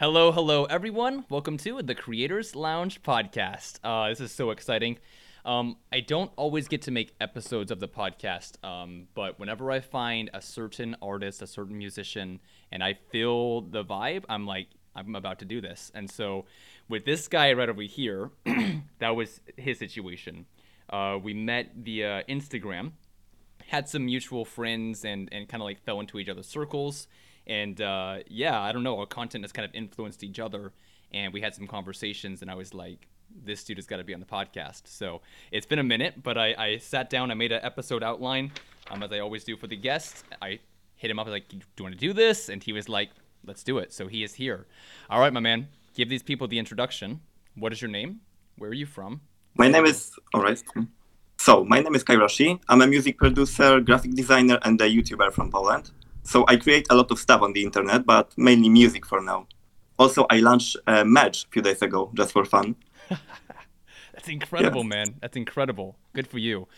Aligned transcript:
Hello, 0.00 0.32
hello, 0.32 0.64
everyone. 0.64 1.26
Welcome 1.28 1.58
to 1.58 1.82
the 1.82 1.94
Creators 1.94 2.56
Lounge 2.56 3.02
podcast. 3.02 3.80
Uh, 3.84 4.08
this 4.08 4.18
is 4.18 4.32
so 4.32 4.50
exciting. 4.50 4.96
Um, 5.44 5.76
I 5.92 6.00
don't 6.00 6.32
always 6.36 6.68
get 6.68 6.80
to 6.82 6.90
make 6.90 7.14
episodes 7.20 7.70
of 7.70 7.80
the 7.80 7.86
podcast, 7.86 8.64
um, 8.64 9.08
but 9.14 9.38
whenever 9.38 9.70
I 9.70 9.80
find 9.80 10.30
a 10.32 10.40
certain 10.40 10.96
artist, 11.02 11.42
a 11.42 11.46
certain 11.46 11.76
musician, 11.76 12.40
and 12.72 12.82
I 12.82 12.94
feel 12.94 13.60
the 13.60 13.84
vibe, 13.84 14.24
I'm 14.30 14.46
like, 14.46 14.68
I'm 14.96 15.14
about 15.14 15.38
to 15.40 15.44
do 15.44 15.60
this. 15.60 15.92
And 15.94 16.10
so, 16.10 16.46
with 16.88 17.04
this 17.04 17.28
guy 17.28 17.52
right 17.52 17.68
over 17.68 17.82
here, 17.82 18.30
that 19.00 19.14
was 19.14 19.42
his 19.58 19.78
situation. 19.78 20.46
Uh, 20.88 21.18
we 21.22 21.34
met 21.34 21.72
via 21.76 22.24
Instagram, 22.26 22.92
had 23.66 23.86
some 23.86 24.06
mutual 24.06 24.46
friends, 24.46 25.04
and 25.04 25.28
and 25.30 25.46
kind 25.46 25.60
of 25.60 25.66
like 25.66 25.84
fell 25.84 26.00
into 26.00 26.18
each 26.18 26.30
other's 26.30 26.48
circles. 26.48 27.06
And 27.46 27.80
uh, 27.80 28.18
yeah, 28.28 28.60
I 28.60 28.72
don't 28.72 28.82
know, 28.82 28.98
our 28.98 29.06
content 29.06 29.44
has 29.44 29.52
kind 29.52 29.68
of 29.68 29.74
influenced 29.74 30.22
each 30.22 30.38
other, 30.38 30.72
and 31.12 31.32
we 31.32 31.40
had 31.40 31.54
some 31.54 31.66
conversations, 31.66 32.42
and 32.42 32.50
I 32.50 32.54
was 32.54 32.74
like, 32.74 33.08
this 33.44 33.64
dude 33.64 33.78
has 33.78 33.86
got 33.86 33.96
to 33.98 34.04
be 34.04 34.14
on 34.14 34.20
the 34.20 34.26
podcast. 34.26 34.82
So 34.86 35.20
it's 35.52 35.66
been 35.66 35.78
a 35.78 35.84
minute, 35.84 36.22
but 36.22 36.36
I, 36.36 36.54
I 36.58 36.76
sat 36.78 37.10
down, 37.10 37.30
I 37.30 37.34
made 37.34 37.52
an 37.52 37.60
episode 37.62 38.02
outline, 38.02 38.52
um, 38.90 39.02
as 39.02 39.12
I 39.12 39.20
always 39.20 39.44
do 39.44 39.56
for 39.56 39.66
the 39.66 39.76
guests. 39.76 40.24
I 40.42 40.58
hit 40.96 41.10
him 41.10 41.18
up, 41.18 41.26
like, 41.28 41.48
do 41.48 41.56
you 41.56 41.82
want 41.84 41.94
to 41.94 42.00
do 42.00 42.12
this? 42.12 42.48
And 42.48 42.62
he 42.62 42.72
was 42.72 42.88
like, 42.88 43.10
let's 43.44 43.62
do 43.62 43.78
it. 43.78 43.92
So 43.92 44.06
he 44.06 44.22
is 44.22 44.34
here. 44.34 44.66
All 45.08 45.20
right, 45.20 45.32
my 45.32 45.40
man, 45.40 45.68
give 45.94 46.08
these 46.08 46.22
people 46.22 46.48
the 46.48 46.58
introduction. 46.58 47.20
What 47.54 47.72
is 47.72 47.80
your 47.80 47.90
name? 47.90 48.20
Where 48.58 48.70
are 48.70 48.74
you 48.74 48.86
from? 48.86 49.20
My 49.56 49.68
name 49.68 49.86
is, 49.86 50.12
all 50.34 50.42
right. 50.42 50.62
So 51.38 51.64
my 51.64 51.80
name 51.80 51.94
is 51.94 52.04
Kyroshie. 52.04 52.60
I'm 52.68 52.82
a 52.82 52.86
music 52.86 53.16
producer, 53.16 53.80
graphic 53.80 54.14
designer, 54.14 54.58
and 54.62 54.80
a 54.80 54.88
YouTuber 54.88 55.32
from 55.32 55.50
Poland. 55.50 55.90
So 56.22 56.44
I 56.48 56.56
create 56.56 56.86
a 56.90 56.94
lot 56.94 57.10
of 57.10 57.18
stuff 57.18 57.42
on 57.42 57.52
the 57.52 57.62
internet, 57.62 58.06
but 58.06 58.32
mainly 58.36 58.68
music 58.68 59.06
for 59.06 59.20
now. 59.20 59.46
Also, 59.98 60.26
I 60.30 60.40
launched 60.40 60.76
a 60.86 61.04
merch 61.04 61.44
a 61.44 61.48
few 61.48 61.62
days 61.62 61.82
ago 61.82 62.10
just 62.14 62.32
for 62.32 62.44
fun. 62.44 62.76
That's 64.20 64.28
incredible, 64.28 64.84
man. 64.84 65.14
That's 65.20 65.36
incredible. 65.36 65.96
Good 66.12 66.26
for 66.26 66.38
you. 66.38 66.68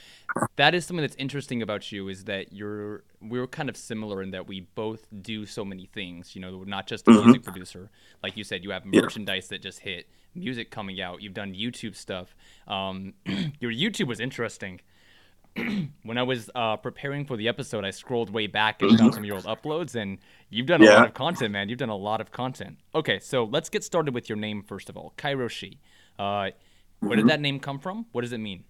That 0.56 0.76
is 0.76 0.86
something 0.86 1.02
that's 1.02 1.16
interesting 1.16 1.60
about 1.60 1.90
you 1.90 2.08
is 2.08 2.24
that 2.24 2.52
you're 2.52 3.02
we're 3.20 3.48
kind 3.48 3.68
of 3.68 3.76
similar 3.76 4.22
in 4.22 4.30
that 4.30 4.46
we 4.46 4.60
both 4.76 5.08
do 5.22 5.44
so 5.44 5.64
many 5.64 5.86
things. 5.86 6.36
You 6.36 6.40
know, 6.40 6.62
not 6.62 6.86
just 6.86 7.08
a 7.08 7.10
mm-hmm. 7.10 7.24
music 7.24 7.42
producer. 7.42 7.90
Like 8.22 8.36
you 8.36 8.44
said, 8.44 8.62
you 8.62 8.70
have 8.70 8.84
merchandise 8.84 9.48
yeah. 9.50 9.56
that 9.56 9.62
just 9.62 9.80
hit, 9.80 10.08
music 10.36 10.70
coming 10.70 11.00
out. 11.00 11.20
You've 11.20 11.34
done 11.34 11.52
YouTube 11.52 11.96
stuff. 11.96 12.36
Um, 12.68 13.14
your 13.60 13.72
YouTube 13.72 14.06
was 14.06 14.20
interesting. 14.20 14.80
when 16.02 16.18
I 16.18 16.22
was 16.22 16.50
uh, 16.54 16.76
preparing 16.76 17.24
for 17.24 17.36
the 17.36 17.48
episode, 17.48 17.84
I 17.84 17.90
scrolled 17.90 18.30
way 18.30 18.46
back 18.46 18.80
and 18.82 18.98
found 18.98 19.14
some 19.14 19.22
of 19.22 19.26
your 19.26 19.36
old 19.36 19.44
uploads, 19.44 19.94
and 19.94 20.18
you've 20.50 20.66
done 20.66 20.82
a 20.82 20.86
yeah. 20.86 20.96
lot 20.96 21.06
of 21.06 21.14
content, 21.14 21.52
man. 21.52 21.68
You've 21.68 21.78
done 21.78 21.90
a 21.90 21.96
lot 21.96 22.20
of 22.20 22.32
content. 22.32 22.78
Okay, 22.94 23.18
so 23.18 23.44
let's 23.44 23.68
get 23.68 23.84
started 23.84 24.14
with 24.14 24.28
your 24.28 24.38
name 24.38 24.62
first 24.62 24.88
of 24.88 24.96
all, 24.96 25.12
Kyroshie. 25.18 25.78
Uh, 26.18 26.50
where 27.00 27.16
did 27.16 27.28
that 27.28 27.40
name 27.40 27.58
come 27.58 27.78
from? 27.78 28.06
What 28.12 28.22
does 28.22 28.32
it 28.32 28.38
mean? 28.38 28.64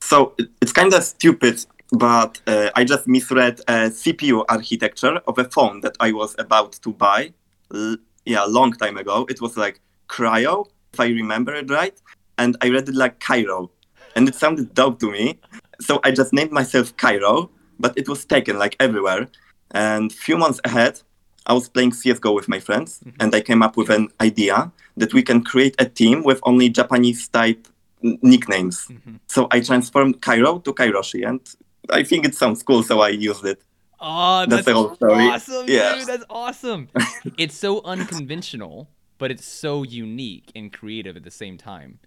So 0.00 0.34
it's 0.60 0.72
kind 0.72 0.92
of 0.92 1.02
stupid, 1.02 1.64
but 1.92 2.40
uh, 2.46 2.70
I 2.74 2.84
just 2.84 3.06
misread 3.06 3.60
a 3.68 3.90
CPU 3.90 4.44
architecture 4.48 5.20
of 5.26 5.38
a 5.38 5.44
phone 5.44 5.80
that 5.80 5.96
I 6.00 6.12
was 6.12 6.34
about 6.38 6.72
to 6.72 6.92
buy. 6.92 7.32
L- 7.72 7.96
yeah, 8.24 8.44
a 8.44 8.48
long 8.48 8.72
time 8.72 8.96
ago. 8.98 9.26
It 9.30 9.40
was 9.40 9.56
like 9.56 9.80
Kryo, 10.08 10.66
if 10.92 11.00
I 11.00 11.06
remember 11.06 11.54
it 11.54 11.70
right, 11.70 11.98
and 12.36 12.56
I 12.60 12.68
read 12.70 12.88
it 12.88 12.94
like 12.94 13.20
Cairo, 13.20 13.70
and 14.18 14.28
it 14.28 14.34
sounded 14.34 14.74
dope 14.74 14.98
to 14.98 15.10
me. 15.10 15.38
So 15.80 16.00
I 16.02 16.10
just 16.10 16.32
named 16.32 16.50
myself 16.50 16.86
Kyro, 16.96 17.50
but 17.78 17.96
it 17.96 18.08
was 18.08 18.24
taken 18.24 18.58
like 18.58 18.74
everywhere. 18.80 19.28
And 19.70 20.12
few 20.12 20.36
months 20.36 20.60
ahead, 20.64 21.00
I 21.46 21.52
was 21.52 21.68
playing 21.68 21.92
CSGO 21.92 22.34
with 22.34 22.48
my 22.48 22.58
friends, 22.58 22.90
mm-hmm. 22.98 23.20
and 23.20 23.34
I 23.34 23.40
came 23.40 23.62
up 23.62 23.76
with 23.76 23.90
an 23.90 24.08
idea 24.20 24.72
that 24.96 25.14
we 25.14 25.22
can 25.22 25.42
create 25.42 25.76
a 25.78 25.86
team 26.00 26.24
with 26.24 26.40
only 26.42 26.68
Japanese 26.68 27.28
type 27.28 27.68
nicknames. 28.02 28.86
Mm-hmm. 28.86 29.16
So 29.28 29.46
I 29.52 29.60
transformed 29.60 30.20
Kyro 30.20 30.62
to 30.64 30.74
Kyroshie, 30.74 31.24
and 31.30 31.40
I 31.88 32.02
think 32.02 32.26
it 32.26 32.34
sounds 32.34 32.62
cool, 32.62 32.82
so 32.82 33.00
I 33.00 33.10
used 33.10 33.44
it. 33.46 33.62
Oh, 34.00 34.40
that's, 34.40 34.50
that's 34.50 34.66
the 34.66 34.74
whole 34.74 34.94
story. 34.96 35.24
awesome, 35.28 35.66
yeah. 35.68 35.94
dude. 35.94 36.06
That's 36.06 36.24
awesome. 36.28 36.88
it's 37.38 37.56
so 37.56 37.82
unconventional, 37.84 38.88
but 39.18 39.30
it's 39.30 39.46
so 39.46 39.84
unique 39.84 40.50
and 40.56 40.72
creative 40.72 41.16
at 41.16 41.24
the 41.24 41.30
same 41.30 41.56
time. 41.56 41.98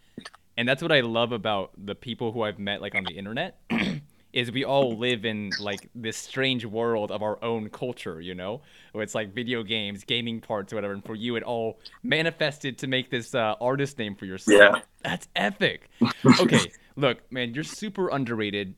And 0.58 0.68
that's 0.68 0.82
what 0.82 0.92
I 0.92 1.02
love 1.02 1.32
about 1.32 1.72
the 1.78 1.96
people 1.96 2.32
who 2.32 2.44
I've 2.44 2.60
met 2.60 2.82
like 2.82 2.96
on 2.96 3.04
the 3.04 3.14
internet 3.14 3.60
is 4.34 4.52
we 4.52 4.64
all 4.64 4.98
live 4.98 5.26
in 5.26 5.52
like 5.60 5.90
this 5.96 6.18
strange 6.18 6.66
world 6.66 7.12
of 7.12 7.22
our 7.22 7.44
own 7.44 7.70
culture, 7.70 8.22
you 8.22 8.36
know, 8.36 8.62
where 8.92 9.04
it's 9.04 9.16
like 9.16 9.34
video 9.34 9.64
games, 9.64 10.04
gaming 10.04 10.40
parts, 10.40 10.72
or 10.72 10.78
whatever. 10.78 10.94
And 10.94 11.04
for 11.04 11.16
you, 11.16 11.36
it 11.36 11.44
all 11.44 11.80
manifested 12.04 12.78
to 12.80 12.88
make 12.88 13.10
this 13.10 13.36
uh, 13.36 13.56
artist 13.60 13.98
name 13.98 14.16
for 14.16 14.26
yourself. 14.26 14.60
Yeah, 14.60 14.82
that's 15.04 15.28
epic. 15.36 15.90
okay, 16.40 16.72
look, 16.96 17.20
man, 17.32 17.54
you're 17.54 17.64
super 17.64 18.10
underrated. 18.10 18.76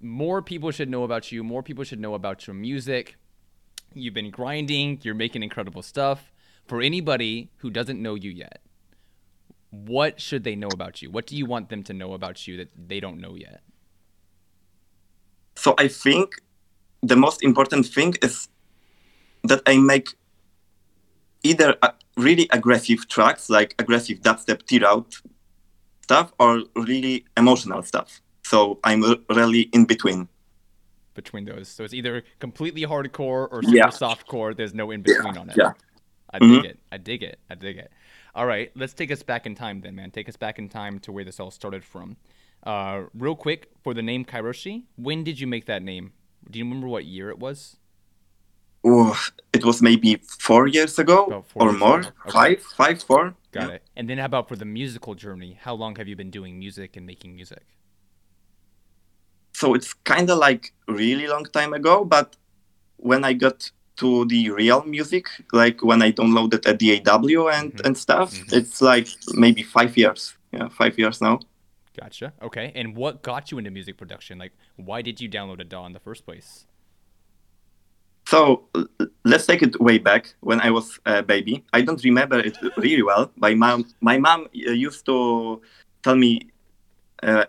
More 0.00 0.42
people 0.42 0.70
should 0.70 0.88
know 0.88 1.04
about 1.04 1.30
you. 1.30 1.44
More 1.44 1.62
people 1.62 1.84
should 1.84 2.00
know 2.00 2.14
about 2.14 2.46
your 2.46 2.54
music. 2.54 3.16
You've 3.94 4.14
been 4.14 4.30
grinding. 4.30 5.00
You're 5.02 5.14
making 5.14 5.42
incredible 5.42 5.82
stuff. 5.82 6.32
For 6.66 6.80
anybody 6.80 7.50
who 7.56 7.70
doesn't 7.70 8.00
know 8.00 8.14
you 8.14 8.30
yet, 8.30 8.60
what 9.70 10.20
should 10.20 10.44
they 10.44 10.56
know 10.56 10.68
about 10.68 11.00
you? 11.00 11.10
What 11.10 11.26
do 11.26 11.36
you 11.36 11.46
want 11.46 11.68
them 11.68 11.82
to 11.84 11.92
know 11.92 12.12
about 12.12 12.46
you 12.46 12.56
that 12.58 12.70
they 12.76 13.00
don't 13.00 13.20
know 13.20 13.34
yet? 13.34 13.60
So 15.56 15.74
I 15.78 15.88
think 15.88 16.34
the 17.02 17.16
most 17.16 17.42
important 17.42 17.86
thing 17.86 18.14
is 18.22 18.48
that 19.44 19.62
I 19.66 19.78
make 19.78 20.08
either 21.42 21.76
really 22.16 22.48
aggressive 22.50 23.08
tracks, 23.08 23.48
like 23.48 23.74
aggressive 23.78 24.20
dubstep 24.20 24.66
tear 24.66 24.86
out 24.86 25.14
stuff, 26.02 26.32
or 26.38 26.62
really 26.76 27.24
emotional 27.36 27.82
stuff. 27.82 28.20
So 28.42 28.78
I'm 28.84 29.02
really 29.28 29.62
in 29.72 29.84
between. 29.84 30.28
Between 31.14 31.44
those, 31.44 31.68
so 31.68 31.84
it's 31.84 31.92
either 31.92 32.22
completely 32.38 32.82
hardcore 32.82 33.48
or 33.50 33.62
super 33.62 33.76
yeah. 33.76 33.88
softcore. 33.88 34.56
There's 34.56 34.74
no 34.74 34.90
in 34.90 35.02
between 35.02 35.34
yeah. 35.34 35.40
on 35.40 35.50
it. 35.50 35.56
Yeah, 35.56 35.72
I 36.30 36.38
dig 36.38 36.48
mm-hmm. 36.48 36.64
it. 36.66 36.78
I 36.92 36.96
dig 36.98 37.22
it. 37.22 37.38
I 37.50 37.54
dig 37.56 37.76
it. 37.76 37.90
All 38.34 38.46
right, 38.46 38.70
let's 38.76 38.92
take 38.92 39.10
us 39.10 39.22
back 39.22 39.46
in 39.46 39.54
time 39.54 39.80
then, 39.80 39.94
man. 39.96 40.10
Take 40.10 40.28
us 40.28 40.36
back 40.36 40.58
in 40.58 40.68
time 40.68 40.98
to 41.00 41.12
where 41.12 41.24
this 41.24 41.40
all 41.40 41.50
started 41.50 41.84
from. 41.84 42.16
Uh, 42.62 43.04
real 43.14 43.34
quick 43.34 43.70
for 43.82 43.94
the 43.94 44.02
name 44.02 44.24
Kyroshie, 44.24 44.84
when 44.96 45.24
did 45.24 45.40
you 45.40 45.46
make 45.46 45.66
that 45.66 45.82
name? 45.82 46.12
Do 46.50 46.58
you 46.58 46.64
remember 46.64 46.88
what 46.88 47.04
year 47.04 47.30
it 47.30 47.38
was? 47.38 47.76
Oh, 48.84 49.18
it 49.52 49.64
was 49.64 49.82
maybe 49.82 50.16
four 50.38 50.66
years 50.66 50.98
ago 50.98 51.44
four 51.48 51.62
or 51.62 51.70
years 51.70 51.80
more. 51.80 51.98
Okay. 51.98 52.30
Five, 52.30 52.62
five, 52.62 53.02
four. 53.02 53.34
Got 53.52 53.68
yeah. 53.68 53.74
it. 53.74 53.82
And 53.96 54.08
then 54.08 54.18
how 54.18 54.26
about 54.26 54.48
for 54.48 54.56
the 54.56 54.64
musical 54.64 55.14
journey? 55.14 55.58
How 55.60 55.74
long 55.74 55.96
have 55.96 56.08
you 56.08 56.16
been 56.16 56.30
doing 56.30 56.58
music 56.58 56.96
and 56.96 57.04
making 57.06 57.34
music? 57.34 57.64
So 59.52 59.74
it's 59.74 59.92
kind 59.92 60.30
of 60.30 60.38
like 60.38 60.72
really 60.88 61.26
long 61.26 61.44
time 61.44 61.74
ago, 61.74 62.04
but 62.04 62.36
when 62.96 63.24
I 63.24 63.34
got 63.34 63.70
to 64.00 64.24
the 64.26 64.50
real 64.50 64.82
music, 64.84 65.26
like 65.52 65.82
when 65.84 66.02
I 66.02 66.12
downloaded 66.12 66.66
a 66.66 66.74
DAW 66.74 67.48
and, 67.48 67.72
mm-hmm. 67.72 67.86
and 67.86 67.96
stuff, 67.96 68.32
mm-hmm. 68.32 68.56
it's 68.56 68.80
like 68.80 69.08
maybe 69.34 69.62
five 69.62 69.96
years. 69.96 70.34
Yeah, 70.52 70.68
five 70.68 70.98
years 70.98 71.20
now. 71.20 71.38
Gotcha. 71.98 72.32
Okay. 72.42 72.72
And 72.74 72.96
what 72.96 73.22
got 73.22 73.50
you 73.50 73.58
into 73.58 73.70
music 73.70 73.96
production? 73.98 74.38
Like, 74.38 74.52
why 74.76 75.02
did 75.02 75.20
you 75.20 75.28
download 75.28 75.60
a 75.60 75.64
DAW 75.64 75.86
in 75.86 75.92
the 75.92 76.00
first 76.00 76.24
place? 76.24 76.66
So 78.26 78.68
let's 79.24 79.46
take 79.46 79.62
it 79.62 79.80
way 79.80 79.98
back 79.98 80.34
when 80.40 80.60
I 80.60 80.70
was 80.70 80.98
a 81.04 81.22
baby. 81.22 81.64
I 81.72 81.82
don't 81.82 82.02
remember 82.02 82.38
it 82.38 82.56
really 82.76 83.02
well. 83.02 83.30
My 83.36 83.54
mom, 83.54 83.86
my 84.00 84.18
mom 84.18 84.44
uh, 84.44 84.70
used 84.70 85.04
to 85.06 85.60
tell 86.02 86.16
me 86.16 86.40
uh, 87.22 87.44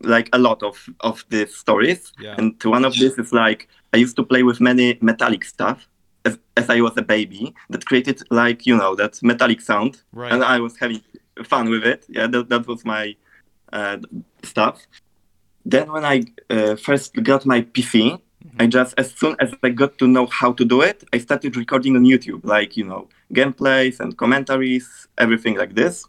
like 0.00 0.28
a 0.32 0.38
lot 0.38 0.62
of 0.62 0.76
of 1.00 1.24
these 1.28 1.54
stories, 1.54 2.12
yeah. 2.18 2.34
and 2.36 2.60
one 2.64 2.84
of 2.84 2.94
this 2.96 3.16
is 3.16 3.32
like 3.32 3.68
I 3.92 3.98
used 3.98 4.16
to 4.16 4.24
play 4.24 4.42
with 4.42 4.60
many 4.60 4.98
metallic 5.00 5.44
stuff 5.44 5.88
as, 6.24 6.38
as 6.56 6.70
I 6.70 6.80
was 6.80 6.92
a 6.96 7.02
baby 7.02 7.54
that 7.70 7.84
created 7.86 8.22
like 8.30 8.66
you 8.66 8.76
know 8.76 8.94
that 8.94 9.22
metallic 9.22 9.60
sound, 9.60 10.02
right. 10.12 10.32
and 10.32 10.42
I 10.42 10.60
was 10.60 10.76
having 10.78 11.02
fun 11.44 11.68
with 11.70 11.84
it. 11.84 12.04
Yeah, 12.08 12.26
that, 12.28 12.48
that 12.48 12.66
was 12.66 12.84
my 12.84 13.16
uh, 13.72 13.98
stuff. 14.42 14.86
Then 15.64 15.90
when 15.92 16.04
I 16.04 16.24
uh, 16.50 16.76
first 16.76 17.14
got 17.22 17.46
my 17.46 17.62
PC, 17.62 18.12
mm-hmm. 18.12 18.56
I 18.58 18.66
just 18.66 18.94
as 18.98 19.12
soon 19.12 19.36
as 19.40 19.52
I 19.62 19.70
got 19.70 19.98
to 19.98 20.06
know 20.06 20.26
how 20.26 20.52
to 20.52 20.64
do 20.64 20.82
it, 20.82 21.04
I 21.12 21.18
started 21.18 21.56
recording 21.56 21.96
on 21.96 22.04
YouTube, 22.04 22.44
like 22.44 22.76
you 22.76 22.84
know 22.84 23.08
gameplays 23.32 24.00
and 24.00 24.16
commentaries, 24.16 25.08
everything 25.18 25.56
like 25.56 25.74
this. 25.74 26.04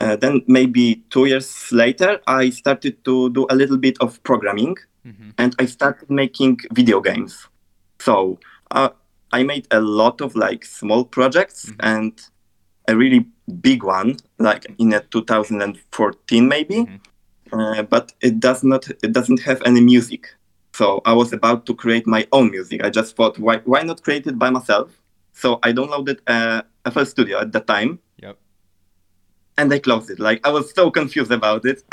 Uh, 0.00 0.14
then 0.14 0.42
maybe 0.46 1.02
two 1.10 1.24
years 1.26 1.72
later, 1.72 2.20
I 2.26 2.50
started 2.50 3.04
to 3.04 3.30
do 3.30 3.46
a 3.50 3.54
little 3.54 3.76
bit 3.76 3.96
of 4.00 4.22
programming, 4.22 4.76
mm-hmm. 5.04 5.30
and 5.38 5.56
I 5.58 5.66
started 5.66 6.08
making 6.08 6.58
video 6.72 7.00
games. 7.00 7.48
So 8.00 8.38
uh, 8.70 8.90
I 9.32 9.42
made 9.42 9.66
a 9.70 9.80
lot 9.80 10.20
of 10.20 10.34
like 10.34 10.64
small 10.64 11.04
projects 11.04 11.66
mm-hmm. 11.66 11.80
and 11.80 12.20
a 12.88 12.96
really 12.96 13.26
big 13.60 13.82
one, 13.82 14.16
like 14.38 14.66
in 14.78 14.92
a 14.94 15.00
2014 15.00 16.48
maybe, 16.48 16.74
mm-hmm. 16.74 17.60
uh, 17.60 17.82
but 17.82 18.12
it 18.20 18.40
does 18.40 18.64
not 18.64 18.88
it 18.88 19.12
doesn't 19.12 19.40
have 19.40 19.62
any 19.64 19.80
music. 19.80 20.28
So 20.72 21.02
I 21.04 21.12
was 21.12 21.32
about 21.32 21.66
to 21.66 21.74
create 21.74 22.06
my 22.06 22.26
own 22.32 22.50
music. 22.50 22.84
I 22.84 22.90
just 22.90 23.16
thought, 23.16 23.38
why 23.38 23.58
why 23.64 23.82
not 23.82 24.02
create 24.02 24.26
it 24.26 24.38
by 24.38 24.50
myself? 24.50 24.90
So 25.32 25.58
I 25.62 25.72
downloaded 25.72 26.18
uh, 26.26 26.62
FL 26.90 27.04
Studio 27.04 27.40
at 27.40 27.52
the 27.52 27.60
time. 27.60 28.00
Yep. 28.22 28.38
And 29.58 29.72
I 29.72 29.78
closed 29.78 30.10
it. 30.10 30.18
Like 30.18 30.46
I 30.46 30.50
was 30.50 30.72
so 30.74 30.90
confused 30.90 31.32
about 31.32 31.64
it. 31.64 31.82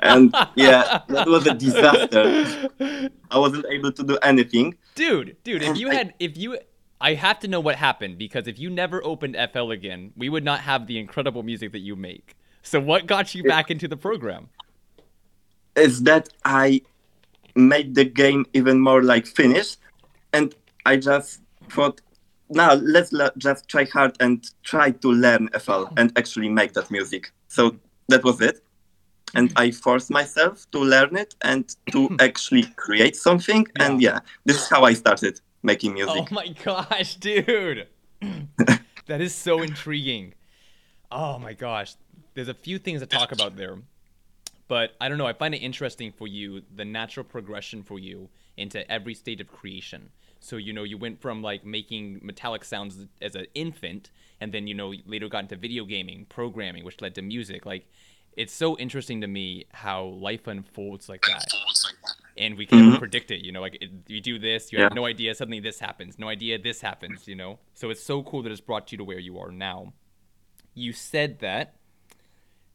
and 0.00 0.34
yeah, 0.54 1.02
that 1.08 1.26
was 1.26 1.46
a 1.46 1.54
disaster. 1.54 2.70
I 3.30 3.38
wasn't 3.38 3.66
able 3.66 3.92
to 3.92 4.02
do 4.02 4.16
anything. 4.18 4.76
Dude, 4.94 5.36
dude, 5.44 5.62
if 5.62 5.76
you 5.76 5.90
had, 5.90 6.14
if 6.18 6.36
you, 6.36 6.58
I 7.00 7.14
have 7.14 7.38
to 7.40 7.48
know 7.48 7.60
what 7.60 7.76
happened 7.76 8.18
because 8.18 8.46
if 8.46 8.58
you 8.58 8.70
never 8.70 9.04
opened 9.04 9.36
FL 9.52 9.70
again, 9.70 10.12
we 10.16 10.28
would 10.28 10.44
not 10.44 10.60
have 10.60 10.86
the 10.86 10.98
incredible 10.98 11.42
music 11.42 11.72
that 11.72 11.80
you 11.80 11.96
make. 11.96 12.34
So 12.62 12.80
what 12.80 13.06
got 13.06 13.34
you 13.34 13.44
back 13.44 13.70
into 13.70 13.86
the 13.86 13.96
program? 13.96 14.48
Is 15.76 16.02
that 16.04 16.30
I 16.44 16.80
made 17.54 17.94
the 17.94 18.04
game 18.04 18.46
even 18.54 18.80
more 18.80 19.02
like 19.02 19.26
finished, 19.26 19.78
and 20.32 20.54
I 20.84 20.96
just 20.96 21.42
thought, 21.70 22.00
now 22.50 22.74
let's 22.74 23.12
le- 23.12 23.32
just 23.38 23.68
try 23.68 23.84
hard 23.84 24.16
and 24.20 24.48
try 24.62 24.90
to 24.90 25.08
learn 25.08 25.48
FL 25.58 25.84
and 25.96 26.12
actually 26.16 26.48
make 26.48 26.72
that 26.74 26.90
music. 26.90 27.32
So 27.48 27.76
that 28.08 28.24
was 28.24 28.40
it. 28.40 28.62
And 29.34 29.52
I 29.56 29.70
forced 29.70 30.10
myself 30.10 30.66
to 30.72 30.78
learn 30.78 31.16
it 31.16 31.34
and 31.42 31.74
to 31.92 32.16
actually 32.20 32.64
create 32.76 33.16
something. 33.16 33.66
And 33.76 34.00
yeah, 34.00 34.20
this 34.44 34.56
is 34.56 34.68
how 34.68 34.84
I 34.84 34.94
started 34.94 35.40
making 35.62 35.94
music. 35.94 36.28
Oh 36.30 36.34
my 36.34 36.48
gosh, 36.48 37.16
dude. 37.16 37.88
that 39.06 39.20
is 39.20 39.34
so 39.34 39.62
intriguing. 39.62 40.34
Oh 41.10 41.38
my 41.38 41.52
gosh. 41.52 41.94
There's 42.34 42.48
a 42.48 42.54
few 42.54 42.78
things 42.78 43.00
to 43.00 43.06
talk 43.06 43.32
about 43.32 43.56
there. 43.56 43.78
But 44.68 44.92
I 45.00 45.08
don't 45.08 45.18
know, 45.18 45.26
I 45.26 45.32
find 45.32 45.54
it 45.54 45.58
interesting 45.58 46.12
for 46.12 46.26
you 46.26 46.62
the 46.74 46.84
natural 46.84 47.24
progression 47.24 47.82
for 47.82 47.98
you 47.98 48.28
into 48.56 48.90
every 48.90 49.14
state 49.14 49.40
of 49.40 49.48
creation. 49.48 50.10
So, 50.40 50.56
you 50.56 50.72
know, 50.72 50.82
you 50.82 50.98
went 50.98 51.20
from 51.20 51.42
like 51.42 51.64
making 51.64 52.20
metallic 52.22 52.64
sounds 52.64 53.06
as 53.22 53.34
an 53.34 53.46
infant 53.54 54.10
and 54.40 54.52
then, 54.52 54.66
you 54.66 54.74
know, 54.74 54.92
later 55.06 55.28
got 55.28 55.44
into 55.44 55.56
video 55.56 55.84
gaming, 55.84 56.26
programming, 56.28 56.84
which 56.84 57.00
led 57.00 57.14
to 57.14 57.22
music. 57.22 57.64
Like 57.64 57.86
it's 58.36 58.52
so 58.52 58.76
interesting 58.78 59.20
to 59.22 59.26
me 59.26 59.64
how 59.72 60.04
life 60.04 60.46
unfolds 60.46 61.08
like 61.08 61.22
that 61.22 61.48
and 62.36 62.56
we 62.58 62.66
can 62.66 62.78
never 62.78 62.96
Mhm. 62.96 62.98
predict 62.98 63.30
it. 63.30 63.44
You 63.44 63.50
know, 63.52 63.62
like 63.62 63.78
it, 63.80 63.90
you 64.08 64.20
do 64.20 64.38
this, 64.38 64.70
you 64.72 64.78
Yeah. 64.78 64.84
have 64.84 64.94
no 64.94 65.06
idea 65.06 65.34
suddenly 65.34 65.60
this 65.60 65.78
happens, 65.80 66.18
no 66.18 66.28
idea 66.28 66.58
this 66.58 66.82
happens. 66.82 67.26
You 67.26 67.34
know, 67.34 67.58
so 67.74 67.88
it's 67.90 68.02
so 68.02 68.22
cool 68.22 68.42
that 68.42 68.52
it's 68.52 68.60
brought 68.60 68.92
you 68.92 68.98
to 68.98 69.04
where 69.04 69.18
you 69.18 69.38
are 69.38 69.50
now. 69.50 69.94
You 70.74 70.92
said 70.92 71.38
that 71.38 71.76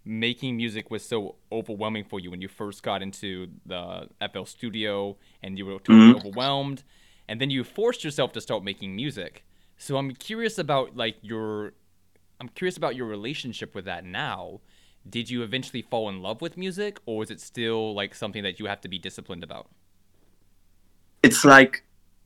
making 0.04 0.58
music 0.58 0.90
was 0.90 1.06
so 1.06 1.36
overwhelming 1.52 2.04
for 2.04 2.20
you 2.20 2.32
when 2.32 2.42
you 2.42 2.48
first 2.48 2.82
got 2.82 3.04
into 3.04 3.52
the 3.68 4.10
FL 4.20 4.46
Studio, 4.46 5.18
and 5.44 5.60
you 5.60 5.66
were 5.68 5.78
totally 5.78 6.12
Mhm. 6.12 6.16
overwhelmed, 6.16 6.84
and 7.28 7.40
then 7.40 7.52
you 7.52 7.64
forced 7.64 8.04
yourself 8.04 8.32
to 8.34 8.42
start 8.42 8.64
making 8.64 8.96
music. 8.96 9.46
So 9.78 9.98
I'm 9.98 10.16
curious 10.16 10.58
about 10.58 10.96
like 10.96 11.18
your, 11.22 11.74
I'm 12.40 12.50
curious 12.50 12.78
about 12.78 12.96
your 12.96 13.06
relationship 13.06 13.76
with 13.76 13.86
that 13.86 14.04
now. 14.04 14.62
Did 15.10 15.30
you 15.30 15.42
eventually 15.44 15.82
fall 15.82 16.10
in 16.10 16.22
love 16.22 16.42
with 16.42 16.58
music, 16.58 17.00
or 17.06 17.24
is 17.24 17.32
it 17.32 17.42
still 17.42 17.94
like 17.94 18.14
something 18.16 18.44
that 18.44 18.60
you 18.60 18.68
have 18.68 18.82
to 18.82 18.88
be 18.88 18.98
disciplined 19.00 19.44
about? 19.44 19.68
it's 21.24 21.46
like 21.46 21.84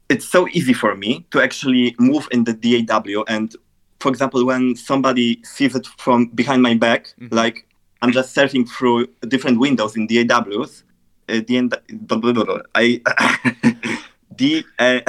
it's 0.07 0.25
so 0.25 0.47
easy 0.53 0.71
for 0.71 0.95
me 0.95 1.25
to 1.29 1.41
actually 1.41 1.93
move 1.99 2.29
in 2.31 2.45
the 2.45 2.53
DAW 2.53 3.23
and 3.27 3.53
for 3.99 4.07
example 4.09 4.45
when 4.45 4.73
somebody 4.73 5.41
sees 5.43 5.75
it 5.75 5.85
from 5.97 6.27
behind 6.27 6.61
my 6.61 6.73
back 6.75 7.13
Mhm. 7.19 7.33
like 7.33 7.67
I'm 8.01 8.13
just 8.13 8.33
searching 8.33 8.65
through 8.65 9.07
different 9.27 9.59
windows 9.59 9.97
in 9.97 10.07
DAWs 10.07 10.83
uh, 11.27 11.41
the 11.45 11.57
end 11.57 11.75
blah, 12.07 12.17
blah, 12.17 12.31
blah, 12.31 12.45
blah. 12.45 12.61
I 12.73 13.01
the 14.37 14.63
uh, 14.79 15.01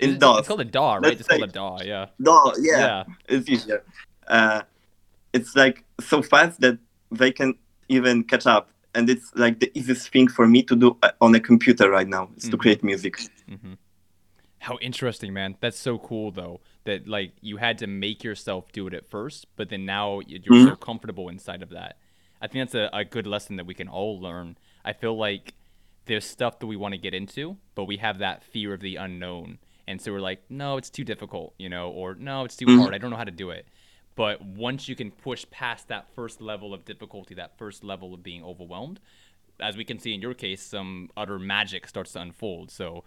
in 0.00 0.10
it's, 0.10 0.18
DOS 0.18 0.38
it's 0.40 0.48
called 0.48 0.60
a 0.60 0.64
DAW, 0.64 0.94
right? 0.94 1.02
Let's 1.02 1.20
It's 1.20 1.28
called 1.28 1.42
a 1.42 1.46
DAW, 1.46 1.78
yeah. 1.84 2.06
no 2.18 2.52
yeah, 2.58 2.78
Yeah. 2.80 3.04
it's 3.28 3.48
easier 3.48 3.84
uh, 4.26 4.62
it's 5.32 5.54
like 5.54 5.84
so 6.00 6.22
fast 6.22 6.60
that 6.60 6.78
they 7.10 7.32
can 7.32 7.54
even 7.88 8.22
catch 8.24 8.46
up 8.46 8.70
and 8.94 9.08
it's 9.10 9.32
like 9.34 9.60
the 9.60 9.70
easiest 9.78 10.10
thing 10.10 10.28
for 10.28 10.46
me 10.46 10.62
to 10.62 10.76
do 10.76 10.96
uh, 11.02 11.10
on 11.20 11.34
a 11.34 11.40
computer 11.40 11.90
right 11.90 12.08
now 12.08 12.28
is 12.36 12.44
to 12.48 12.56
Mhm. 12.56 12.60
create 12.60 12.84
music 12.84 13.18
hmm 13.48 13.74
How 14.60 14.76
interesting, 14.80 15.32
man. 15.32 15.56
That's 15.60 15.78
so 15.78 15.98
cool, 15.98 16.32
though. 16.32 16.60
That 16.84 17.06
like 17.06 17.30
you 17.40 17.58
had 17.58 17.78
to 17.78 17.86
make 17.86 18.24
yourself 18.24 18.72
do 18.72 18.88
it 18.88 18.92
at 18.94 19.06
first, 19.08 19.46
but 19.56 19.68
then 19.70 19.86
now 19.86 20.18
you're 20.26 20.66
so 20.66 20.74
Mhm. 20.74 20.80
comfortable 20.80 21.28
inside 21.28 21.62
of 21.62 21.70
that. 21.70 21.96
I 22.42 22.48
think 22.48 22.60
that's 22.62 22.74
a, 22.74 22.90
a 22.92 23.04
good 23.04 23.26
lesson 23.26 23.54
that 23.56 23.66
we 23.66 23.74
can 23.74 23.88
all 23.88 24.20
learn. 24.20 24.58
I 24.84 24.92
feel 24.94 25.16
like 25.16 25.54
there's 26.06 26.24
stuff 26.26 26.58
that 26.58 26.66
we 26.66 26.76
want 26.76 26.92
to 26.94 26.98
get 26.98 27.14
into, 27.14 27.56
but 27.76 27.84
we 27.84 27.98
have 27.98 28.18
that 28.18 28.42
fear 28.42 28.74
of 28.74 28.80
the 28.80 28.96
unknown, 28.96 29.58
and 29.86 30.00
so 30.02 30.10
we're 30.12 30.20
like, 30.30 30.40
no, 30.50 30.76
it's 30.76 30.90
too 30.90 31.04
difficult, 31.04 31.54
you 31.58 31.68
know, 31.68 31.90
or 31.90 32.14
no, 32.16 32.44
it's 32.44 32.56
too 32.56 32.66
Mhm. 32.66 32.78
hard. 32.80 32.94
I 32.94 32.98
don't 32.98 33.10
know 33.10 33.16
how 33.16 33.30
to 33.32 33.40
do 33.44 33.50
it. 33.50 33.64
But 34.18 34.42
once 34.44 34.88
you 34.88 34.96
can 34.96 35.12
push 35.12 35.46
past 35.48 35.86
that 35.88 36.08
first 36.12 36.40
level 36.40 36.74
of 36.74 36.84
difficulty, 36.84 37.34
that 37.36 37.56
first 37.56 37.84
level 37.84 38.12
of 38.12 38.20
being 38.24 38.42
overwhelmed, 38.42 38.98
as 39.60 39.76
we 39.76 39.84
can 39.84 40.00
see 40.00 40.12
in 40.12 40.20
your 40.20 40.34
case, 40.34 40.60
some 40.60 41.08
utter 41.16 41.38
magic 41.38 41.86
starts 41.86 42.12
to 42.14 42.20
unfold. 42.20 42.72
So 42.72 43.04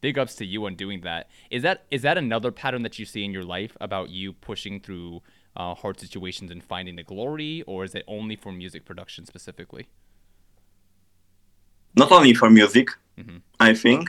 big 0.00 0.18
ups 0.18 0.34
to 0.36 0.46
you 0.46 0.64
on 0.64 0.76
doing 0.76 1.02
that. 1.02 1.28
Is 1.50 1.62
that 1.62 1.84
is 1.90 2.00
that 2.02 2.16
another 2.16 2.50
pattern 2.50 2.82
that 2.84 2.98
you 2.98 3.04
see 3.04 3.22
in 3.22 3.32
your 3.32 3.44
life 3.44 3.76
about 3.82 4.08
you 4.08 4.32
pushing 4.32 4.80
through 4.80 5.20
uh, 5.56 5.74
hard 5.74 6.00
situations 6.00 6.50
and 6.50 6.64
finding 6.64 6.96
the 6.96 7.02
glory, 7.02 7.62
or 7.66 7.84
is 7.84 7.94
it 7.94 8.04
only 8.08 8.34
for 8.34 8.50
music 8.50 8.86
production 8.86 9.26
specifically? 9.26 9.88
not 11.96 12.12
only 12.12 12.32
for 12.32 12.48
music 12.48 12.88
Mhm. 13.18 13.42
i 13.58 13.74
think 13.74 14.00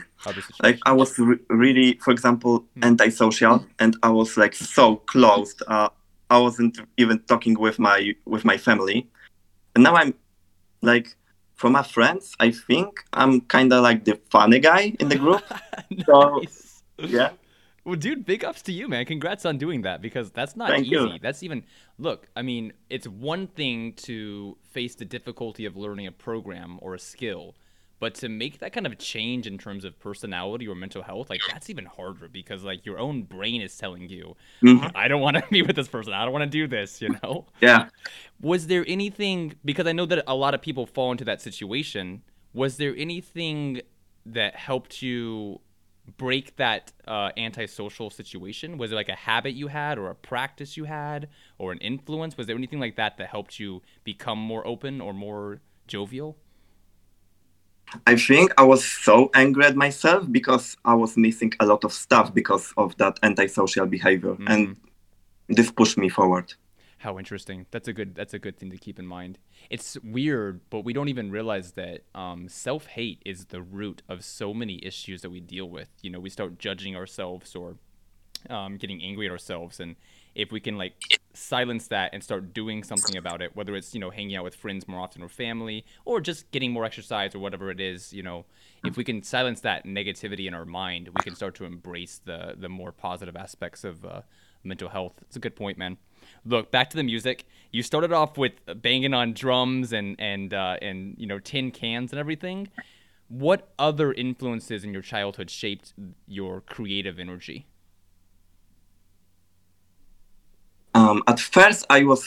like 0.62 0.78
i 0.86 0.92
was 0.92 1.18
re- 1.18 1.44
really 1.62 1.88
for 2.04 2.12
example 2.12 2.54
Hmm. 2.76 2.84
antisocial 2.90 3.66
and 3.82 3.96
i 4.04 4.08
was 4.20 4.36
like 4.36 4.54
so 4.54 4.84
closed 5.12 5.58
uh, 5.66 5.88
i 6.34 6.38
wasn't 6.46 6.74
even 7.02 7.16
talking 7.32 7.54
with 7.66 7.76
my 7.88 7.98
with 8.32 8.44
my 8.50 8.56
family 8.66 8.98
and 9.74 9.80
now 9.86 9.94
i'm 10.00 10.12
like 10.90 11.08
for 11.60 11.68
my 11.78 11.82
friends 11.94 12.24
i 12.46 12.48
think 12.68 12.88
i'm 13.20 13.32
kind 13.56 13.68
of 13.74 13.80
like 13.88 14.00
the 14.08 14.14
funny 14.34 14.58
guy 14.70 14.82
in 15.00 15.06
the 15.12 15.18
group 15.24 15.44
so- 16.06 16.38
nice. 16.38 16.82
yeah 17.16 17.30
Well, 17.84 17.98
dude, 18.06 18.22
big 18.32 18.42
ups 18.48 18.62
to 18.68 18.72
you, 18.78 18.86
man. 18.92 19.04
Congrats 19.14 19.44
on 19.50 19.54
doing 19.64 19.82
that 19.88 19.98
because 20.06 20.30
that's 20.38 20.54
not 20.60 20.68
Thank 20.70 20.86
easy. 20.86 20.94
you. 20.94 21.18
That's 21.24 21.42
even 21.46 21.60
look. 22.06 22.20
I 22.38 22.42
mean, 22.50 22.64
it's 22.94 23.08
one 23.08 23.44
thing 23.58 23.76
to 24.06 24.56
face 24.76 24.94
the 24.94 25.04
difficulty 25.16 25.64
of 25.66 25.72
learning 25.84 26.06
a 26.06 26.14
program 26.28 26.70
or 26.84 26.90
a 26.94 27.02
skill, 27.12 27.44
but 28.02 28.14
to 28.16 28.28
make 28.28 28.58
that 28.58 28.72
kind 28.72 28.84
of 28.84 28.98
change 28.98 29.46
in 29.46 29.56
terms 29.58 29.84
of 29.84 29.96
personality 30.00 30.66
or 30.66 30.74
mental 30.74 31.04
health, 31.04 31.30
like 31.30 31.40
that's 31.48 31.70
even 31.70 31.86
harder 31.86 32.26
because 32.26 32.64
like 32.64 32.84
your 32.84 32.98
own 32.98 33.22
brain 33.22 33.62
is 33.62 33.76
telling 33.78 34.08
you, 34.08 34.34
Mhm. 34.60 34.90
I 34.96 35.06
don't 35.06 35.20
want 35.20 35.36
to 35.36 35.44
be 35.56 35.62
with 35.62 35.76
this 35.76 35.86
person. 35.86 36.12
I 36.12 36.24
don't 36.24 36.32
want 36.32 36.42
to 36.42 36.50
do 36.50 36.66
this. 36.66 37.00
You 37.00 37.10
know. 37.22 37.46
yeah 37.60 37.90
Was 38.40 38.66
there 38.66 38.84
anything 38.88 39.54
because 39.64 39.86
I 39.86 39.92
know 39.92 40.04
that 40.06 40.24
a 40.26 40.34
lot 40.34 40.52
of 40.52 40.60
people 40.60 40.84
fall 40.84 41.12
into 41.12 41.24
that 41.26 41.40
situation. 41.40 42.22
Was 42.52 42.76
there 42.76 42.92
anything 42.96 43.82
that 44.26 44.56
helped 44.56 45.00
you 45.00 45.60
break 46.16 46.56
that 46.56 46.90
uh, 47.06 47.30
antisocial 47.36 48.10
situation? 48.10 48.78
Was 48.78 48.90
it 48.90 48.96
like 48.96 49.10
a 49.10 49.14
habit 49.14 49.54
you 49.54 49.68
had, 49.68 49.96
or 49.96 50.10
a 50.10 50.16
practice 50.16 50.76
you 50.76 50.86
had, 50.86 51.28
or 51.56 51.70
an 51.70 51.78
influence? 51.78 52.36
Was 52.36 52.48
there 52.48 52.56
anything 52.56 52.80
like 52.80 52.96
that 52.96 53.16
that 53.18 53.28
helped 53.28 53.60
you 53.60 53.80
become 54.02 54.40
more 54.40 54.66
open 54.66 55.00
or 55.00 55.12
more 55.14 55.60
jovial? 55.86 56.36
I 58.06 58.16
think 58.16 58.52
i 58.58 58.62
was 58.62 58.84
so 58.84 59.30
angry 59.34 59.64
at 59.64 59.76
myself 59.76 60.24
because 60.30 60.76
i 60.84 60.94
was 60.94 61.16
missing 61.16 61.52
a 61.60 61.66
lot 61.66 61.84
of 61.84 61.92
stuff 61.92 62.32
because 62.34 62.72
of 62.76 62.96
that 62.96 63.18
antisocial 63.22 63.86
behavior 63.86 64.34
Mhm. 64.36 64.48
and 64.52 64.76
this 65.48 65.70
pushed 65.70 65.98
me 65.98 66.08
forward 66.08 66.54
How 67.06 67.18
interesting. 67.18 67.66
That's 67.72 67.88
a 67.88 67.92
good. 67.98 68.14
That's 68.14 68.32
a 68.32 68.38
good 68.38 68.56
thing 68.58 68.70
to 68.70 68.78
keep 68.86 68.96
in 69.02 69.08
mind. 69.18 69.32
It's 69.74 69.98
weird, 70.16 70.60
but 70.70 70.80
we 70.86 70.92
don't 70.96 71.10
even 71.14 71.32
realize 71.38 71.68
that 71.72 71.96
um, 72.14 72.40
self 72.48 72.86
hate 72.96 73.18
is 73.32 73.38
the 73.46 73.60
root 73.78 73.98
of 74.08 74.18
so 74.40 74.54
many 74.54 74.76
issues 74.90 75.18
that 75.22 75.30
we 75.36 75.40
deal 75.40 75.68
with. 75.78 75.88
You 76.04 76.10
know, 76.12 76.20
we 76.26 76.30
start 76.30 76.50
judging 76.66 76.94
ourselves 76.94 77.56
or 77.56 77.74
um, 78.56 78.72
getting 78.82 79.02
angry 79.02 79.26
at 79.26 79.32
ourselves, 79.32 79.80
and 79.80 79.96
if 80.34 80.52
we 80.52 80.60
can 80.60 80.78
like 80.78 80.94
silence 81.34 81.88
that 81.88 82.12
and 82.12 82.22
start 82.22 82.52
doing 82.52 82.82
something 82.82 83.16
about 83.16 83.40
it, 83.40 83.56
whether 83.56 83.74
it's 83.74 83.94
you 83.94 84.00
know 84.00 84.10
hanging 84.10 84.36
out 84.36 84.44
with 84.44 84.54
friends 84.54 84.86
more 84.86 85.00
often 85.00 85.22
or 85.22 85.28
family, 85.28 85.84
or 86.04 86.20
just 86.20 86.50
getting 86.50 86.72
more 86.72 86.84
exercise 86.84 87.34
or 87.34 87.38
whatever 87.38 87.70
it 87.70 87.80
is, 87.80 88.12
you 88.12 88.22
know, 88.22 88.44
if 88.82 88.96
we 88.96 89.04
can 89.04 89.22
silence 89.22 89.60
that 89.60 89.84
negativity 89.84 90.46
in 90.46 90.54
our 90.54 90.64
mind, 90.66 91.08
we 91.14 91.22
can 91.22 91.34
start 91.34 91.54
to 91.56 91.64
embrace 91.64 92.20
the 92.24 92.54
the 92.58 92.68
more 92.68 92.92
positive 92.92 93.36
aspects 93.36 93.84
of 93.84 94.04
uh, 94.04 94.22
mental 94.64 94.88
health. 94.88 95.14
It's 95.22 95.36
a 95.36 95.40
good 95.40 95.56
point, 95.56 95.78
man. 95.78 95.98
Look 96.44 96.70
back 96.70 96.90
to 96.90 96.96
the 96.96 97.02
music. 97.02 97.46
You 97.70 97.82
started 97.82 98.12
off 98.12 98.38
with 98.38 98.52
banging 98.82 99.14
on 99.14 99.32
drums 99.32 99.92
and 99.92 100.16
and 100.18 100.52
uh, 100.54 100.76
and 100.82 101.14
you 101.18 101.26
know 101.26 101.38
tin 101.38 101.70
cans 101.70 102.12
and 102.12 102.18
everything. 102.18 102.68
What 103.28 103.72
other 103.78 104.12
influences 104.12 104.84
in 104.84 104.92
your 104.92 105.00
childhood 105.00 105.48
shaped 105.48 105.94
your 106.26 106.60
creative 106.60 107.18
energy? 107.18 107.66
Um, 110.94 111.22
at 111.26 111.38
first 111.40 111.84
i 111.90 112.02
was 112.04 112.22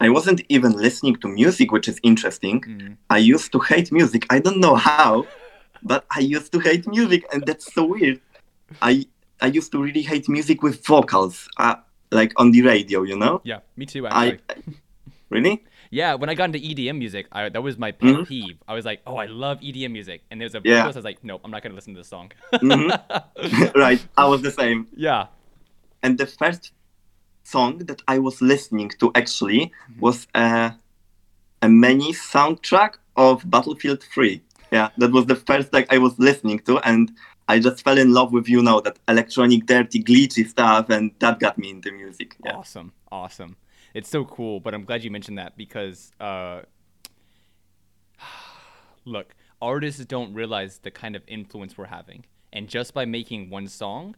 i 0.00 0.08
wasn't 0.08 0.40
even 0.48 0.72
listening 0.72 1.16
to 1.22 1.26
music 1.28 1.72
which 1.72 1.88
is 1.88 1.98
interesting 2.02 2.60
Mm. 2.62 2.96
I 3.10 3.18
used 3.18 3.50
to 3.52 3.58
hate 3.60 3.88
music. 3.92 4.22
I 4.30 4.38
don't 4.40 4.60
know 4.66 4.74
how, 4.90 5.26
but 5.82 6.04
I 6.18 6.20
used 6.20 6.50
to 6.54 6.58
hate 6.58 6.84
music, 6.96 7.22
and 7.32 7.40
that's 7.48 7.66
so 7.76 7.82
weird. 7.94 8.20
I 8.82 8.92
I 9.40 9.46
used 9.58 9.70
to 9.72 9.78
really 9.86 10.02
hate 10.02 10.26
music 10.28 10.58
with 10.66 10.76
vocals, 10.84 11.34
uh, 11.64 11.76
like 12.10 12.32
on 12.40 12.50
the 12.50 12.62
radio, 12.62 12.98
you 13.10 13.16
know. 13.16 13.34
Yeah, 13.44 13.60
me 13.76 13.84
too. 13.86 14.06
Actually. 14.06 14.40
I 14.50 14.54
really. 15.34 15.56
Yeah, 15.90 16.14
when 16.20 16.28
I 16.28 16.34
got 16.34 16.46
into 16.50 16.58
EDM 16.58 16.98
music, 16.98 17.24
I, 17.30 17.48
that 17.48 17.62
was 17.62 17.78
my 17.78 17.92
pet 17.92 18.14
Mhm. 18.16 18.26
peeve. 18.26 18.56
I 18.66 18.74
was 18.74 18.84
like, 18.90 19.00
"Oh, 19.06 19.16
I 19.24 19.26
love 19.26 19.56
EDM 19.62 19.92
music," 19.92 20.18
and 20.30 20.40
there's 20.40 20.54
a 20.58 20.60
Yeah. 20.64 20.82
I 20.82 20.86
was 20.90 21.04
like, 21.10 21.22
"Nope, 21.22 21.42
I'm 21.44 21.52
not 21.54 21.62
gonna 21.62 21.76
listen 21.78 21.94
to 21.94 22.00
this 22.00 22.08
song." 22.16 22.32
Mhm. 22.54 22.90
right, 23.86 24.02
I 24.16 24.24
was 24.26 24.40
the 24.42 24.50
same. 24.62 24.88
yeah. 24.96 25.26
And 26.02 26.18
the 26.18 26.26
first 26.26 26.72
song 27.46 27.78
that 27.88 28.02
I 28.08 28.18
was 28.18 28.36
listening 28.42 28.90
to 29.00 29.10
actually 29.14 29.62
Mhm. 29.90 30.00
was 30.00 30.26
a 30.34 30.74
a 31.62 31.68
mini 31.68 32.12
soundtrack 32.12 32.92
of 33.16 33.34
Battlefield 33.50 34.02
3. 34.14 34.42
Yeah, 34.70 34.88
that 34.98 35.10
was 35.10 35.24
the 35.26 35.36
first 35.36 35.72
like 35.72 35.86
I 35.92 35.98
was 35.98 36.14
listening 36.18 36.58
to, 36.68 36.78
and 36.90 37.04
I 37.48 37.58
just 37.60 37.82
fell 37.84 37.98
in 38.04 38.12
love 38.12 38.30
with 38.32 38.46
you 38.48 38.60
know 38.62 38.80
that 38.86 38.98
electronic, 39.08 39.64
dirty, 39.66 40.02
glitchy 40.02 40.44
stuff, 40.46 40.90
and 40.90 41.12
that 41.20 41.40
got 41.40 41.56
me 41.56 41.70
into 41.70 41.90
music. 41.92 42.36
Yeah. 42.44 42.56
Awesome, 42.56 42.92
awesome. 43.10 43.56
It's 43.94 44.10
so 44.10 44.24
cool, 44.24 44.60
but 44.60 44.74
I'm 44.74 44.84
glad 44.84 45.02
you 45.04 45.10
mentioned 45.10 45.38
that 45.38 45.56
because, 45.56 46.12
uh, 46.20 46.62
look, 49.04 49.34
artists 49.62 50.04
don't 50.04 50.34
realize 50.34 50.78
the 50.78 50.90
kind 50.90 51.16
of 51.16 51.22
influence 51.26 51.78
we're 51.78 51.86
having, 51.86 52.24
and 52.52 52.68
just 52.68 52.92
by 52.92 53.04
making 53.04 53.50
one 53.50 53.66
song, 53.68 54.14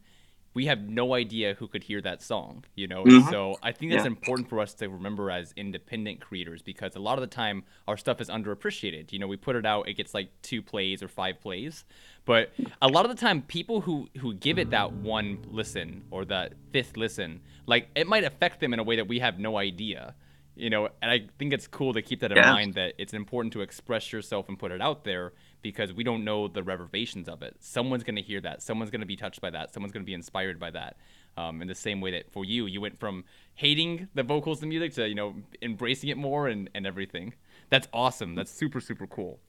we 0.58 0.66
have 0.66 0.80
no 0.82 1.14
idea 1.14 1.54
who 1.54 1.68
could 1.68 1.84
hear 1.84 2.00
that 2.00 2.20
song. 2.20 2.64
You 2.74 2.88
know, 2.88 3.04
Mhm. 3.04 3.30
so 3.30 3.58
I 3.62 3.70
think 3.70 3.92
that's 3.92 4.04
Yeah. 4.04 4.16
important 4.16 4.48
for 4.48 4.58
us 4.58 4.74
to 4.80 4.88
remember 4.88 5.30
as 5.30 5.52
independent 5.56 6.20
creators 6.20 6.62
because 6.62 6.96
a 6.96 6.98
lot 7.08 7.16
of 7.16 7.20
the 7.28 7.34
time 7.42 7.62
our 7.86 7.96
stuff 7.96 8.20
is 8.20 8.28
underappreciated. 8.28 9.12
You 9.12 9.20
know, 9.20 9.28
we 9.28 9.36
put 9.36 9.54
it 9.54 9.64
out, 9.64 9.88
it 9.88 9.94
gets 9.94 10.14
like 10.14 10.30
two 10.42 10.60
plays 10.60 11.00
or 11.00 11.06
five 11.06 11.40
plays, 11.40 11.84
but 12.24 12.50
a 12.82 12.88
lot 12.88 13.04
of 13.06 13.10
the 13.14 13.20
time 13.26 13.42
people 13.42 13.82
who 13.82 14.08
who 14.18 14.34
give 14.34 14.58
it 14.58 14.70
that 14.70 14.92
one 14.92 15.38
listen 15.60 16.02
or 16.10 16.24
that 16.24 16.54
fifth 16.72 16.96
listen 16.96 17.40
like 17.66 17.88
it 17.94 18.06
might 18.08 18.24
affect 18.24 18.58
them 18.60 18.72
in 18.74 18.78
a 18.80 18.82
way 18.88 18.96
that 18.96 19.06
we 19.12 19.18
have 19.20 19.38
no 19.38 19.56
idea 19.56 20.14
you 20.56 20.68
know 20.68 20.88
and 21.00 21.10
i 21.10 21.18
think 21.38 21.52
it's 21.52 21.68
cool 21.68 21.92
to 21.92 22.02
keep 22.02 22.18
that 22.20 22.32
in 22.32 22.36
Yeah. 22.36 22.52
mind 22.52 22.74
that 22.74 22.90
it's 22.98 23.14
important 23.14 23.52
to 23.52 23.60
express 23.60 24.12
yourself 24.12 24.48
and 24.48 24.58
put 24.58 24.70
it 24.72 24.80
out 24.88 25.04
there 25.04 25.32
because 25.62 25.92
we 25.92 26.04
don't 26.04 26.24
know 26.24 26.48
the 26.48 26.62
reverberations 26.62 27.28
of 27.28 27.42
it 27.42 27.56
someone's 27.60 28.04
going 28.04 28.16
to 28.16 28.22
hear 28.22 28.40
that 28.40 28.62
someone's 28.62 28.90
going 28.90 29.00
to 29.00 29.06
be 29.06 29.16
touched 29.16 29.40
by 29.40 29.50
that 29.50 29.72
someone's 29.72 29.92
going 29.92 30.04
to 30.04 30.06
be 30.06 30.14
inspired 30.14 30.58
by 30.58 30.70
that 30.70 30.96
um, 31.36 31.62
in 31.62 31.68
the 31.68 31.74
same 31.74 32.00
way 32.00 32.10
that 32.10 32.30
for 32.32 32.44
you 32.44 32.66
you 32.66 32.80
went 32.80 32.98
from 32.98 33.24
hating 33.54 34.08
the 34.14 34.22
vocals 34.22 34.60
and 34.62 34.68
music 34.68 34.92
to 34.94 35.08
you 35.08 35.14
know 35.14 35.34
embracing 35.62 36.08
it 36.10 36.16
more 36.16 36.48
and, 36.48 36.70
and 36.74 36.86
everything 36.86 37.34
that's 37.70 37.88
awesome 37.92 38.34
that's 38.34 38.50
super 38.50 38.80
super 38.80 39.06
cool 39.06 39.40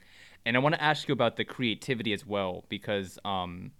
and 0.45 0.55
I 0.55 0.59
want 0.59 0.75
to 0.75 0.83
ask 0.83 1.07
you 1.07 1.13
about 1.13 1.35
the 1.35 1.43
creativity 1.43 2.13
as 2.13 2.25
well, 2.25 2.65
because 2.69 3.19
um, 3.25 3.71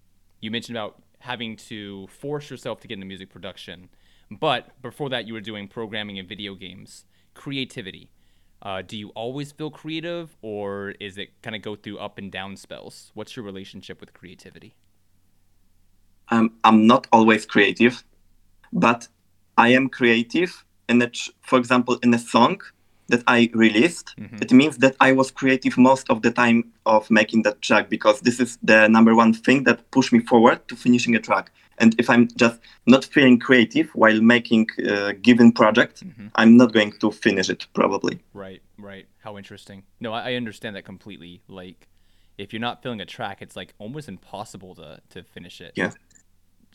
you 0.42 0.52
mentioned 0.52 0.78
about 0.78 1.02
having 1.20 1.56
to 1.56 2.08
force 2.08 2.50
yourself 2.50 2.80
to 2.82 2.88
get 2.88 2.96
into 2.96 3.06
music 3.06 3.30
production. 3.30 3.90
But 4.32 4.80
before 4.82 5.10
that, 5.10 5.26
you 5.26 5.34
were 5.34 5.42
doing 5.42 5.68
programming 5.68 6.20
and 6.20 6.28
video 6.28 6.56
games. 6.56 7.06
Creativity. 7.34 8.12
Uh, 8.62 8.82
do 8.82 8.98
you 8.98 9.10
always 9.10 9.52
feel 9.54 9.70
creative, 9.72 10.36
or 10.42 10.92
is 11.00 11.18
it 11.18 11.30
kind 11.42 11.56
of 11.56 11.62
go 11.62 11.76
through 11.76 11.98
up 11.98 12.18
and 12.18 12.32
down 12.32 12.58
spells? 12.58 13.12
What's 13.14 13.36
your 13.36 13.46
relationship 13.46 14.00
with 14.02 14.14
creativity? 14.14 14.76
um, 16.32 16.54
I'm 16.64 16.86
not 16.86 17.08
always 17.12 17.44
creative, 17.44 18.04
but 18.72 19.08
I 19.58 19.70
am 19.70 19.90
creative. 19.90 20.64
In 20.88 21.02
a, 21.02 21.10
for 21.42 21.58
example, 21.58 21.98
in 22.04 22.14
a 22.14 22.20
song 22.20 22.62
that 23.08 23.24
I 23.26 23.50
released, 23.56 24.14
Mhm. 24.16 24.40
it 24.40 24.52
means 24.52 24.78
that 24.78 24.96
I 25.00 25.12
was 25.12 25.32
creative 25.32 25.76
most 25.76 26.08
of 26.12 26.22
the 26.22 26.30
time 26.30 26.72
of 26.86 27.10
making 27.10 27.42
that 27.44 27.64
track 27.64 27.90
because 27.90 28.22
this 28.22 28.40
is 28.40 28.60
the 28.62 28.88
number 28.88 29.16
one 29.16 29.34
thing 29.34 29.64
that 29.64 29.90
pushed 29.90 30.14
me 30.14 30.20
forward 30.20 30.68
to 30.68 30.76
finishing 30.76 31.16
a 31.16 31.20
track. 31.20 31.52
And 31.80 31.96
if 31.98 32.10
I'm 32.10 32.28
just 32.36 32.60
not 32.86 33.06
feeling 33.06 33.40
creative 33.40 33.90
while 33.96 34.20
making 34.22 34.68
a 34.86 35.14
given 35.14 35.52
project, 35.52 36.04
Mhm. 36.04 36.30
I'm 36.36 36.58
not 36.58 36.74
going 36.74 36.92
to 37.00 37.12
finish 37.12 37.50
it 37.50 37.66
probably. 37.74 38.20
Right, 38.34 38.62
right. 38.78 39.06
How 39.24 39.38
interesting. 39.38 39.84
No, 40.00 40.14
I, 40.14 40.32
I 40.32 40.34
understand 40.36 40.76
that 40.76 40.84
completely. 40.86 41.42
Like, 41.48 41.88
if 42.38 42.54
you're 42.54 42.60
not 42.70 42.84
feeling 42.84 43.02
a 43.02 43.06
track, 43.06 43.42
it's 43.42 43.56
like 43.56 43.74
almost 43.80 44.08
impossible 44.10 44.76
to 44.76 45.00
to 45.14 45.24
finish 45.24 45.62
it. 45.62 45.72
Yeah. 45.76 45.92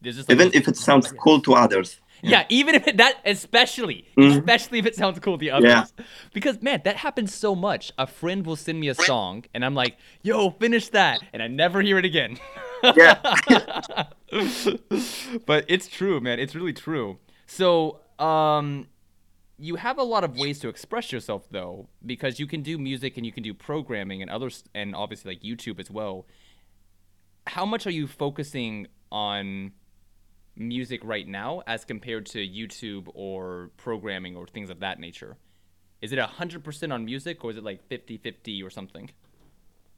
Like 0.03 0.29
Even 0.29 0.51
if 0.53 0.69
it 0.69 0.77
sounds 0.77 1.13
cool 1.13 1.41
to 1.43 1.55
others. 1.55 2.01
Yeah, 2.23 2.45
even 2.49 2.75
if 2.75 2.87
it, 2.89 2.97
that, 2.99 3.15
especially, 3.25 4.05
Mhm. 4.17 4.39
especially 4.39 4.79
if 4.79 4.87
it 4.87 4.95
sounds 4.95 5.19
cool 5.19 5.39
to 5.39 5.49
others. 5.51 5.71
Yeah. 5.71 6.05
Because 6.33 6.61
man, 6.63 6.81
that 6.85 6.97
happens 6.97 7.35
so 7.35 7.55
much. 7.55 7.93
A 7.99 8.07
friend 8.07 8.45
will 8.47 8.57
send 8.57 8.81
me 8.81 8.89
a 8.89 8.95
song, 8.95 9.45
and 9.55 9.65
I'm 9.65 9.75
like, 9.75 9.97
"Yo, 10.23 10.51
finish 10.51 10.89
that," 10.91 11.21
and 11.33 11.43
I 11.43 11.49
never 11.49 11.81
hear 11.83 11.99
it 11.99 12.05
again. 12.05 12.39
Yeah. 12.97 14.07
but 15.47 15.65
it's 15.69 15.89
true, 15.89 16.21
man. 16.21 16.39
It's 16.39 16.55
really 16.55 16.73
true. 16.73 17.19
So, 17.47 18.01
um, 18.19 18.89
you 19.59 19.77
have 19.77 19.99
a 19.99 20.03
lot 20.03 20.25
of 20.25 20.37
ways 20.37 20.59
to 20.61 20.69
express 20.69 21.13
yourself, 21.13 21.47
though, 21.51 21.89
because 22.05 22.41
you 22.41 22.47
can 22.47 22.63
do 22.63 22.77
music 22.79 23.17
and 23.17 23.25
you 23.25 23.33
can 23.33 23.43
do 23.43 23.55
programming 23.55 24.21
and 24.23 24.31
others, 24.31 24.65
and 24.75 24.95
obviously 24.95 25.35
like 25.35 25.43
YouTube 25.43 25.79
as 25.79 25.91
well. 25.91 26.27
How 27.47 27.65
much 27.65 27.87
are 27.87 27.93
you 27.93 28.07
focusing 28.07 28.89
on 29.13 29.73
music 30.57 31.01
right 31.05 31.27
now 31.27 31.63
as 31.67 31.85
compared 31.85 32.27
to 32.27 32.39
YouTube 32.39 33.09
or 33.15 33.71
programming 33.77 34.37
or 34.37 34.47
things 34.47 34.71
of 34.71 34.81
that 34.81 34.99
nature? 34.99 35.37
Is 36.01 36.13
it 36.13 36.19
100% 36.19 36.93
on 36.93 37.05
music 37.05 37.45
or 37.45 37.51
is 37.51 37.57
it 37.57 37.65
like 37.65 37.87
50 37.89 38.19
50 38.19 38.63
or 38.63 38.71
something? 38.71 39.11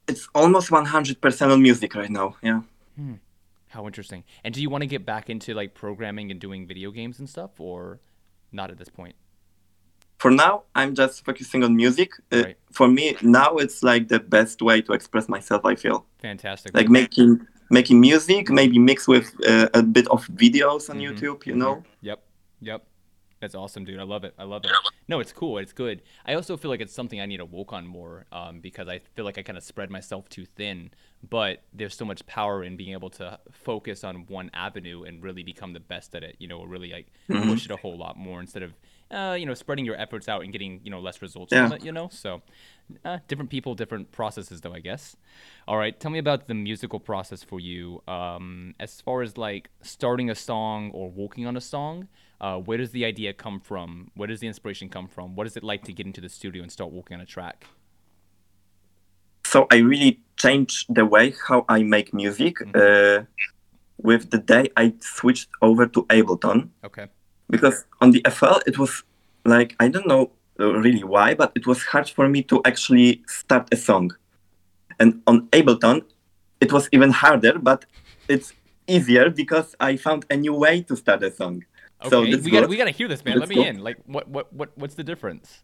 It's 0.06 0.28
almost 0.34 0.70
100% 0.70 1.52
on 1.52 1.62
music 1.62 1.94
right 1.94 2.10
now. 2.10 2.36
Yeah. 2.42 2.60
How 3.68 3.86
interesting. 3.86 4.24
And 4.44 4.54
do 4.54 4.60
you 4.62 4.70
want 4.70 4.82
to 4.82 4.86
get 4.86 5.04
back 5.04 5.28
into 5.28 5.52
like 5.54 5.74
programming 5.74 6.30
and 6.30 6.40
doing 6.40 6.66
video 6.66 6.90
games 6.90 7.18
and 7.18 7.28
stuff 7.28 7.60
or 7.60 8.00
not 8.52 8.70
at 8.70 8.78
this 8.78 8.88
point? 8.88 9.14
for 10.18 10.30
now 10.30 10.62
i'm 10.74 10.94
just 10.94 11.22
focusing 11.26 11.62
on 11.62 11.76
music 11.76 12.10
uh, 12.32 12.42
Right. 12.44 12.56
for 12.72 12.88
me 12.88 13.16
now 13.20 13.56
it's 13.58 13.82
like 13.82 14.08
the 14.08 14.18
best 14.18 14.62
way 14.62 14.80
to 14.80 14.94
express 14.94 15.28
myself 15.28 15.60
i 15.66 15.74
feel 15.74 16.06
Fantastic. 16.22 16.72
like 16.74 16.88
making 16.88 17.46
making 17.68 18.00
music 18.00 18.48
maybe 18.48 18.78
mix 18.78 19.06
with 19.06 19.26
uh, 19.46 19.68
a 19.74 19.82
bit 19.82 20.08
of 20.08 20.26
videos 20.28 20.88
on 20.88 20.96
Mhm, 20.96 21.02
youtube 21.04 21.44
you 21.44 21.52
mhm. 21.54 21.58
know 21.58 21.84
Yep. 22.00 22.18
Yep. 22.62 22.80
That's 23.40 23.54
awesome, 23.54 23.84
dude. 23.84 24.00
I 24.00 24.04
love 24.04 24.24
it. 24.24 24.34
I 24.38 24.44
love 24.44 24.64
it. 24.64 24.70
No, 25.08 25.20
it's 25.20 25.32
cool. 25.32 25.58
It's 25.58 25.72
good. 25.72 26.02
I 26.24 26.34
also 26.34 26.56
feel 26.56 26.70
like 26.70 26.80
it's 26.80 26.92
something 26.94 27.20
I 27.20 27.26
need 27.26 27.36
to 27.36 27.44
work 27.44 27.72
on 27.72 27.86
more 27.86 28.24
um, 28.32 28.60
because 28.60 28.88
I 28.88 28.98
feel 29.14 29.24
like 29.26 29.36
I 29.36 29.42
kind 29.42 29.58
of 29.58 29.62
spread 29.62 29.90
myself 29.90 30.28
too 30.28 30.46
thin. 30.46 30.90
But 31.28 31.62
there's 31.72 31.94
so 31.94 32.04
much 32.06 32.26
power 32.26 32.64
in 32.64 32.76
being 32.76 32.92
able 32.92 33.10
to 33.10 33.38
focus 33.52 34.04
on 34.04 34.26
one 34.26 34.50
avenue 34.54 35.02
and 35.04 35.22
really 35.22 35.42
become 35.42 35.74
the 35.74 35.80
best 35.80 36.14
at 36.14 36.22
it. 36.24 36.36
You 36.38 36.48
know, 36.48 36.64
really 36.64 36.90
like 36.92 37.08
Mhm. 37.28 37.46
push 37.48 37.66
it 37.66 37.70
a 37.70 37.76
whole 37.76 37.96
lot 37.98 38.16
more 38.16 38.40
instead 38.40 38.62
of, 38.62 38.72
uh, 39.10 39.36
you 39.38 39.44
know, 39.44 39.54
spreading 39.54 39.84
your 39.84 39.96
efforts 39.96 40.28
out 40.28 40.42
and 40.42 40.50
getting 40.50 40.80
you 40.82 40.90
know 40.90 41.00
less 41.00 41.20
results 41.20 41.52
Yeah. 41.52 41.64
from 41.68 41.76
it. 41.76 41.84
You 41.84 41.92
know, 41.92 42.08
so 42.08 42.42
uh, 43.04 43.18
different 43.28 43.50
people, 43.50 43.74
different 43.74 44.12
processes, 44.12 44.62
though 44.62 44.72
I 44.72 44.80
guess. 44.80 45.16
All 45.68 45.76
right, 45.76 45.98
tell 45.98 46.10
me 46.10 46.18
about 46.18 46.46
the 46.48 46.54
musical 46.54 47.00
process 47.00 47.42
for 47.42 47.60
you. 47.60 48.02
Um, 48.08 48.74
as 48.80 49.00
far 49.00 49.22
as 49.22 49.36
like 49.36 49.68
starting 49.82 50.30
a 50.30 50.34
song 50.34 50.90
or 50.92 51.10
working 51.10 51.46
on 51.46 51.56
a 51.56 51.60
song, 51.60 52.08
uh, 52.40 52.58
where 52.58 52.78
does 52.78 52.90
the 52.90 53.04
idea 53.04 53.32
come 53.32 53.60
from? 53.60 54.10
Where 54.14 54.26
does 54.28 54.40
the 54.40 54.46
inspiration 54.46 54.88
come 54.88 55.08
from? 55.08 55.34
What 55.36 55.46
is 55.46 55.56
it 55.56 55.64
like 55.64 55.84
to 55.84 55.92
get 55.92 56.06
into 56.06 56.20
the 56.20 56.28
studio 56.28 56.62
and 56.62 56.70
start 56.70 56.92
working 56.92 57.14
on 57.16 57.20
a 57.20 57.26
track? 57.26 57.66
so 59.44 59.66
i 59.70 59.76
really 59.76 60.20
changed 60.36 60.92
the 60.94 61.04
way 61.04 61.32
how 61.48 61.64
i 61.68 61.82
make 61.82 62.12
music 62.12 62.56
uh, 62.74 63.18
with 64.08 64.30
the 64.30 64.38
day 64.38 64.68
i 64.76 64.92
switched 65.00 65.48
over 65.62 65.86
to 65.86 66.02
ableton 66.06 66.68
Okay. 66.84 67.06
because 67.48 67.84
on 68.00 68.10
the 68.10 68.20
fl 68.30 68.58
it 68.66 68.76
was 68.76 69.04
like 69.44 69.76
i 69.78 69.86
don't 69.88 70.06
know 70.06 70.30
uh, 70.58 70.72
really 70.84 71.04
why 71.04 71.32
but 71.32 71.52
it 71.54 71.64
was 71.66 71.80
hard 71.84 72.08
for 72.08 72.28
me 72.28 72.42
to 72.42 72.60
actually 72.64 73.22
start 73.28 73.68
a 73.72 73.76
song 73.76 74.10
and 74.98 75.22
on 75.28 75.46
ableton 75.52 76.02
it 76.60 76.72
was 76.72 76.88
even 76.92 77.10
harder 77.10 77.56
but 77.58 77.86
it's 78.28 78.52
easier 78.88 79.30
because 79.30 79.76
i 79.78 79.96
found 79.96 80.26
a 80.28 80.36
new 80.36 80.54
way 80.54 80.82
to 80.82 80.96
start 80.96 81.22
a 81.22 81.30
song 81.30 81.64
Okay. 82.02 82.10
so 82.10 82.20
we 82.20 82.50
got 82.50 82.68
we 82.68 82.76
got 82.76 82.84
to 82.84 82.90
hear 82.90 83.08
this, 83.08 83.24
man. 83.24 83.34
Let 83.34 83.48
That's 83.48 83.50
me 83.50 83.56
cool. 83.56 83.64
in. 83.64 83.82
Like, 83.82 83.98
what 84.06 84.28
what 84.28 84.52
what 84.52 84.76
what's 84.76 84.94
the 84.94 85.04
difference? 85.04 85.62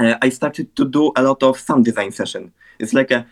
uh, 0.00 0.16
i 0.22 0.28
started 0.28 0.74
to 0.76 0.84
do 0.84 1.12
a 1.16 1.22
lot 1.22 1.42
of 1.42 1.58
sound 1.58 1.84
design 1.84 2.10
session 2.10 2.52
it's 2.78 2.92
like 2.92 3.10
a 3.10 3.26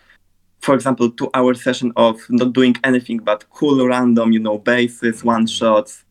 for 0.61 0.75
example 0.75 1.11
two 1.11 1.31
hour 1.35 1.55
session 1.55 1.93
of 1.97 2.21
not 2.31 2.53
doing 2.53 2.77
anything 2.85 3.19
but 3.19 3.49
cool 3.51 3.87
random 3.87 4.33
you 4.33 4.41
know 4.41 4.59
basses 4.59 5.25
one 5.25 5.47
shots 5.47 6.05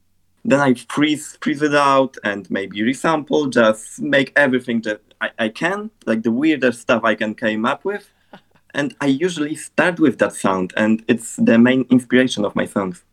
then 0.43 0.59
i 0.59 0.74
freeze 0.89 1.38
freeze 1.41 1.62
it 1.62 1.75
out 1.75 2.17
and 2.24 2.50
maybe 2.50 2.79
resample 2.79 3.51
just 3.51 4.01
make 4.01 4.31
everything 4.36 4.81
that 4.81 5.01
I, 5.21 5.29
I 5.39 5.50
can 5.50 5.91
like 6.05 6.24
the 6.24 6.31
weirdest 6.31 6.81
stuff 6.81 7.03
i 7.03 7.15
can 7.15 7.36
came 7.36 7.65
up 7.65 7.86
with 7.86 8.09
and 8.74 8.95
i 9.01 9.07
usually 9.07 9.55
start 9.55 10.00
with 10.00 10.17
that 10.19 10.33
sound 10.33 10.74
and 10.77 11.03
it's 11.07 11.36
the 11.36 11.57
main 11.57 11.86
inspiration 11.89 12.45
of 12.45 12.55
my 12.55 12.65
songs 12.65 13.03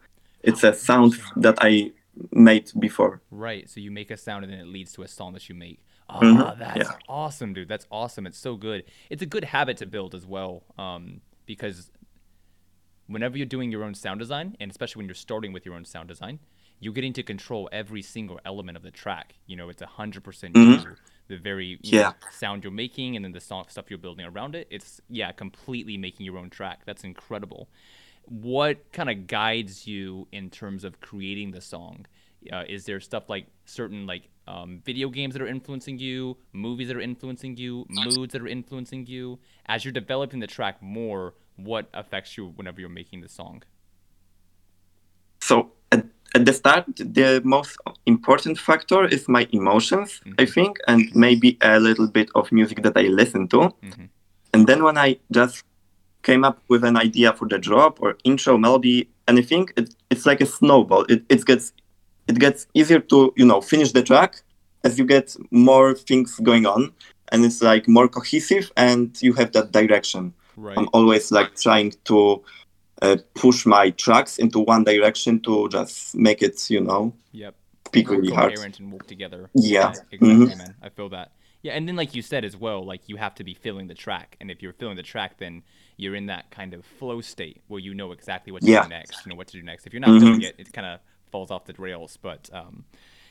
it's 0.43 0.63
a 0.63 0.73
sound 0.73 1.15
that 1.37 1.59
i 1.61 1.91
made 2.33 2.71
before 2.79 3.21
Right. 3.31 3.69
So 3.69 3.81
you 3.81 3.91
make 3.91 4.11
a 4.11 4.17
sound 4.17 4.45
and 4.45 4.53
then 4.53 4.61
it 4.61 4.67
leads 4.67 4.93
to 4.95 5.03
a 5.03 5.09
song 5.09 5.33
that 5.35 5.49
you 5.49 5.55
make. 5.55 5.81
Ah, 6.09 6.21
Mhm, 6.21 6.59
that's 6.59 6.79
yeah. 6.79 6.97
awesome, 7.09 7.55
dude. 7.55 7.69
That's 7.69 7.87
awesome. 7.91 8.27
It's 8.27 8.39
so 8.39 8.57
good. 8.57 8.85
It's 9.11 9.23
a 9.23 9.27
good 9.27 9.45
habit 9.45 9.77
to 9.79 9.87
build 9.87 10.15
as 10.15 10.27
well, 10.27 10.63
um, 10.79 11.21
because 11.47 11.91
whenever 13.07 13.37
you're 13.37 13.47
doing 13.47 13.71
your 13.71 13.85
own 13.85 13.95
sound 13.95 14.21
design, 14.21 14.57
and 14.61 14.71
especially 14.71 15.01
when 15.01 15.07
you're 15.07 15.15
starting 15.15 15.53
with 15.53 15.65
your 15.67 15.75
own 15.75 15.85
sound 15.85 16.09
design, 16.09 16.39
you're 16.81 16.93
getting 16.93 17.13
to 17.15 17.23
control 17.23 17.69
every 17.73 18.03
single 18.03 18.39
element 18.45 18.77
of 18.77 18.83
the 18.83 18.91
track. 18.91 19.35
You 19.47 19.57
know, 19.57 19.69
it's 19.69 19.83
a 19.83 19.87
hundred 19.87 20.25
percent 20.25 20.55
Mhm. 20.55 20.85
you. 20.85 20.97
The 21.29 21.37
very 21.39 21.79
Yeah. 21.83 22.09
know, 22.09 22.15
sound 22.31 22.65
you're 22.65 22.73
making, 22.73 23.17
and 23.17 23.25
then 23.25 23.33
the 23.33 23.41
song, 23.41 23.65
stuff 23.69 23.87
you're 23.89 23.99
building 23.99 24.27
around 24.27 24.55
it. 24.55 24.67
It's 24.71 25.01
yeah, 25.09 25.33
completely 25.33 25.97
making 25.97 26.27
your 26.27 26.37
own 26.37 26.51
track. 26.51 26.83
That's 26.85 27.03
incredible. 27.05 27.69
What 28.27 28.93
kind 28.93 29.11
of 29.11 29.27
guides 29.27 29.87
you 29.87 30.27
in 30.33 30.51
terms 30.51 30.85
of 30.85 31.01
creating 31.01 31.53
the 31.53 31.61
song? 31.61 32.07
Uh, 32.53 32.65
is 32.69 32.85
there 32.85 33.01
stuff 33.01 33.29
like 33.29 33.47
certain 33.65 34.07
like 34.07 34.29
um, 34.47 34.83
video 34.85 35.09
games 35.09 35.35
that 35.35 35.43
are 35.43 35.47
influencing 35.47 35.99
you, 35.99 36.37
movies 36.53 36.89
that 36.89 36.97
are 36.97 37.01
influencing 37.01 37.57
you, 37.57 37.87
moods 37.89 38.33
that 38.33 38.43
are 38.43 38.49
influencing 38.49 39.07
you? 39.07 39.39
As 39.67 39.85
you're 39.85 39.93
developing 39.93 40.41
the 40.41 40.47
track 40.47 40.83
more, 40.83 41.35
what 41.57 41.89
affects 41.95 42.37
you 42.37 42.49
whenever 42.57 42.81
you're 42.81 42.91
making 42.91 43.21
the 43.21 43.29
song? 43.29 43.63
So 45.41 45.73
at, 45.93 46.05
at 46.35 46.45
the 46.45 46.53
start, 46.53 46.85
the 46.97 47.41
most 47.45 47.77
important 48.07 48.59
factor 48.59 49.07
is 49.07 49.29
my 49.29 49.47
emotions, 49.53 50.21
I 50.39 50.47
think, 50.47 50.79
and 50.87 51.15
maybe 51.15 51.59
a 51.63 51.79
little 51.79 52.09
bit 52.09 52.31
of 52.35 52.51
music 52.53 52.83
that 52.83 52.97
I 52.97 53.03
listen 53.03 53.49
to. 53.49 53.59
Mhm. 53.83 54.09
And 54.53 54.67
then 54.67 54.83
when 54.85 54.97
I 54.97 55.19
just 55.31 55.65
came 56.25 56.43
up 56.49 56.59
with 56.69 56.83
an 56.85 56.97
idea 56.97 57.33
for 57.33 57.47
the 57.47 57.59
drop 57.59 58.03
or 58.03 58.17
intro 58.25 58.59
melody, 58.59 59.09
anything, 59.29 59.69
it, 59.77 59.95
it's 60.11 60.27
like 60.27 60.41
a 60.41 60.47
snowball. 60.47 61.05
It, 61.09 61.23
it 61.29 61.45
gets 61.45 61.73
it 62.27 62.39
gets 62.39 62.67
easier 62.75 63.01
to 63.13 63.33
you 63.37 63.45
know 63.51 63.61
finish 63.61 63.93
the 63.93 64.03
track 64.03 64.43
as 64.83 64.99
you 64.99 65.05
get 65.05 65.37
more 65.51 65.95
things 65.95 66.31
going 66.43 66.67
on, 66.67 66.93
and 67.31 67.45
it's 67.45 67.63
like 67.63 67.87
more 67.89 68.09
cohesive, 68.09 68.73
and 68.77 69.17
you 69.23 69.33
have 69.35 69.53
that 69.53 69.71
direction. 69.73 70.33
Right. 70.57 70.77
I'm 70.79 70.89
always 70.93 71.31
like 71.33 71.51
trying 71.67 71.93
to 72.05 72.43
uh, 73.03 73.17
push 73.35 73.67
my 73.67 73.91
tracks 73.91 74.39
into 74.39 74.59
one 74.61 74.85
direction 74.85 75.41
to 75.41 75.69
just 75.69 76.15
make 76.15 76.43
it, 76.43 76.71
you 76.71 76.81
know, 76.81 77.13
Yep. 77.33 77.55
speak 77.87 78.09
really 78.11 78.33
hard. 78.33 78.59
and 78.79 78.93
work 78.93 79.07
together. 79.07 79.51
Yeah. 79.55 79.91
exactly, 79.91 80.19
Mhm. 80.19 80.57
man. 80.59 80.75
I 80.83 80.89
feel 80.91 81.09
that. 81.11 81.33
Yeah, 81.65 81.73
and 81.73 81.89
then 81.89 81.97
like 81.97 82.15
you 82.15 82.21
said 82.21 82.45
as 82.45 82.55
well, 82.59 82.85
like 82.85 83.09
you 83.09 83.17
have 83.17 83.35
to 83.37 83.45
be 83.45 83.55
feeling 83.55 83.87
the 83.87 83.95
track, 83.95 84.37
and 84.39 84.51
if 84.51 84.63
you're 84.63 84.75
feeling 84.75 84.97
the 84.97 85.03
track, 85.03 85.39
then 85.39 85.63
you're 85.97 86.15
in 86.15 86.27
that 86.27 86.51
kind 86.51 86.75
of 86.75 86.85
flow 86.85 87.23
state 87.23 87.63
where 87.69 87.81
you 87.81 87.95
know 87.95 88.13
exactly 88.13 88.53
what 88.53 88.63
to 88.65 88.71
Yeah. 88.71 88.83
do 88.83 88.89
next. 88.91 89.25
You 89.25 89.31
know 89.31 89.37
what 89.37 89.47
to 89.49 89.55
do 89.55 89.63
next. 89.63 89.87
If 89.87 89.95
you're 89.95 90.01
not 90.01 90.11
Mhm. 90.11 90.21
doing 90.21 90.43
it, 90.43 90.57
it 90.59 90.71
kind 90.75 90.87
of 90.87 91.01
falls 91.33 91.51
off 91.51 91.65
the 91.65 91.73
rails. 91.79 92.19
But 92.19 92.51
um, 92.53 92.85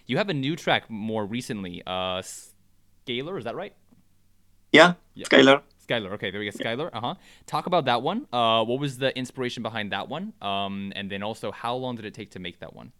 you 0.08 0.18
have 0.18 0.30
a 0.30 0.34
new 0.34 0.56
track 0.56 0.90
more 0.90 1.28
recently, 1.28 1.84
uh, 1.86 2.24
Scalar. 2.24 3.38
Is 3.38 3.44
that 3.44 3.56
right? 3.56 3.76
Yeah, 4.72 4.96
Yeah. 5.14 5.28
Skylar. 5.28 5.62
Skylar. 5.88 6.12
Okay, 6.14 6.32
there 6.32 6.40
we 6.40 6.50
go. 6.50 6.58
Skylar. 6.58 6.90
Uh 6.92 7.02
huh. 7.02 7.16
Talk 7.46 7.68
about 7.68 7.86
that 7.86 8.02
one. 8.02 8.26
Uh, 8.34 8.66
what 8.66 8.80
was 8.80 8.98
the 8.98 9.16
inspiration 9.16 9.62
behind 9.62 9.92
that 9.92 10.10
one? 10.10 10.34
Um, 10.42 10.92
and 10.96 11.12
then 11.12 11.22
also, 11.22 11.52
how 11.52 11.76
long 11.76 11.96
did 11.98 12.06
it 12.06 12.16
take 12.16 12.32
to 12.32 12.40
make 12.40 12.60
that 12.62 12.74
one? 12.76 12.94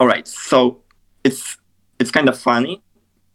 All 0.00 0.08
right, 0.08 0.26
so 0.26 0.82
it's 1.22 1.58
it's 2.00 2.10
kind 2.10 2.28
of 2.28 2.36
funny 2.36 2.82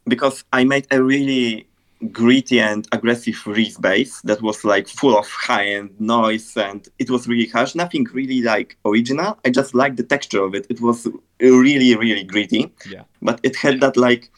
because 0.07 0.43
I 0.53 0.63
made 0.63 0.87
a 0.91 1.01
really 1.01 1.67
gritty 2.11 2.59
and 2.59 2.87
aggressive 2.91 3.41
Reese 3.47 3.77
bass 3.77 4.21
that 4.21 4.41
was 4.41 4.63
like 4.65 4.87
full 4.87 5.17
of 5.17 5.27
high 5.27 5.65
end 5.65 5.89
noise 5.99 6.55
and 6.57 6.87
it 6.99 7.09
was 7.09 7.27
really 7.27 7.47
harsh. 7.47 7.73
Nothing 7.73 8.05
really 8.13 8.41
like 8.41 8.77
original. 8.85 9.39
I 9.45 9.49
just 9.49 9.73
liked 9.73 9.97
the 9.97 10.03
texture 10.03 10.43
of 10.43 10.53
it. 10.53 10.67
It 10.69 10.81
was 10.81 11.07
really 11.39 11.95
really 11.95 12.23
gritty. 12.23 12.71
Yeah. 12.89 13.03
but 13.21 13.39
it 13.43 13.55
had 13.55 13.79
that 13.81 13.97
like 13.97 14.29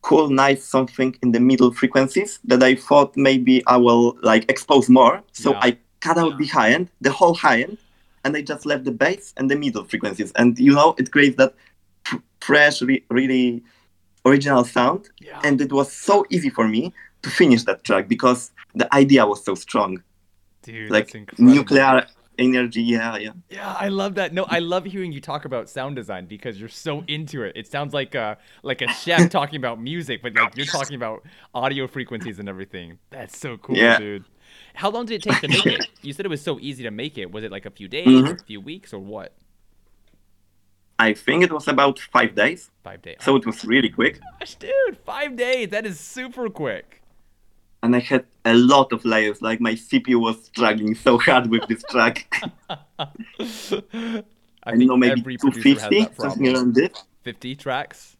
cool 0.00 0.30
nice 0.30 0.64
something 0.64 1.14
in 1.22 1.30
the 1.32 1.38
middle 1.38 1.72
frequencies 1.72 2.40
that 2.44 2.60
i 2.60 2.74
thought 2.74 3.16
maybe 3.16 3.62
i 3.68 3.76
will 3.76 4.16
like 4.22 4.44
expose 4.50 4.88
more 4.88 5.22
so 5.30 5.52
Yeah. 5.52 5.60
i 5.62 5.76
cut 6.00 6.18
out 6.18 6.38
the 6.38 6.46
high 6.46 6.70
end 6.72 6.88
the 7.00 7.12
whole 7.12 7.34
high 7.34 7.60
end 7.62 7.78
and 8.24 8.36
i 8.36 8.42
just 8.42 8.66
left 8.66 8.82
the 8.82 8.90
bass 8.90 9.32
and 9.36 9.48
the 9.48 9.54
middle 9.54 9.84
frequencies 9.84 10.32
and 10.34 10.58
you 10.58 10.72
know 10.74 10.96
it 10.98 11.12
creates 11.12 11.36
that 11.36 11.54
fresh 12.40 12.82
re- 12.82 13.04
really 13.10 13.62
original 14.24 14.64
sound 14.64 15.08
Yeah. 15.20 15.40
and 15.44 15.60
it 15.60 15.72
was 15.72 15.92
so 15.92 16.24
easy 16.30 16.50
for 16.50 16.66
me 16.68 16.92
to 17.22 17.30
finish 17.30 17.62
that 17.64 17.84
track 17.84 18.08
because 18.08 18.50
the 18.74 18.92
idea 18.94 19.26
was 19.26 19.44
so 19.44 19.54
strong 19.54 20.02
Dude, 20.62 20.90
like 20.90 21.08
nuclear 21.38 22.06
energy 22.38 22.82
yeah 22.82 23.16
yeah 23.16 23.32
Yeah, 23.50 23.74
I 23.78 23.88
love 23.88 24.14
that. 24.14 24.32
No, 24.32 24.44
I 24.48 24.60
love 24.60 24.84
hearing 24.84 25.12
you 25.12 25.20
talk 25.20 25.44
about 25.44 25.68
sound 25.68 25.96
design 25.96 26.26
because 26.26 26.58
you're 26.58 26.68
so 26.86 27.04
into 27.06 27.42
it. 27.42 27.52
It 27.56 27.66
sounds 27.66 27.92
like 27.92 28.14
a 28.14 28.38
like 28.62 28.80
a 28.80 28.88
chef 28.88 29.28
talking 29.38 29.56
about 29.56 29.80
music, 29.80 30.22
but 30.22 30.34
like 30.34 30.56
you're 30.56 30.66
talking 30.66 30.96
about 30.96 31.24
audio 31.54 31.86
frequencies 31.86 32.38
and 32.38 32.48
everything. 32.48 32.98
That's 33.10 33.36
so 33.38 33.58
cool, 33.58 33.76
Yeah. 33.76 33.98
dude. 33.98 34.24
How 34.74 34.90
long 34.90 35.04
did 35.06 35.16
it 35.16 35.22
take 35.30 35.40
to 35.42 35.48
make 35.48 35.66
it? 35.66 35.86
You 36.02 36.12
said 36.12 36.24
it 36.24 36.30
was 36.30 36.40
so 36.42 36.58
easy 36.60 36.82
to 36.84 36.90
make 36.90 37.18
it. 37.18 37.30
Was 37.30 37.44
it 37.44 37.50
like 37.52 37.66
a 37.66 37.70
few 37.70 37.86
days, 37.88 38.06
Mhm. 38.08 38.40
a 38.40 38.44
few 38.44 38.60
weeks, 38.60 38.92
or 38.94 38.98
what? 39.00 39.34
I 41.08 41.12
think 41.24 41.38
it 41.46 41.52
was 41.58 41.66
about 41.68 41.96
five 42.16 42.32
days 42.42 42.60
Five 42.84 43.00
days. 43.02 43.18
so 43.24 43.30
it 43.36 43.44
was 43.46 43.58
really 43.72 43.90
quick 43.98 44.14
Gosh, 44.38 44.54
dude, 44.56 44.96
five 45.12 45.30
days. 45.36 45.68
That 45.74 45.84
is 45.86 45.96
super 46.16 46.46
quick. 46.62 46.86
and 47.82 47.90
I 47.96 48.00
had 48.12 48.24
a 48.44 48.54
lot 48.54 48.88
of 48.92 49.04
layers. 49.04 49.38
Like 49.48 49.60
my 49.68 49.74
CPU 49.86 50.18
was 50.26 50.36
struggling 50.52 50.94
so 51.06 51.12
hard 51.26 51.44
with 51.52 51.64
this 51.70 51.82
track. 51.92 52.16
I 52.98 53.06
I 54.64 54.70
think 54.76 54.88
know 54.88 54.96
maybe 54.96 55.20
every 55.20 55.36
producer 55.36 55.80
has 55.80 55.88
250, 55.90 56.00
that 56.04 56.20
something 56.22 56.48
around 56.54 56.74
this. 56.74 56.90
50 57.22 57.54
tracks? 57.56 58.16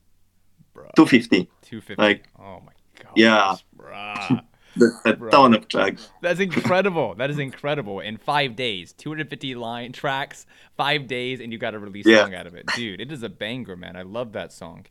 Bruh. 0.74 0.90
250. 0.96 1.48
250. 1.62 2.02
like- 2.02 2.24
oh 2.38 2.60
my 2.68 2.72
god. 3.02 3.12
Yeah. 3.16 3.56
That's 4.76 4.94
a 5.04 5.12
Bro. 5.14 5.30
ton 5.30 5.54
of 5.54 5.68
tracks. 5.68 6.10
That's 6.22 6.40
incredible. 6.40 7.14
That 7.14 7.30
is 7.30 7.38
incredible. 7.38 8.00
In 8.00 8.16
five 8.16 8.56
days, 8.56 8.92
250 8.94 9.54
line 9.54 9.92
tracks, 9.92 10.46
five 10.76 11.06
days, 11.06 11.40
and 11.40 11.52
you 11.52 11.58
got 11.58 11.74
a 11.74 11.78
release 11.78 12.06
Yeah. 12.06 12.22
song 12.24 12.34
out 12.34 12.46
of 12.46 12.54
it. 12.54 12.66
Dude, 12.74 13.00
it 13.00 13.12
is 13.12 13.22
a 13.22 13.28
banger, 13.28 13.76
man. 13.76 13.96
I 13.96 14.02
love 14.02 14.32
that 14.32 14.52
song. 14.52 14.86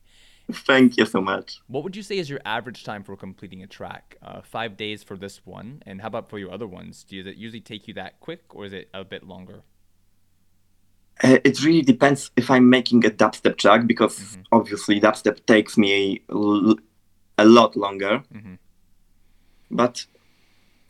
Thank 0.52 0.98
you 0.98 1.06
so 1.06 1.22
much. 1.22 1.60
What 1.68 1.84
would 1.84 1.96
you 1.96 2.04
say 2.04 2.18
is 2.18 2.30
your 2.30 2.42
average 2.46 2.84
time 2.84 3.04
for 3.04 3.16
completing 3.16 3.64
a 3.64 3.68
track? 3.68 4.18
Uh, 4.22 4.42
five 4.42 4.76
days 4.76 5.02
for 5.04 5.16
this 5.18 5.46
one, 5.46 5.82
and 5.86 6.02
how 6.02 6.08
about 6.08 6.30
for 6.30 6.38
your 6.40 6.52
other 6.52 6.68
ones? 6.68 7.04
Do 7.04 7.20
it 7.26 7.38
usually 7.38 7.62
take 7.62 7.88
you 7.88 7.94
that 7.96 8.20
quick, 8.20 8.44
or 8.54 8.66
is 8.66 8.74
it 8.74 8.90
a 8.94 9.04
bit 9.04 9.24
longer? 9.26 9.64
Uh, 11.24 11.38
it 11.44 11.64
really 11.64 11.82
depends 11.84 12.32
if 12.36 12.50
I'm 12.50 12.70
making 12.70 13.06
a 13.06 13.10
dubstep 13.10 13.58
track 13.58 13.86
because 13.86 14.20
Mhm. 14.20 14.44
obviously 14.52 15.00
dubstep 15.00 15.46
takes 15.46 15.78
me 15.78 16.22
l- 16.30 16.76
a 17.38 17.46
lot 17.46 17.76
longer. 17.76 18.24
Mhm. 18.34 18.58
But 19.72 20.06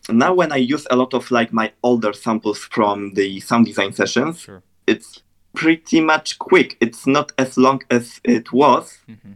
now 0.10 0.34
when 0.34 0.52
I 0.52 0.58
use 0.58 0.88
a 0.90 0.96
lot 0.96 1.14
of 1.14 1.32
like 1.32 1.54
my 1.54 1.72
older 1.84 2.14
samples 2.14 2.60
from 2.60 3.14
the 3.14 3.40
sound 3.40 3.66
design 3.66 3.94
sessions, 3.94 4.40
Sure. 4.42 4.62
it's 4.88 5.22
pretty 5.54 6.02
much 6.02 6.40
quick. 6.40 6.78
It's 6.82 7.06
not 7.06 7.32
as 7.38 7.58
long 7.58 7.82
as 7.90 8.20
it 8.24 8.52
was. 8.52 9.00
hmm 9.08 9.34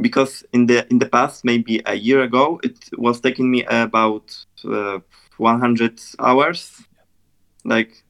because 0.00 0.44
in 0.52 0.66
the 0.66 0.86
in 0.92 0.98
the 1.00 1.08
past 1.08 1.44
maybe 1.44 1.82
a 1.84 1.94
year 1.94 2.22
ago 2.22 2.60
it 2.62 2.76
was 2.96 3.20
taking 3.20 3.50
me 3.50 3.64
about 3.64 4.46
uh, 4.64 5.00
100 5.38 6.00
hours 6.20 6.70
like 7.64 8.04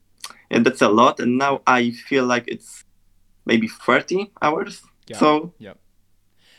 yeah 0.50 0.58
that's 0.58 0.82
a 0.82 0.88
lot 0.88 1.18
and 1.18 1.38
now 1.38 1.62
i 1.66 1.90
feel 2.08 2.26
like 2.26 2.44
it's 2.46 2.84
maybe 3.46 3.68
30 3.68 4.30
hours 4.42 4.82
Yeah. 5.06 5.18
so 5.18 5.52
yeah. 5.58 5.74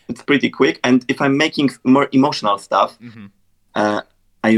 it's 0.08 0.24
pretty 0.24 0.50
quick 0.50 0.80
and 0.84 1.06
if 1.08 1.22
i'm 1.22 1.38
making 1.38 1.70
more 1.84 2.08
emotional 2.12 2.58
stuff 2.58 2.98
hmm 2.98 3.28
uh, 3.76 4.02
i 4.44 4.58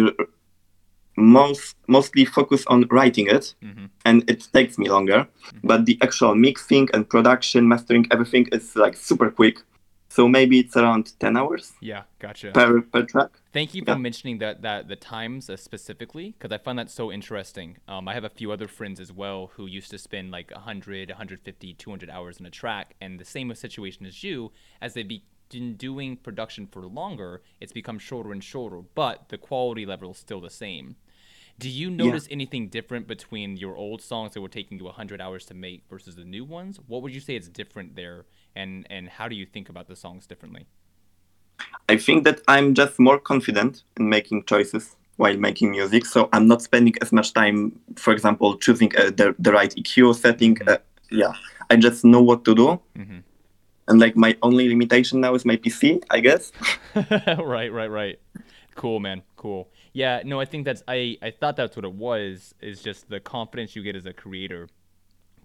most 1.18 1.76
mostly 1.88 2.26
focus 2.26 2.66
on 2.68 2.86
writing 2.92 3.28
it 3.28 3.56
hmm 3.62 3.86
and 4.04 4.28
it 4.28 4.48
takes 4.52 4.80
me 4.80 4.90
longer 4.90 5.28
but 5.64 5.86
the 5.86 5.96
actual 6.02 6.34
mixing 6.34 6.90
and 6.94 7.08
production 7.08 7.68
mastering 7.68 8.08
everything 8.12 8.48
is 8.52 8.76
like 8.76 8.96
super 8.98 9.30
quick 9.30 9.60
so 10.10 10.28
maybe 10.28 10.60
it's 10.60 10.76
around 10.76 11.14
10 11.20 11.38
hours 11.38 11.74
Yeah, 11.82 12.04
gotcha. 12.20 12.52
per 12.52 12.82
per 12.82 13.04
track 13.04 13.30
Thank 13.54 13.74
you 13.76 13.84
for 13.84 13.92
Yeah. 13.92 13.98
mentioning 13.98 14.38
that 14.40 14.62
that 14.62 14.88
the 14.88 14.96
times 14.96 15.50
uh, 15.50 15.58
specifically 15.58 16.28
because 16.32 16.54
I 16.54 16.58
find 16.58 16.80
that 16.80 16.90
so 16.90 17.12
interesting. 17.12 17.78
Um, 17.88 18.08
I 18.08 18.14
have 18.14 18.24
a 18.24 18.30
few 18.30 18.50
other 18.52 18.70
friends 18.70 19.00
as 19.00 19.12
well 19.12 19.52
who 19.56 19.66
used 19.66 19.92
to 19.92 19.98
spend 19.98 20.32
like 20.32 20.52
100, 20.52 21.10
150, 21.10 21.74
200 21.74 22.10
hours 22.10 22.40
in 22.40 22.46
a 22.46 22.50
track, 22.50 22.96
and 23.02 23.20
the 23.20 23.26
same 23.26 23.54
situation 23.54 24.06
as 24.06 24.24
you. 24.24 24.52
As 24.82 24.94
they 24.94 25.04
begin 25.52 25.76
doing 25.76 26.18
production 26.18 26.68
for 26.68 26.82
longer, 26.86 27.42
it's 27.60 27.74
become 27.74 28.00
shorter 28.00 28.32
and 28.32 28.44
shorter, 28.44 28.82
but 28.96 29.30
the 29.30 29.38
quality 29.38 29.86
level 29.86 30.12
is 30.12 30.18
still 30.18 30.42
the 30.42 30.50
same. 30.50 30.96
Do 31.60 31.70
you 31.70 31.92
notice 31.92 32.28
anything 32.32 32.70
different 32.70 33.08
between 33.08 33.58
your 33.58 33.76
old 33.76 34.02
songs 34.02 34.34
that 34.34 34.42
were 34.42 34.50
taking 34.50 34.80
you 34.80 34.86
100 34.86 35.22
hours 35.22 35.46
to 35.46 35.54
make 35.54 35.84
versus 35.90 36.16
the 36.16 36.24
new 36.24 36.44
ones? 36.44 36.80
What 36.88 37.04
would 37.04 37.14
you 37.14 37.20
say 37.20 37.36
is 37.36 37.50
different 37.50 37.96
there, 37.96 38.26
and 38.56 38.88
and 38.90 39.10
how 39.10 39.28
do 39.28 39.36
you 39.36 39.46
think 39.46 39.70
about 39.70 39.88
the 39.88 39.96
songs 39.96 40.26
differently? 40.26 40.66
I 41.88 41.98
think 41.98 42.24
that 42.24 42.42
I'm 42.48 42.74
just 42.74 43.00
more 43.00 43.20
confident 43.20 43.84
in 43.98 44.10
making 44.10 44.46
choices 44.46 44.96
while 45.18 45.38
making 45.38 45.72
music. 45.72 46.06
So 46.06 46.30
I'm 46.34 46.48
not 46.48 46.62
spending 46.64 46.96
as 47.02 47.12
much 47.12 47.34
time, 47.34 47.80
for 47.96 48.12
example, 48.14 48.58
choosing 48.58 48.92
uh, 48.98 49.12
the, 49.20 49.36
the 49.38 49.52
right 49.52 49.76
EQ 49.76 50.16
setting. 50.16 50.58
Uh, 50.68 50.78
yeah, 51.12 51.34
I 51.70 51.76
just 51.76 52.04
know 52.04 52.24
what 52.24 52.44
to 52.46 52.56
do. 52.56 52.80
hmm 52.96 53.20
And 53.88 54.00
like 54.00 54.16
my 54.16 54.38
only 54.42 54.70
limitation 54.70 55.22
now 55.22 55.34
is 55.36 55.46
my 55.46 55.58
PC, 55.58 56.02
I 56.10 56.20
guess. 56.20 56.52
right, 56.96 57.72
right, 57.72 57.90
right. 57.90 58.20
Cool, 58.76 59.00
man. 59.00 59.24
Cool. 59.36 59.70
Yeah, 59.94 60.22
no, 60.26 60.40
I 60.40 60.46
think 60.46 60.66
that's 60.66 60.84
I 60.88 61.18
I 61.22 61.32
thought 61.32 61.56
that's 61.56 61.76
what 61.76 61.86
it 61.86 61.94
was. 61.94 62.56
Is 62.62 62.82
just 62.82 63.10
the 63.10 63.20
confidence 63.20 63.76
you 63.76 63.84
get 63.84 63.96
as 63.96 64.06
a 64.06 64.14
creator, 64.14 64.70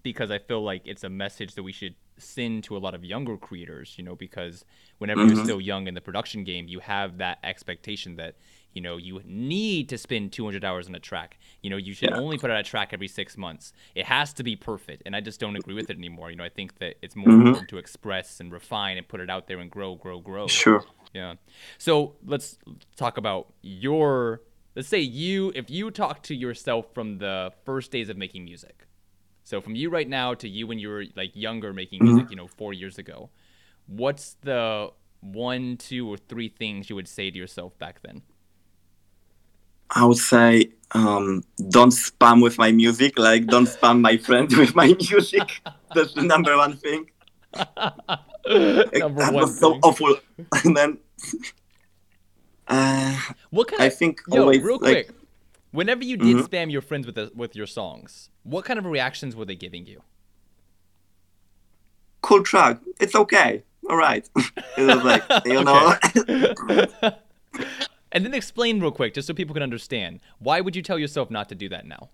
because 0.03 0.31
I 0.31 0.39
feel 0.39 0.63
like 0.63 0.83
it's 0.85 1.03
a 1.03 1.09
message 1.09 1.55
that 1.55 1.63
we 1.63 1.71
should 1.71 1.95
send 2.17 2.63
to 2.65 2.77
a 2.77 2.79
lot 2.79 2.95
of 2.95 3.03
younger 3.03 3.37
creators. 3.37 3.95
You 3.97 4.03
know, 4.05 4.15
because 4.15 4.65
whenever 4.99 5.23
Mm-hmm. 5.23 5.25
you're 5.25 5.35
still 5.35 5.61
young 5.61 5.87
in 5.87 5.93
the 5.93 6.01
production 6.01 6.43
game, 6.43 6.67
you 6.67 6.79
have 6.79 7.17
that 7.19 7.39
expectation 7.43 8.15
that 8.17 8.35
you 8.77 8.81
know 8.87 8.97
you 8.97 9.19
need 9.25 9.89
to 9.89 9.97
spend 9.97 10.31
200 10.31 10.63
hours 10.63 10.87
on 10.87 10.93
a 10.93 10.99
track. 10.99 11.39
You 11.63 11.69
know, 11.71 11.77
you 11.87 11.93
should 11.95 12.09
Yeah. 12.11 12.15
only 12.23 12.37
put 12.37 12.51
out 12.51 12.59
a 12.59 12.63
track 12.63 12.89
every 12.93 13.07
six 13.07 13.35
months. 13.35 13.73
It 13.95 14.05
has 14.05 14.33
to 14.33 14.43
be 14.43 14.55
perfect, 14.55 15.01
and 15.05 15.15
I 15.15 15.21
just 15.29 15.39
don't 15.39 15.55
agree 15.55 15.73
with 15.73 15.89
it 15.89 15.97
anymore. 15.97 16.29
You 16.31 16.37
know, 16.37 16.43
I 16.51 16.53
think 16.59 16.77
that 16.81 16.91
it's 17.01 17.15
more 17.15 17.31
Mhm. 17.31 17.39
important 17.47 17.69
to 17.69 17.77
express 17.79 18.39
and 18.39 18.51
refine 18.51 18.95
and 18.99 19.07
put 19.07 19.19
it 19.19 19.29
out 19.31 19.47
there 19.47 19.57
and 19.63 19.69
grow, 19.77 19.95
grow, 19.95 20.19
grow. 20.19 20.47
Sure. 20.47 20.83
Yeah. 21.13 21.33
So 21.79 22.17
let's 22.33 22.59
talk 22.95 23.17
about 23.17 23.43
your. 23.63 24.43
Let's 24.75 24.89
say 24.89 24.99
you, 24.99 25.51
if 25.55 25.71
you 25.71 25.89
talk 25.89 26.21
to 26.29 26.35
yourself 26.35 26.93
from 26.93 27.17
the 27.17 27.51
first 27.65 27.89
days 27.89 28.09
of 28.09 28.15
making 28.25 28.45
music. 28.45 28.85
So 29.43 29.59
from 29.59 29.73
you 29.75 29.89
right 29.89 30.07
now 30.07 30.35
to 30.35 30.47
you 30.47 30.67
when 30.67 30.77
you 30.77 30.89
were 30.89 31.05
like 31.15 31.31
younger 31.35 31.73
making 31.73 32.03
music, 32.03 32.29
you 32.29 32.35
know, 32.35 32.47
four 32.47 32.73
years 32.73 32.99
ago. 32.99 33.31
What's 33.87 34.35
the 34.49 34.91
one, 35.21 35.77
two, 35.77 36.07
or 36.07 36.17
three 36.17 36.49
things 36.49 36.89
you 36.91 36.95
would 36.95 37.07
say 37.07 37.31
to 37.31 37.37
yourself 37.37 37.75
back 37.79 38.01
then? 38.03 38.21
I 39.91 40.05
would 40.05 40.17
say 40.17 40.71
um, 40.91 41.43
don't 41.69 41.91
spam 41.91 42.41
with 42.43 42.57
my 42.57 42.71
music. 42.71 43.17
Like 43.17 43.47
don't 43.47 43.67
spam 43.67 44.01
my 44.01 44.17
friends 44.17 44.55
with 44.55 44.75
my 44.75 44.87
music. 45.11 45.61
That's 45.95 46.13
the 46.13 46.23
number 46.23 46.55
one 46.57 46.77
thing. 46.77 47.09
Number 47.55 49.21
that 49.21 49.33
one. 49.33 49.33
was 49.33 49.59
so 49.59 49.79
awful. 49.83 50.15
And 50.63 50.75
then 50.77 50.97
uh, 52.67 53.17
What 53.49 53.67
kind 53.69 53.81
I 53.81 53.85
of? 53.85 53.95
think 53.95 54.21
Yo, 54.29 54.41
always 54.41 54.61
real 54.61 54.77
like 54.79 55.07
quick. 55.07 55.11
Whenever 55.71 56.03
you 56.03 56.17
did 56.17 56.37
Mhm. 56.37 56.47
spam 56.47 56.71
your 56.71 56.81
friends 56.81 57.05
with 57.05 57.15
the, 57.15 57.31
with 57.35 57.55
your 57.55 57.67
songs, 57.67 58.29
what 58.43 58.65
kind 58.65 58.79
of 58.79 58.85
reactions 58.85 59.35
were 59.35 59.45
they 59.45 59.55
giving 59.55 59.85
you? 59.85 60.01
cool 62.21 62.43
track. 62.43 62.79
It's 62.99 63.15
okay. 63.15 63.63
All 63.89 63.95
right. 63.95 64.27
it 64.77 64.81
was 64.83 65.01
like 65.03 65.23
you 65.45 65.63
know. 65.63 65.93
And 68.11 68.23
then 68.25 68.33
explain 68.33 68.79
real 68.79 68.91
quick, 68.91 69.13
just 69.13 69.27
so 69.27 69.33
people 69.33 69.53
can 69.53 69.63
understand. 69.63 70.19
Why 70.39 70.61
would 70.61 70.75
you 70.75 70.81
tell 70.81 70.97
yourself 70.99 71.29
not 71.31 71.49
to 71.49 71.55
do 71.55 71.69
that 71.69 71.85
now? 71.85 72.09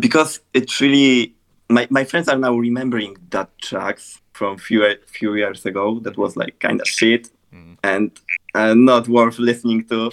because 0.00 0.40
it's 0.54 0.80
really 0.80 1.34
my, 1.68 1.86
my 1.90 2.02
friends 2.04 2.28
are 2.28 2.38
now 2.38 2.54
remembering 2.56 3.14
that 3.30 3.50
tracks 3.58 4.20
from 4.32 4.56
few 4.56 4.82
few 5.06 5.34
years 5.34 5.66
ago 5.66 6.00
that 6.00 6.16
was 6.16 6.36
like 6.36 6.58
kind 6.60 6.80
of 6.80 6.88
shit 6.88 7.30
Mm. 7.54 7.76
and 7.84 8.10
uh, 8.54 8.72
not 8.72 9.08
worth 9.08 9.38
listening 9.38 9.84
to 9.88 10.10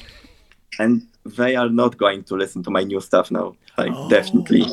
and 0.78 1.08
they 1.24 1.56
are 1.56 1.70
not 1.70 1.96
going 1.98 2.22
to 2.26 2.36
listen 2.36 2.62
to 2.64 2.70
my 2.70 2.84
new 2.84 3.00
stuff 3.00 3.32
now 3.32 3.56
like 3.78 3.94
Oh. 3.96 4.10
definitely 4.10 4.66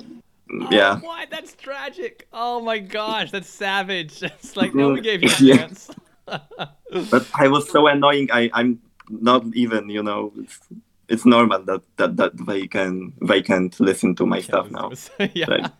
yeah 0.73 0.99
Oh, 1.01 1.07
what? 1.07 1.31
That's 1.31 1.55
tragic. 1.55 2.27
Oh 2.33 2.61
my 2.61 2.79
gosh, 2.81 3.31
that's 3.31 3.49
savage. 3.49 4.21
It's 4.25 4.57
like 4.57 4.75
no 4.75 4.95
we 4.95 5.01
gave 5.01 5.23
you 5.23 5.31
a 5.31 5.37
Yeah. 5.41 5.57
chance. 5.59 5.91
but 6.27 7.25
i 7.35 7.47
was 7.47 7.71
so 7.71 7.87
annoying 7.87 8.29
i 8.33 8.51
i'm 8.53 8.81
not 9.09 9.45
even 9.55 9.89
you 9.89 10.03
know 10.03 10.33
it's, 10.37 10.61
it's 11.09 11.25
normal 11.25 11.63
that, 11.63 11.83
that 11.97 12.17
that 12.17 12.47
they 12.47 12.67
can 12.67 13.13
they 13.23 13.41
can't 13.41 13.79
listen 13.79 14.15
to 14.15 14.27
my 14.27 14.41
stuff 14.41 14.71
now 14.71 14.91
yeah. 15.35 15.47
Right. 15.49 15.71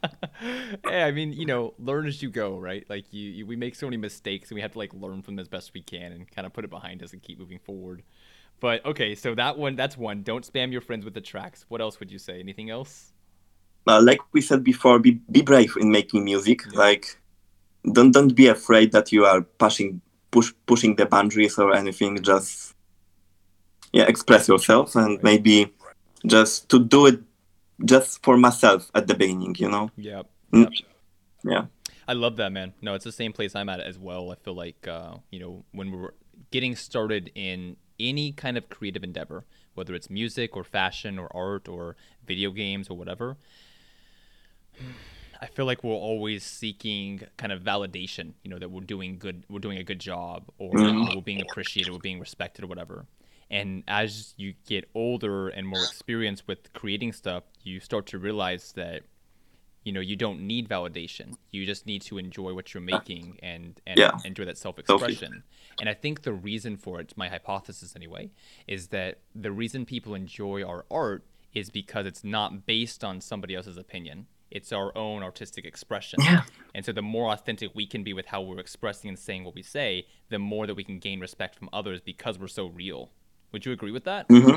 hey, 0.89 1.03
I 1.03 1.11
mean, 1.11 1.33
you 1.33 1.47
know, 1.47 1.75
learn 1.79 2.07
as 2.07 2.23
you 2.23 2.31
go, 2.31 2.59
right? 2.59 2.85
Like 2.89 3.13
you, 3.13 3.31
you, 3.31 3.47
we 3.47 3.57
make 3.57 3.75
so 3.75 3.87
many 3.87 3.97
mistakes, 3.97 4.51
and 4.51 4.57
we 4.57 4.61
have 4.61 4.73
to 4.73 4.79
like 4.79 4.93
learn 4.95 5.23
from 5.23 5.37
them 5.37 5.43
as 5.43 5.49
best 5.49 5.73
we 5.75 5.83
can, 5.83 6.13
and 6.13 6.31
kind 6.31 6.47
of 6.47 6.53
put 6.53 6.65
it 6.65 6.71
behind 6.71 7.03
us 7.03 7.13
and 7.13 7.23
keep 7.23 7.39
moving 7.39 7.59
forward. 7.59 8.03
But 8.61 8.85
okay, 8.85 9.15
so 9.15 9.35
that 9.35 9.59
one, 9.59 9.77
that's 9.77 9.97
one. 9.97 10.23
Don't 10.23 10.47
spam 10.47 10.73
your 10.73 10.81
friends 10.81 11.05
with 11.05 11.15
the 11.15 11.21
tracks. 11.21 11.65
What 11.69 11.81
else 11.81 11.99
would 12.01 12.11
you 12.11 12.19
say? 12.19 12.39
Anything 12.39 12.71
else? 12.71 13.13
uh, 13.87 14.03
like 14.03 14.21
we 14.33 14.41
said 14.41 14.65
before, 14.65 14.99
be 14.99 15.13
be 15.31 15.43
brave 15.43 15.77
in 15.77 15.91
making 15.91 16.25
music. 16.25 16.63
Yeah. 16.73 16.79
Like, 16.79 17.19
don't 17.93 18.11
don't 18.11 18.35
be 18.35 18.49
afraid 18.49 18.93
that 18.93 19.13
you 19.13 19.25
are 19.25 19.43
pushing 19.43 20.01
push 20.31 20.53
pushing 20.67 20.97
the 20.97 21.07
boundaries 21.07 21.59
or 21.59 21.75
anything. 21.75 22.23
Just 22.23 22.66
yeah, 23.97 24.07
express 24.15 24.43
yourself 24.53 24.95
and 25.03 25.13
maybe 25.23 25.57
just 26.35 26.69
to 26.71 26.79
do 26.95 27.07
it 27.11 27.19
just 27.93 28.23
for 28.25 28.37
myself 28.37 28.91
at 28.95 29.07
the 29.09 29.15
beginning. 29.15 29.55
You 29.59 29.71
know? 29.75 29.91
Yep. 29.97 30.25
Mm. 30.53 30.71
Yeah. 31.45 31.65
I 32.09 32.13
love 32.13 32.37
that, 32.37 32.53
man. 32.53 32.75
No, 32.83 32.95
it's 32.95 33.05
the 33.05 33.19
same 33.23 33.33
place 33.33 33.53
I'm 33.57 33.69
at 33.69 33.81
as 33.81 33.99
well. 33.99 34.31
I 34.31 34.37
feel 34.37 34.55
like, 34.55 34.87
uh, 34.87 35.15
you 35.33 35.41
know, 35.41 35.65
when 35.73 35.91
we're 35.91 36.15
getting 36.51 36.77
started 36.77 37.31
in 37.35 37.77
any 37.99 38.33
kind 38.33 38.57
of 38.57 38.69
creative 38.69 39.03
endeavor, 39.03 39.45
whether 39.75 39.95
it's 39.95 40.09
music 40.11 40.57
or 40.57 40.63
fashion 40.63 41.19
or 41.19 41.29
art 41.35 41.69
or 41.69 41.97
video 42.27 42.51
games 42.51 42.89
or 42.91 42.97
whatever, 42.97 43.37
I 45.41 45.47
feel 45.47 45.67
like 45.67 45.83
we're 45.83 45.95
always 45.95 46.45
seeking 46.45 47.23
kind 47.37 47.53
of 47.53 47.63
validation, 47.63 48.35
you 48.43 48.51
know, 48.51 48.59
that 48.59 48.71
we're 48.71 48.83
doing 48.83 49.19
good, 49.19 49.45
we're 49.49 49.59
doing 49.69 49.79
a 49.79 49.85
good 49.91 49.99
job, 49.99 50.45
or 50.59 50.75
Mhm. 50.75 51.15
we're 51.15 51.23
being 51.23 51.41
appreciated, 51.41 51.91
we're 51.93 51.99
being 52.11 52.21
respected, 52.21 52.65
or 52.65 52.69
whatever. 52.69 53.07
And 53.51 53.85
as 53.87 54.35
you 54.37 54.55
get 54.67 54.89
older 54.95 55.49
and 55.49 55.67
more 55.69 55.83
experienced 55.85 56.49
with 56.49 56.73
creating 56.73 57.13
stuff, 57.13 57.45
you 57.63 57.79
start 57.81 58.07
to 58.07 58.19
realize 58.19 58.73
that 58.73 59.03
you 59.85 59.93
know 59.93 60.01
you 60.01 60.17
don't 60.17 60.41
need 60.41 60.69
validation. 60.69 61.35
You 61.53 61.65
just 61.65 61.87
need 61.87 62.03
to 62.03 62.19
enjoy 62.19 62.55
what 62.55 62.75
you're 62.75 62.83
making 62.83 63.39
and 63.43 63.81
and 63.87 63.99
Yeah. 63.99 64.19
enjoy 64.25 64.45
that 64.47 64.59
self-expression. 64.59 65.45
And 65.79 65.89
i 65.89 65.95
think 65.95 66.23
the 66.23 66.33
reason 66.33 66.77
for 66.77 67.01
it 67.01 67.13
my 67.17 67.29
hypothesis 67.29 67.95
anyway 67.95 68.31
is 68.67 68.89
that 68.89 69.21
the 69.35 69.53
reason 69.53 69.85
people 69.87 70.15
enjoy 70.15 70.65
our 70.65 70.85
art 70.91 71.25
is 71.55 71.71
because 71.71 72.05
it's 72.05 72.25
not 72.25 72.67
based 72.67 73.05
on 73.05 73.21
somebody 73.21 73.55
else's 73.55 73.77
opinion. 73.79 74.27
It's 74.51 74.73
our 74.73 74.97
own 74.97 75.23
artistic 75.23 75.65
expression. 75.65 76.19
Yeah. 76.21 76.43
and 76.75 76.85
so 76.85 76.91
the 76.93 77.03
more 77.03 77.31
authentic 77.33 77.71
we 77.75 77.87
can 77.87 78.03
be 78.03 78.13
with 78.13 78.27
how 78.27 78.41
we're 78.43 78.59
expressing 78.59 79.09
and 79.09 79.19
saying 79.19 79.45
what 79.45 79.55
we 79.55 79.63
say 79.63 80.07
the 80.31 80.39
more 80.41 80.67
that 80.67 80.75
we 80.75 80.83
can 80.83 80.99
gain 80.99 81.21
respect 81.21 81.55
from 81.55 81.69
others 81.73 82.01
because 82.01 82.39
we're 82.41 82.49
so 82.49 82.67
real 82.67 83.11
would 83.53 83.65
you 83.67 83.73
agree 83.73 83.93
with 83.93 84.05
that 84.05 84.29
hmm 84.29 84.57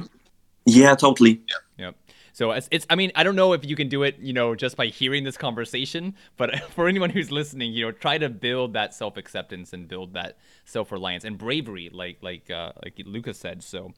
Yeah, 0.65 0.95
totally. 0.95 1.41
Yep. 1.77 1.95
So 2.33 2.51
it's, 2.51 2.67
it's 2.71 2.85
I 2.89 2.95
mean 2.95 3.11
I 3.15 3.23
don't 3.23 3.35
know 3.35 3.53
if 3.53 3.65
you 3.65 3.75
can 3.75 3.89
do 3.89 4.03
it 4.03 4.17
you 4.19 4.33
know 4.33 4.55
just 4.55 4.77
by 4.77 4.87
hearing 4.87 5.23
this 5.23 5.37
conversation, 5.37 6.15
but 6.37 6.57
for 6.71 6.87
anyone 6.87 7.09
who's 7.09 7.31
listening, 7.31 7.73
you 7.73 7.85
know, 7.85 7.91
try 7.91 8.17
to 8.17 8.29
build 8.29 8.73
that 8.73 8.93
self 8.93 9.17
acceptance 9.17 9.73
and 9.73 9.87
build 9.87 10.13
that 10.13 10.37
self 10.65 10.91
reliance 10.91 11.23
and 11.23 11.37
bravery, 11.37 11.89
like 11.91 12.17
like 12.21 12.49
uh, 12.51 12.71
like 12.83 12.93
Lucas 13.05 13.37
said. 13.39 13.63
So. 13.63 13.93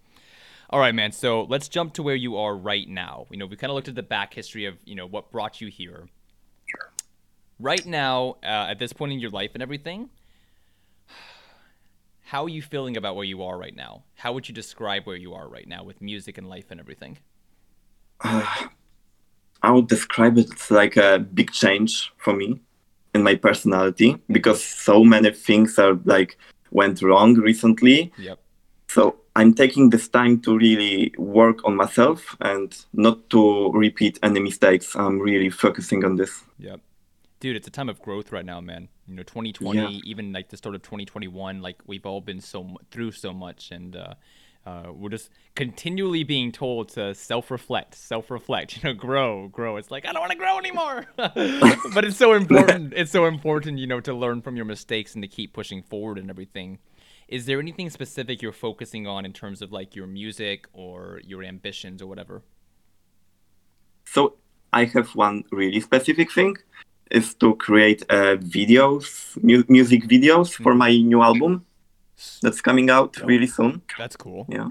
All 0.69 0.79
right, 0.79 0.95
man. 0.95 1.11
So 1.11 1.43
let's 1.43 1.67
jump 1.67 1.93
to 1.95 2.03
where 2.03 2.15
you 2.15 2.37
are 2.37 2.55
right 2.55 2.87
now. 2.87 3.27
You 3.29 3.37
know, 3.37 3.45
we 3.45 3.57
kind 3.57 3.69
of 3.69 3.75
looked 3.75 3.89
at 3.89 3.95
the 3.95 4.03
back 4.03 4.33
history 4.33 4.65
of 4.65 4.77
you 4.85 4.95
know 4.95 5.05
what 5.05 5.29
brought 5.31 5.59
you 5.59 5.67
here. 5.67 6.07
Right 7.59 7.85
now, 7.85 8.37
uh, 8.43 8.69
at 8.71 8.79
this 8.79 8.93
point 8.93 9.11
in 9.11 9.19
your 9.19 9.29
life 9.29 9.51
and 9.53 9.61
everything, 9.61 10.09
how 12.31 12.45
are 12.45 12.49
you 12.49 12.61
feeling 12.61 12.95
about 12.95 13.17
where 13.17 13.25
you 13.25 13.43
are 13.43 13.57
right 13.57 13.75
now? 13.75 14.03
How 14.15 14.31
would 14.31 14.47
you 14.47 14.55
describe 14.55 15.05
where 15.05 15.17
you 15.17 15.33
are 15.33 15.49
right 15.49 15.67
now 15.67 15.83
with 15.83 16.01
music 16.01 16.37
and 16.37 16.47
life 16.47 16.67
and 16.71 16.79
everything? 16.79 17.17
I 18.23 19.69
would 19.69 19.89
describe 19.89 20.37
it 20.37 20.49
as 20.53 20.71
like 20.71 20.95
a 20.95 21.19
big 21.19 21.51
change 21.51 22.09
for 22.15 22.33
me 22.33 22.61
in 23.13 23.21
my 23.21 23.35
personality 23.35 24.17
because 24.29 24.63
so 24.63 25.03
many 25.03 25.31
things 25.31 25.77
are 25.77 25.99
like 26.05 26.37
went 26.71 27.01
wrong 27.01 27.33
recently. 27.33 28.13
Yep. 28.17 28.39
So 28.87 29.17
I'm 29.35 29.53
taking 29.53 29.89
this 29.89 30.07
time 30.07 30.39
to 30.43 30.57
really 30.57 31.13
work 31.17 31.57
on 31.65 31.75
myself 31.75 32.37
and 32.39 32.73
not 32.93 33.29
to 33.31 33.73
repeat 33.73 34.19
any 34.23 34.39
mistakes. 34.39 34.95
I'm 34.95 35.19
really 35.19 35.49
focusing 35.49 36.05
on 36.05 36.15
this. 36.15 36.45
Yep. 36.59 36.79
Dude, 37.41 37.57
it's 37.57 37.67
a 37.67 37.71
time 37.71 37.89
of 37.89 38.01
growth 38.01 38.31
right 38.31 38.45
now, 38.45 38.61
man. 38.61 38.87
You 39.11 39.17
know, 39.17 39.23
2020, 39.23 39.77
Yeah. 39.77 39.99
even 40.05 40.31
like 40.31 40.47
the 40.47 40.55
start 40.57 40.73
of 40.73 40.81
2021, 40.83 41.61
like 41.61 41.81
we've 41.85 42.05
all 42.05 42.21
been 42.21 42.39
so 42.39 42.77
through 42.91 43.11
so 43.11 43.33
much, 43.33 43.69
and 43.69 43.93
uh, 43.93 44.13
uh, 44.65 44.91
we're 44.93 45.09
just 45.09 45.29
continually 45.53 46.23
being 46.23 46.49
told 46.53 46.87
to 46.89 47.13
self-reflect, 47.13 47.93
self-reflect. 47.93 48.77
You 48.81 48.83
know, 48.89 48.93
grow, 48.93 49.49
grow. 49.49 49.75
It's 49.75 49.91
like 49.91 50.05
I 50.05 50.13
don't 50.13 50.21
want 50.21 50.31
to 50.31 50.37
grow 50.37 50.57
anymore, 50.57 51.07
but 51.17 52.05
it's 52.05 52.15
so 52.15 52.31
important. 52.41 52.93
It's 52.95 53.11
so 53.11 53.25
important, 53.25 53.79
you 53.79 53.87
know, 53.87 53.99
to 53.99 54.13
learn 54.13 54.41
from 54.41 54.55
your 54.55 54.63
mistakes 54.65 55.13
and 55.13 55.21
to 55.23 55.27
keep 55.27 55.51
pushing 55.51 55.83
forward 55.83 56.17
and 56.17 56.29
everything. 56.29 56.79
Is 57.27 57.45
there 57.47 57.59
anything 57.59 57.89
specific 57.89 58.41
you're 58.41 58.53
focusing 58.53 59.07
on 59.07 59.25
in 59.25 59.33
terms 59.33 59.61
of 59.61 59.73
like 59.73 59.93
your 59.93 60.07
music 60.07 60.67
or 60.71 61.19
your 61.25 61.43
ambitions 61.43 62.01
or 62.01 62.07
whatever? 62.07 62.43
So 64.05 64.35
I 64.71 64.85
have 64.85 65.09
one 65.15 65.43
really 65.51 65.81
specific 65.81 66.31
thing 66.31 66.55
is 67.11 67.33
to 67.35 67.55
create 67.55 68.03
uh, 68.09 68.37
videos, 68.37 69.37
mu- 69.43 69.63
music 69.67 70.07
videos 70.07 70.53
for 70.53 70.73
my 70.73 70.91
new 70.95 71.21
album 71.21 71.65
that's 72.41 72.61
coming 72.61 72.89
out 72.89 73.17
really 73.25 73.47
soon. 73.47 73.81
That's 73.97 74.15
cool. 74.15 74.45
Yeah. 74.49 74.69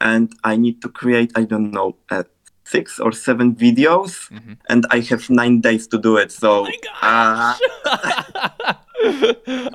And 0.00 0.32
I 0.44 0.56
need 0.56 0.80
to 0.82 0.88
create, 0.88 1.32
I 1.36 1.44
don't 1.44 1.70
know, 1.72 1.96
uh, 2.10 2.22
six 2.64 2.98
or 3.00 3.12
seven 3.12 3.54
videos, 3.54 4.30
Mhm. 4.30 4.56
and 4.68 4.86
I 4.90 5.00
have 5.10 5.28
nine 5.28 5.60
days 5.60 5.86
to 5.88 5.98
do 5.98 6.16
it. 6.16 6.30
So, 6.32 6.66
Oh 7.02 7.02
uh, 7.02 7.54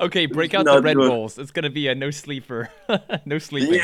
okay, 0.00 0.26
break 0.38 0.54
out 0.54 0.64
the 0.64 0.80
Red 0.82 0.96
good. 0.96 1.08
Bulls. 1.10 1.38
It's 1.38 1.50
gonna 1.52 1.70
be 1.70 1.88
a 1.88 1.94
no 1.94 2.10
sleeper, 2.10 2.70
no 3.26 3.38
sleeping. 3.38 3.80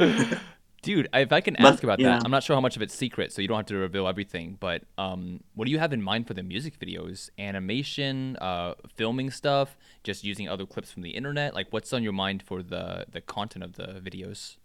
yeah. 0.00 0.38
Dude, 0.82 1.08
if 1.14 1.32
I 1.32 1.40
can 1.40 1.54
But, 1.54 1.74
ask 1.74 1.84
about 1.84 2.00
yeah. 2.00 2.18
that, 2.18 2.24
I'm 2.24 2.30
not 2.32 2.42
sure 2.42 2.56
how 2.56 2.60
much 2.60 2.74
of 2.74 2.82
it's 2.82 2.92
secret, 2.94 3.32
so 3.32 3.40
you 3.40 3.46
don't 3.46 3.56
have 3.58 3.66
to 3.66 3.76
reveal 3.76 4.08
everything. 4.08 4.56
But 4.58 4.82
um, 4.98 5.40
what 5.54 5.66
do 5.66 5.70
you 5.70 5.78
have 5.78 5.92
in 5.92 6.02
mind 6.02 6.26
for 6.26 6.34
the 6.34 6.42
music 6.42 6.78
videos? 6.80 7.30
Animation, 7.38 8.36
uh, 8.40 8.74
filming 8.96 9.30
stuff, 9.30 9.76
just 10.02 10.24
using 10.24 10.48
other 10.48 10.66
clips 10.66 10.90
from 10.90 11.02
the 11.02 11.10
internet? 11.10 11.54
Like, 11.54 11.68
what's 11.70 11.92
on 11.92 12.02
your 12.02 12.12
mind 12.12 12.42
for 12.42 12.62
the 12.64 13.06
the 13.10 13.20
content 13.20 13.64
of 13.64 13.74
the 13.74 14.00
videos? 14.10 14.56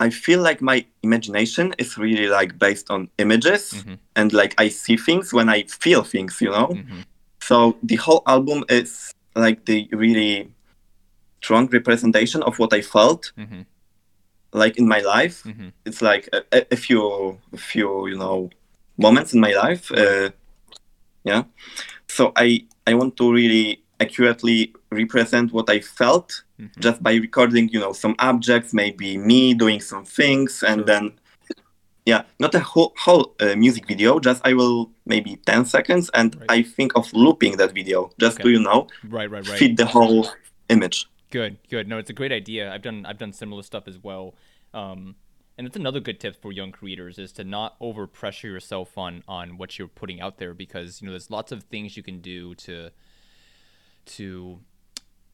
I 0.00 0.10
feel 0.10 0.42
like 0.42 0.60
my 0.60 0.84
imagination 1.04 1.72
is 1.78 1.96
really 1.96 2.26
like 2.26 2.58
based 2.58 2.90
on 2.90 3.10
images 3.18 3.72
Mhm. 3.74 3.98
and 4.16 4.32
like 4.32 4.52
I 4.58 4.68
see 4.70 4.96
things 4.96 5.32
when 5.32 5.48
I 5.48 5.62
feel 5.84 6.02
things, 6.02 6.40
you 6.40 6.50
know? 6.50 6.66
hmm 6.74 7.02
So 7.40 7.76
the 7.80 7.96
whole 7.96 8.22
album 8.26 8.64
is 8.68 9.12
like 9.36 9.66
the 9.66 9.88
really 9.92 10.50
strong 11.42 11.68
representation 11.68 12.42
of 12.42 12.58
what 12.58 12.72
I 12.72 12.80
felt 12.82 13.32
hmm 13.36 13.62
like 14.54 14.78
in 14.78 14.86
my 14.88 15.00
life. 15.00 15.42
hmm 15.44 15.68
It's 15.86 16.00
like 16.00 16.28
a, 16.32 16.40
a- 16.72 16.76
few 16.76 17.02
a 17.52 17.56
few, 17.56 18.08
you 18.08 18.16
know, 18.16 18.48
moments 18.96 19.34
in 19.34 19.40
my 19.40 19.52
life. 19.64 19.90
Uh, 19.92 20.30
yeah. 21.24 21.42
So 22.08 22.32
I 22.36 22.66
I 22.86 22.94
want 22.94 23.16
to 23.16 23.32
really 23.32 23.82
accurately 24.00 24.72
represent 24.90 25.52
what 25.52 25.68
I 25.70 25.80
felt 25.80 26.44
hmm 26.58 26.66
just 26.80 27.02
by 27.02 27.14
recording 27.26 27.68
you 27.74 27.80
know 27.80 27.92
some 27.92 28.14
objects 28.18 28.72
maybe 28.72 29.16
me 29.18 29.54
doing 29.54 29.80
some 29.80 30.04
things 30.04 30.62
and 30.62 30.78
Sure. 30.80 30.86
then 30.86 31.04
yeah 32.06 32.22
not 32.38 32.54
a 32.54 32.60
whole, 32.60 32.92
whole 33.04 33.26
uh, 33.40 33.54
music 33.56 33.84
video 33.92 34.18
just 34.28 34.40
i 34.50 34.52
will 34.52 34.90
maybe 35.06 35.36
10 35.46 35.64
seconds 35.64 36.10
and 36.14 36.28
Right. 36.34 36.50
i 36.58 36.62
think 36.76 36.90
of 36.96 37.04
looping 37.12 37.56
that 37.58 37.72
video 37.80 38.10
just 38.24 38.36
Okay. 38.36 38.42
to 38.44 38.48
you 38.56 38.60
know 38.68 38.80
Right, 39.16 39.30
right, 39.34 39.44
right. 39.50 39.58
fit 39.58 39.76
the 39.76 39.86
whole 39.86 40.26
image 40.68 41.06
Good, 41.34 41.58
good. 41.68 41.88
No, 41.88 41.98
it's 41.98 42.10
a 42.10 42.12
great 42.12 42.30
idea. 42.30 42.72
I've 42.72 42.82
done 42.82 43.04
I've 43.04 43.18
done 43.18 43.32
similar 43.32 43.64
stuff 43.64 43.88
as 43.88 43.98
well. 43.98 44.36
Um, 44.72 45.16
and 45.58 45.66
it's 45.66 45.74
another 45.74 45.98
good 45.98 46.20
tip 46.20 46.40
for 46.40 46.52
young 46.52 46.70
creators 46.70 47.18
is 47.18 47.32
to 47.32 47.42
not 47.42 47.74
over 47.80 48.06
pressure 48.06 48.46
yourself 48.46 48.96
on 48.96 49.24
on 49.26 49.58
what 49.58 49.76
you're 49.76 49.88
putting 49.88 50.20
out 50.20 50.38
there 50.38 50.54
because 50.54 51.02
you 51.02 51.06
know 51.06 51.12
there's 51.12 51.32
lots 51.32 51.50
of 51.50 51.64
things 51.64 51.96
you 51.96 52.04
can 52.04 52.20
do 52.20 52.54
to 52.54 52.90
to 54.04 54.60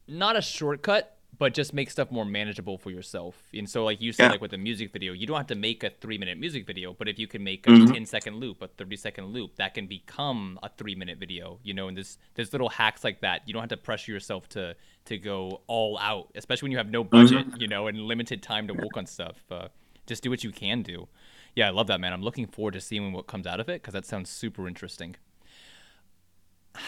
not 0.08 0.36
a 0.36 0.40
shortcut 0.40 1.18
but 1.40 1.54
just 1.54 1.72
make 1.72 1.90
stuff 1.90 2.10
more 2.10 2.26
manageable 2.26 2.76
for 2.76 2.90
yourself. 2.90 3.42
And 3.54 3.68
so 3.68 3.82
like 3.82 3.98
you 4.02 4.12
said 4.12 4.24
Yeah. 4.24 4.30
like 4.32 4.42
with 4.42 4.52
a 4.52 4.58
music 4.58 4.92
video, 4.92 5.14
you 5.14 5.26
don't 5.26 5.38
have 5.38 5.46
to 5.46 5.54
make 5.54 5.82
a 5.82 5.88
3 5.88 6.18
minute 6.18 6.36
music 6.38 6.66
video, 6.66 6.92
but 6.92 7.08
if 7.08 7.18
you 7.18 7.26
can 7.26 7.42
make 7.42 7.66
a 7.66 7.70
Mhm. 7.70 7.92
10 7.94 8.04
second 8.06 8.36
loop, 8.36 8.60
a 8.60 8.68
30 8.68 8.94
second 8.94 9.32
loop, 9.32 9.56
that 9.56 9.72
can 9.72 9.86
become 9.86 10.58
a 10.62 10.68
3 10.68 10.94
minute 10.94 11.16
video, 11.18 11.58
you 11.62 11.72
know, 11.72 11.88
and 11.88 11.96
there's 11.96 12.18
there's 12.34 12.52
little 12.52 12.68
hacks 12.68 13.02
like 13.02 13.20
that. 13.22 13.40
You 13.46 13.54
don't 13.54 13.62
have 13.62 13.70
to 13.70 13.78
pressure 13.78 14.12
yourself 14.12 14.50
to 14.50 14.76
to 15.06 15.16
go 15.16 15.62
all 15.66 15.96
out, 15.98 16.30
especially 16.34 16.66
when 16.66 16.72
you 16.72 16.78
have 16.78 16.90
no 16.90 17.02
budget, 17.02 17.46
you 17.58 17.66
know, 17.66 17.86
and 17.86 18.02
limited 18.02 18.42
time 18.42 18.68
to 18.68 18.74
work 18.74 18.98
on 18.98 19.06
stuff. 19.06 19.42
Uh, 19.50 19.68
just 20.06 20.22
do 20.22 20.28
what 20.28 20.44
you 20.44 20.50
can 20.52 20.82
do. 20.82 21.08
Yeah, 21.56 21.68
I 21.68 21.70
love 21.70 21.86
that, 21.86 22.00
man. 22.00 22.12
I'm 22.12 22.22
looking 22.22 22.46
forward 22.48 22.74
to 22.74 22.82
seeing 22.82 23.12
what 23.12 23.26
comes 23.26 23.46
out 23.46 23.60
of 23.60 23.68
it 23.70 23.80
because 23.80 23.94
that 23.94 24.04
sounds 24.04 24.28
super 24.28 24.68
interesting. 24.68 25.16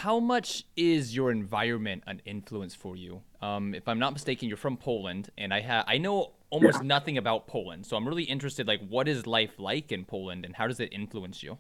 How 0.01 0.19
much 0.19 0.65
is 0.77 1.15
your 1.15 1.31
environment 1.31 2.03
an 2.07 2.23
influence 2.25 2.75
for 2.75 2.97
you? 2.97 3.23
Um, 3.41 3.75
if 3.75 3.87
I'm 3.89 3.99
not 3.99 4.13
mistaken, 4.13 4.49
you're 4.49 4.57
from 4.57 4.77
Poland, 4.77 5.31
and 5.37 5.53
I 5.53 5.61
ha- 5.61 5.85
I 5.87 5.99
know 5.99 6.33
almost 6.51 6.83
nothing 6.83 7.19
about 7.19 7.47
Poland, 7.47 7.87
so 7.87 7.97
I'm 7.97 8.07
really 8.07 8.25
interested. 8.25 8.67
Like, 8.67 8.81
what 8.89 9.07
is 9.09 9.27
life 9.27 9.59
like 9.59 9.93
in 9.93 10.05
Poland, 10.05 10.45
and 10.45 10.57
how 10.57 10.67
does 10.67 10.81
it 10.81 10.93
influence 10.93 11.43
you? 11.43 11.59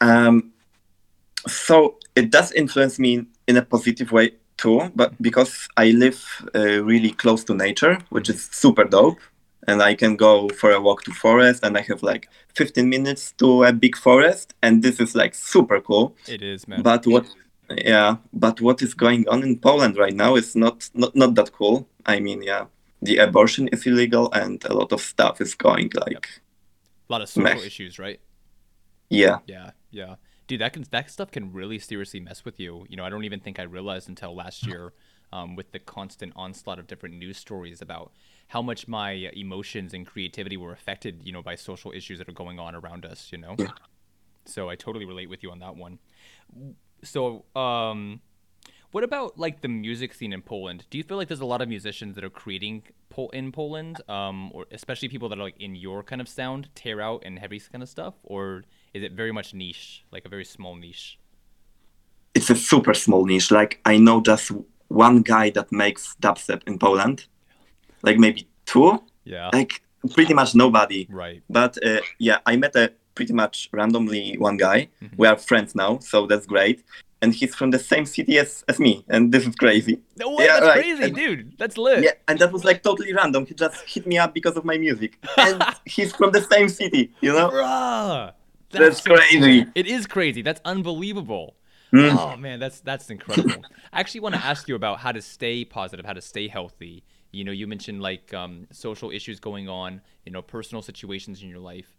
um, 0.00 0.52
so 1.46 1.98
it 2.14 2.30
does 2.30 2.52
influence 2.52 2.98
me 2.98 3.26
in 3.46 3.56
a 3.56 3.62
positive 3.62 4.12
way 4.12 4.32
too 4.56 4.90
but 4.94 5.20
because 5.20 5.66
i 5.76 5.90
live 5.90 6.24
uh, 6.54 6.82
really 6.84 7.10
close 7.10 7.42
to 7.42 7.54
nature 7.54 7.98
which 8.10 8.28
is 8.28 8.48
super 8.52 8.84
dope 8.84 9.18
and 9.68 9.82
i 9.82 9.94
can 9.94 10.16
go 10.16 10.48
for 10.50 10.70
a 10.72 10.80
walk 10.80 11.02
to 11.04 11.12
forest 11.12 11.64
and 11.64 11.76
i 11.76 11.80
have 11.82 12.02
like 12.02 12.28
15 12.54 12.88
minutes 12.88 13.32
to 13.32 13.64
a 13.64 13.72
big 13.72 13.96
forest 13.96 14.54
and 14.62 14.82
this 14.82 15.00
is 15.00 15.14
like 15.14 15.34
super 15.34 15.80
cool 15.80 16.16
It 16.28 16.42
is, 16.42 16.66
man. 16.68 16.82
but 16.82 17.06
what 17.06 17.26
yeah 17.76 18.16
but 18.32 18.60
what 18.60 18.82
is 18.82 18.94
going 18.94 19.26
on 19.28 19.42
in 19.42 19.58
poland 19.58 19.96
right 19.96 20.14
now 20.14 20.36
is 20.36 20.54
not 20.56 20.90
not, 20.94 21.14
not 21.16 21.34
that 21.36 21.52
cool 21.52 21.88
i 22.06 22.20
mean 22.20 22.42
yeah 22.42 22.66
the 23.00 23.18
abortion 23.18 23.68
is 23.68 23.86
illegal 23.86 24.30
and 24.32 24.64
a 24.64 24.74
lot 24.74 24.92
of 24.92 25.00
stuff 25.00 25.40
is 25.40 25.54
going 25.54 25.90
like 26.06 26.28
a 27.08 27.12
lot 27.12 27.22
of 27.22 27.28
social 27.28 27.60
meh. 27.60 27.66
issues, 27.66 27.98
right? 27.98 28.20
yeah 29.10 29.38
Yeah, 29.46 29.70
yeah. 29.90 30.14
Dude, 30.46 30.60
that 30.60 30.72
can 30.72 30.84
that 30.90 31.10
stuff 31.10 31.30
can 31.30 31.52
really 31.52 31.78
seriously 31.78 32.20
mess 32.20 32.44
with 32.44 32.58
you. 32.60 32.86
You 32.88 32.96
know, 32.96 33.04
I 33.04 33.10
don't 33.10 33.24
even 33.24 33.40
think 33.40 33.58
I 33.58 33.62
realized 33.64 34.08
until 34.08 34.34
last 34.34 34.66
year, 34.66 34.92
um, 35.32 35.56
with 35.56 35.72
the 35.72 35.78
constant 35.78 36.32
onslaught 36.36 36.78
of 36.78 36.86
different 36.86 37.16
news 37.16 37.38
stories 37.38 37.80
about 37.82 38.12
how 38.48 38.62
much 38.62 38.86
my 38.88 39.12
emotions 39.34 39.94
and 39.94 40.06
creativity 40.06 40.56
were 40.56 40.72
affected, 40.72 41.20
you 41.24 41.32
know, 41.32 41.42
by 41.42 41.54
social 41.54 41.92
issues 41.92 42.18
that 42.18 42.28
are 42.28 42.32
going 42.32 42.58
on 42.58 42.74
around 42.74 43.04
us. 43.04 43.30
You 43.32 43.38
know, 43.38 43.56
Yeah. 43.58 43.68
so 44.44 44.68
I 44.68 44.76
totally 44.76 45.04
relate 45.04 45.28
with 45.30 45.42
you 45.42 45.50
on 45.50 45.58
that 45.60 45.76
one. 45.76 45.98
So, 47.04 47.44
um, 47.56 48.20
what 48.92 49.04
about 49.04 49.38
like 49.38 49.62
the 49.62 49.68
music 49.68 50.14
scene 50.14 50.32
in 50.32 50.42
Poland? 50.42 50.86
Do 50.90 50.98
you 50.98 51.04
feel 51.04 51.16
like 51.16 51.28
there's 51.28 51.40
a 51.40 51.46
lot 51.46 51.62
of 51.62 51.68
musicians 51.68 52.14
that 52.14 52.24
are 52.24 52.30
creating 52.30 52.84
Pol- 53.10 53.30
in 53.30 53.50
Poland, 53.52 54.00
um, 54.08 54.50
or 54.52 54.66
especially 54.70 55.08
people 55.08 55.28
that 55.30 55.38
are 55.38 55.42
like 55.42 55.60
in 55.60 55.74
your 55.74 56.02
kind 56.02 56.20
of 56.20 56.28
sound, 56.28 56.68
tear 56.74 57.00
out 57.00 57.22
and 57.24 57.38
heavy 57.38 57.60
kind 57.60 57.82
of 57.82 57.88
stuff, 57.88 58.14
or 58.22 58.64
is 58.94 59.02
it 59.02 59.12
very 59.12 59.32
much 59.32 59.54
niche, 59.54 60.04
like 60.12 60.24
a 60.24 60.28
very 60.28 60.44
small 60.44 60.76
niche? 60.76 61.18
it's 62.34 62.50
a 62.50 62.56
super 62.56 62.94
small 62.94 63.24
niche. 63.24 63.50
Like 63.50 63.80
I 63.84 63.98
know 63.98 64.20
just 64.20 64.50
one 64.92 65.22
guy 65.22 65.50
that 65.50 65.72
makes 65.72 66.16
dubstep 66.20 66.60
in 66.66 66.78
Poland, 66.78 67.26
like 68.02 68.18
maybe 68.18 68.46
two, 68.66 69.02
Yeah. 69.24 69.50
like 69.52 69.82
pretty 70.14 70.34
much 70.34 70.54
nobody. 70.54 71.06
Right. 71.10 71.42
But 71.48 71.78
uh, 71.84 72.00
yeah, 72.18 72.38
I 72.46 72.56
met 72.56 72.74
a 72.76 72.92
pretty 73.14 73.32
much 73.32 73.68
randomly 73.72 74.36
one 74.38 74.56
guy. 74.56 74.88
Mhm. 75.02 75.10
We 75.16 75.26
are 75.28 75.36
friends 75.36 75.74
now, 75.74 75.98
so 76.00 76.26
that's 76.26 76.46
great. 76.46 76.82
And 77.22 77.32
he's 77.32 77.54
from 77.54 77.70
the 77.70 77.78
same 77.78 78.04
city 78.04 78.36
as, 78.38 78.64
as 78.68 78.80
me, 78.80 79.04
and 79.08 79.30
this 79.32 79.46
is 79.46 79.54
crazy. 79.54 80.00
No 80.16 80.30
way, 80.34 80.44
Yeah, 80.46 80.54
that's 80.60 80.66
right. 80.66 80.82
crazy, 80.84 81.02
And- 81.04 81.14
dude. 81.14 81.52
That's 81.58 81.78
lit. 81.78 82.02
Yeah, 82.02 82.14
and 82.28 82.38
that 82.40 82.50
was 82.52 82.64
like 82.64 82.82
totally 82.82 83.12
random. 83.14 83.46
He 83.46 83.54
just 83.54 83.76
hit 83.88 84.06
me 84.08 84.18
up 84.18 84.34
because 84.34 84.56
of 84.56 84.64
my 84.64 84.76
music, 84.76 85.12
and 85.38 85.62
he's 85.86 86.12
from 86.16 86.32
the 86.32 86.42
same 86.42 86.68
city. 86.68 87.12
You 87.20 87.32
know, 87.32 87.48
Bruh. 87.50 88.32
that's 88.72 89.02
so 89.04 89.14
crazy. 89.14 89.66
It 89.76 89.86
is 89.86 90.06
crazy. 90.06 90.42
That's 90.42 90.60
unbelievable. 90.64 91.54
Mm. 91.92 92.16
Oh 92.16 92.36
man, 92.36 92.58
that's 92.58 92.80
that's 92.80 93.10
incredible. 93.10 93.62
I 93.92 94.00
actually 94.00 94.20
want 94.20 94.34
to 94.34 94.44
ask 94.44 94.66
you 94.66 94.74
about 94.74 94.98
how 95.00 95.12
to 95.12 95.20
stay 95.20 95.64
positive, 95.64 96.06
how 96.06 96.14
to 96.14 96.22
stay 96.22 96.48
healthy. 96.48 97.04
You 97.32 97.44
know, 97.44 97.52
you 97.52 97.66
mentioned 97.66 98.00
like 98.00 98.32
um, 98.32 98.66
social 98.70 99.10
issues 99.10 99.40
going 99.40 99.68
on, 99.68 100.00
you 100.24 100.32
know, 100.32 100.42
personal 100.42 100.82
situations 100.82 101.42
in 101.42 101.48
your 101.48 101.58
life. 101.58 101.96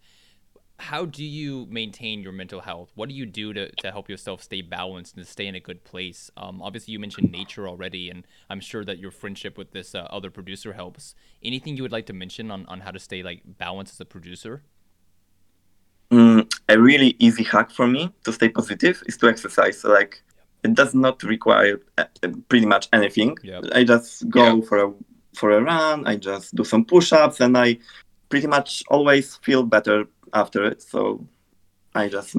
How 0.79 1.06
do 1.06 1.23
you 1.23 1.67
maintain 1.69 2.21
your 2.23 2.32
mental 2.32 2.62
health? 2.62 2.91
What 2.95 3.08
do 3.08 3.15
you 3.15 3.27
do 3.27 3.53
to, 3.53 3.71
to 3.71 3.91
help 3.91 4.10
yourself 4.10 4.41
stay 4.41 4.62
balanced 4.62 5.15
and 5.15 5.27
stay 5.27 5.45
in 5.45 5.53
a 5.53 5.60
good 5.60 5.84
place? 5.84 6.32
Um, 6.36 6.62
obviously, 6.62 6.91
you 6.93 6.99
mentioned 6.99 7.32
nature 7.32 7.67
already, 7.67 8.10
and 8.10 8.25
I'm 8.49 8.60
sure 8.60 8.84
that 8.84 8.97
your 8.97 9.12
friendship 9.12 9.58
with 9.58 9.71
this 9.71 9.93
uh, 9.93 10.08
other 10.10 10.32
producer 10.32 10.73
helps. 10.73 11.13
Anything 11.43 11.77
you 11.77 11.84
would 11.84 11.91
like 11.91 12.08
to 12.08 12.13
mention 12.13 12.49
on, 12.49 12.65
on 12.65 12.82
how 12.82 12.91
to 12.91 12.99
stay 12.99 13.21
like 13.21 13.41
balanced 13.45 13.93
as 13.93 14.01
a 14.01 14.06
producer? 14.06 14.63
Mm, 16.12 16.53
a 16.69 16.80
really 16.80 17.15
easy 17.19 17.43
hack 17.43 17.71
for 17.71 17.88
me 17.88 18.12
to 18.23 18.32
stay 18.32 18.49
positive 18.49 19.04
is 19.08 19.17
to 19.17 19.28
exercise. 19.28 19.80
So, 19.82 19.89
like, 19.89 20.21
it 20.63 20.73
does 20.76 20.93
not 20.93 21.21
require 21.23 21.82
uh, 21.97 22.06
pretty 22.49 22.65
much 22.65 22.88
anything. 22.93 23.38
Yep. 23.43 23.65
I 23.76 23.84
just 23.84 24.30
go 24.30 24.62
for 24.62 24.84
a 24.86 24.93
for 25.36 25.52
a 25.52 25.62
run. 25.62 26.08
I 26.08 26.15
just 26.15 26.56
do 26.56 26.63
some 26.63 26.86
push-ups, 26.86 27.41
and 27.41 27.58
I 27.58 27.80
pretty 28.30 28.47
much 28.47 28.84
always 28.88 29.36
feel 29.38 29.63
better 29.63 30.06
after 30.34 30.63
it. 30.63 30.82
So, 30.82 31.28
I 31.95 32.08
just 32.08 32.36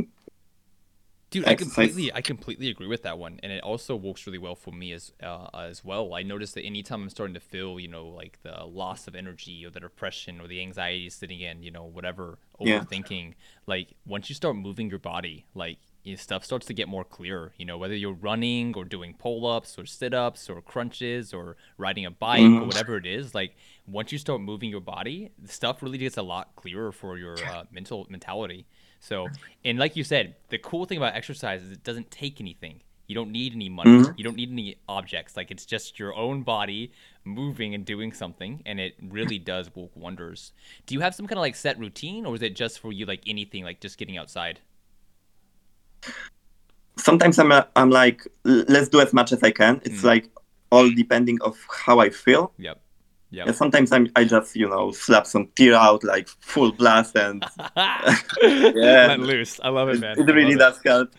Dude, 1.34 1.44
I 1.46 1.56
completely, 1.56 2.12
I 2.12 2.20
completely 2.20 2.68
agree 2.68 2.86
with 2.86 3.02
that 3.02 3.18
one, 3.18 3.40
and 3.42 3.50
it 3.50 3.60
also 3.64 3.96
works 3.96 4.24
really 4.24 4.38
well 4.38 4.54
for 4.54 4.70
me 4.70 4.92
as 4.92 5.12
uh, 5.20 5.48
as 5.52 5.84
well. 5.84 6.14
I 6.14 6.22
notice 6.22 6.52
that 6.52 6.62
anytime 6.62 7.02
I'm 7.02 7.10
starting 7.10 7.34
to 7.34 7.40
feel, 7.40 7.80
you 7.80 7.88
know, 7.88 8.06
like 8.06 8.38
the 8.44 8.64
loss 8.64 9.08
of 9.08 9.16
energy 9.16 9.66
or 9.66 9.70
the 9.70 9.80
depression 9.80 10.40
or 10.40 10.46
the 10.46 10.60
anxiety 10.60 11.10
sitting 11.10 11.40
in, 11.40 11.64
you 11.64 11.72
know, 11.72 11.82
whatever, 11.86 12.38
Yeah. 12.62 12.84
overthinking, 12.84 13.34
like 13.66 13.94
once 14.06 14.28
you 14.28 14.36
start 14.36 14.54
moving 14.54 14.88
your 14.88 15.00
body, 15.00 15.44
like 15.56 15.78
stuff 16.14 16.44
starts 16.44 16.66
to 16.66 16.74
get 16.74 16.86
more 16.86 17.02
clear. 17.04 17.52
You 17.56 17.64
know, 17.64 17.78
whether 17.78 17.96
you're 17.96 18.12
running 18.12 18.72
or 18.76 18.84
doing 18.84 19.14
pull 19.18 19.44
ups 19.44 19.76
or 19.76 19.86
sit 19.86 20.14
ups 20.14 20.48
or 20.48 20.62
crunches 20.62 21.34
or 21.34 21.56
riding 21.78 22.06
a 22.06 22.12
bike 22.12 22.60
or 22.60 22.66
Mhm. 22.66 22.68
whatever 22.68 22.96
it 22.96 23.06
is, 23.06 23.34
like 23.34 23.56
once 23.88 24.12
you 24.12 24.18
start 24.18 24.40
moving 24.40 24.70
your 24.70 24.80
body, 24.80 25.32
stuff 25.46 25.82
really 25.82 25.98
gets 25.98 26.16
a 26.16 26.22
lot 26.22 26.54
clearer 26.54 26.92
for 26.92 27.18
your 27.18 27.44
uh, 27.44 27.64
mental 27.72 28.06
mentality. 28.08 28.66
So, 29.04 29.28
and 29.66 29.78
like 29.78 29.96
you 29.96 30.04
said, 30.04 30.34
the 30.48 30.56
cool 30.56 30.86
thing 30.86 30.96
about 30.96 31.14
exercise 31.14 31.62
is 31.62 31.70
it 31.70 31.84
doesn't 31.84 32.10
take 32.10 32.40
anything. 32.40 32.80
You 33.06 33.14
don't 33.14 33.30
need 33.32 33.52
any 33.52 33.68
money. 33.68 33.90
Mhm. 33.90 34.14
You 34.16 34.24
don't 34.24 34.36
need 34.36 34.50
any 34.50 34.76
objects. 34.88 35.36
Like 35.36 35.50
it's 35.50 35.66
just 35.66 35.98
your 35.98 36.14
own 36.14 36.42
body 36.42 36.90
moving 37.22 37.74
and 37.74 37.84
doing 37.84 38.14
something, 38.14 38.62
and 38.64 38.80
it 38.80 38.94
really 39.02 39.38
does 39.38 39.68
work 39.76 39.90
wonders. 39.94 40.52
Do 40.86 40.94
you 40.94 41.00
have 41.00 41.14
some 41.14 41.26
kind 41.26 41.36
of 41.38 41.42
like 41.42 41.54
set 41.54 41.78
routine, 41.78 42.24
or 42.24 42.34
is 42.34 42.40
it 42.42 42.56
just 42.56 42.78
for 42.78 42.92
you 42.92 43.04
like 43.04 43.22
anything, 43.26 43.62
like 43.62 43.80
just 43.80 43.98
getting 43.98 44.16
outside? 44.16 44.60
sometimes 46.96 47.38
I'm 47.38 47.52
uh, 47.52 47.64
I'm 47.76 47.90
like, 47.90 48.26
let's 48.44 48.88
do 48.88 49.00
as 49.00 49.12
much 49.12 49.32
as 49.32 49.42
I 49.42 49.50
can. 49.50 49.80
It's 49.84 50.00
Mm. 50.00 50.04
like 50.12 50.30
all 50.70 50.88
depending 50.90 51.38
of 51.42 51.58
how 51.86 51.98
I 52.00 52.08
feel. 52.10 52.52
Yep. 52.58 52.80
Yeah. 53.30 53.44
And 53.46 53.56
sometimes 53.56 53.90
I'm, 53.90 54.08
I 54.14 54.24
just, 54.24 54.54
you 54.54 54.68
know, 54.68 54.92
slap 54.92 55.26
some 55.26 55.48
tear 55.56 55.74
out 55.74 56.04
like 56.04 56.28
full 56.40 56.70
blast 56.72 57.16
and 57.16 57.44
yeah. 57.76 59.06
Let 59.08 59.20
loose. 59.20 59.58
I 59.60 59.70
love 59.70 59.88
it, 59.88 60.00
man. 60.00 60.18
It 60.18 60.32
really 60.32 60.54
does 60.54 60.78
help. 60.84 61.10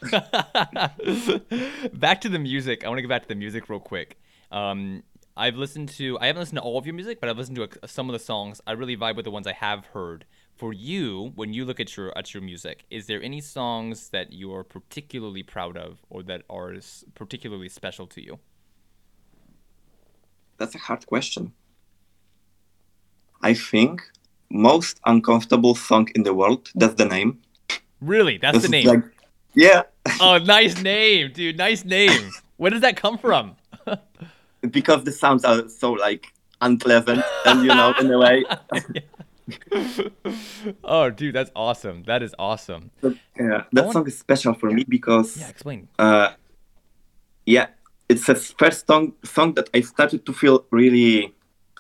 back 1.93 2.21
to 2.21 2.29
the 2.29 2.39
music. 2.39 2.85
I 2.85 2.87
want 2.87 2.99
to 2.99 3.01
get 3.01 3.09
back 3.09 3.23
to 3.23 3.27
the 3.27 3.35
music 3.35 3.67
real 3.69 3.81
quick. 3.81 4.17
Um, 4.51 5.03
I've 5.37 5.55
listened 5.55 5.89
to, 5.89 6.17
I 6.19 6.27
haven't 6.27 6.39
listened 6.39 6.59
to 6.59 6.63
all 6.63 6.77
of 6.77 6.85
your 6.85 6.95
music, 6.95 7.19
but 7.19 7.29
I've 7.29 7.37
listened 7.37 7.57
to 7.57 7.67
a, 7.83 7.87
some 7.87 8.09
of 8.09 8.13
the 8.13 8.19
songs. 8.19 8.61
I 8.65 8.71
really 8.71 8.95
vibe 8.95 9.17
with 9.17 9.25
the 9.25 9.31
ones 9.31 9.47
I 9.47 9.53
have 9.53 9.85
heard. 9.87 10.25
For 10.55 10.71
you, 10.71 11.33
when 11.35 11.51
you 11.53 11.65
look 11.65 11.81
at 11.81 11.97
your 11.97 12.17
at 12.17 12.33
your 12.33 12.41
music, 12.41 12.85
is 12.89 13.07
there 13.07 13.21
any 13.21 13.41
songs 13.41 14.07
that 14.11 14.31
you're 14.31 14.63
particularly 14.63 15.43
proud 15.43 15.75
of, 15.75 15.99
or 16.09 16.23
that 16.23 16.43
are 16.49 16.73
particularly 17.13 17.67
special 17.67 18.07
to 18.07 18.23
you? 18.23 18.39
That's 20.57 20.75
a 20.75 20.77
hard 20.77 21.05
question. 21.05 21.51
I 23.41 23.53
think 23.53 24.01
most 24.49 24.99
uncomfortable 25.05 25.75
song 25.75 26.09
in 26.15 26.23
the 26.23 26.33
world. 26.33 26.71
That's 26.75 26.95
the 26.95 27.05
name. 27.05 27.41
Really, 28.01 28.37
that's 28.37 28.61
the 28.61 28.69
name. 28.69 28.87
Like, 28.87 29.03
yeah. 29.53 29.83
oh, 30.19 30.37
nice 30.37 30.81
name, 30.81 31.31
dude. 31.31 31.57
Nice 31.57 31.85
name. 31.85 32.31
Where 32.57 32.71
does 32.71 32.81
that 32.81 32.97
come 32.97 33.17
from? 33.17 33.55
because 34.71 35.03
the 35.03 35.11
sounds 35.11 35.43
are 35.45 35.67
so 35.69 35.91
like 35.93 36.27
unpleasant, 36.61 37.23
and 37.45 37.61
you 37.61 37.67
know, 37.67 37.93
in 37.99 38.11
a 38.11 38.17
way. 38.17 38.45
oh, 40.83 41.09
dude, 41.09 41.35
that's 41.35 41.51
awesome. 41.55 42.03
That 42.03 42.23
is 42.23 42.33
awesome. 42.39 42.91
yeah, 43.03 43.63
that 43.71 43.85
want... 43.85 43.93
song 43.93 44.07
is 44.07 44.17
special 44.17 44.53
for 44.53 44.69
me 44.71 44.85
because. 44.87 45.37
Yeah, 45.37 45.49
explain. 45.49 45.87
Uh, 45.97 46.33
yeah, 47.45 47.67
it's 48.09 48.25
the 48.25 48.35
first 48.35 48.87
song 48.87 49.13
song 49.23 49.53
that 49.55 49.69
I 49.73 49.81
started 49.81 50.25
to 50.25 50.33
feel 50.33 50.65
really 50.71 51.33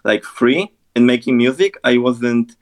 like 0.03 0.23
free 0.23 0.71
in 0.95 1.05
making 1.05 1.37
music, 1.37 1.77
I 1.83 1.97
wasn't, 1.97 2.55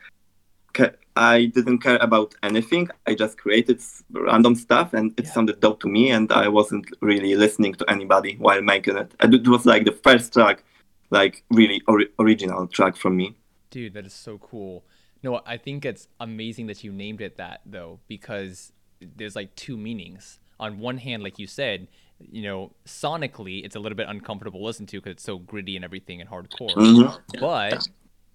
I 1.15 1.45
didn't 1.45 1.79
care 1.79 1.97
about 1.97 2.33
anything. 2.41 2.89
I 3.05 3.13
just 3.13 3.37
created 3.37 3.79
random 4.11 4.55
stuff, 4.55 4.93
and 4.93 5.13
it 5.17 5.25
yeah. 5.25 5.31
sounded 5.31 5.59
dope 5.59 5.79
to 5.81 5.87
me. 5.87 6.11
And 6.11 6.31
I 6.31 6.47
wasn't 6.47 6.87
really 7.01 7.35
listening 7.35 7.75
to 7.75 7.89
anybody 7.89 8.35
while 8.39 8.61
making 8.61 8.97
it. 8.97 9.13
It 9.21 9.47
was 9.47 9.65
like 9.65 9.85
the 9.85 9.91
first 9.91 10.33
track, 10.33 10.63
like 11.11 11.43
really 11.51 11.81
or- 11.87 12.05
original 12.19 12.67
track 12.67 12.95
from 12.95 13.15
me. 13.17 13.35
Dude, 13.69 13.93
that 13.93 14.05
is 14.05 14.13
so 14.13 14.37
cool. 14.39 14.83
No, 15.21 15.41
I 15.45 15.57
think 15.57 15.85
it's 15.85 16.07
amazing 16.19 16.67
that 16.67 16.83
you 16.83 16.91
named 16.91 17.21
it 17.21 17.37
that 17.37 17.61
though, 17.65 17.99
because 18.07 18.73
there's 18.99 19.35
like 19.35 19.55
two 19.55 19.77
meanings. 19.77 20.39
On 20.59 20.79
one 20.79 20.97
hand, 20.97 21.23
like 21.23 21.39
you 21.39 21.47
said, 21.47 21.87
you 22.19 22.41
know, 22.41 22.71
sonically, 22.85 23.65
it's 23.65 23.75
a 23.75 23.79
little 23.79 23.95
bit 23.95 24.07
uncomfortable 24.07 24.59
to 24.59 24.65
listen 24.65 24.85
to 24.87 24.97
because 24.97 25.11
it's 25.13 25.23
so 25.23 25.37
gritty 25.37 25.75
and 25.75 25.85
everything 25.85 26.21
and 26.21 26.29
hardcore. 26.29 26.73
Mm-hmm. 26.75 27.39
But 27.39 27.87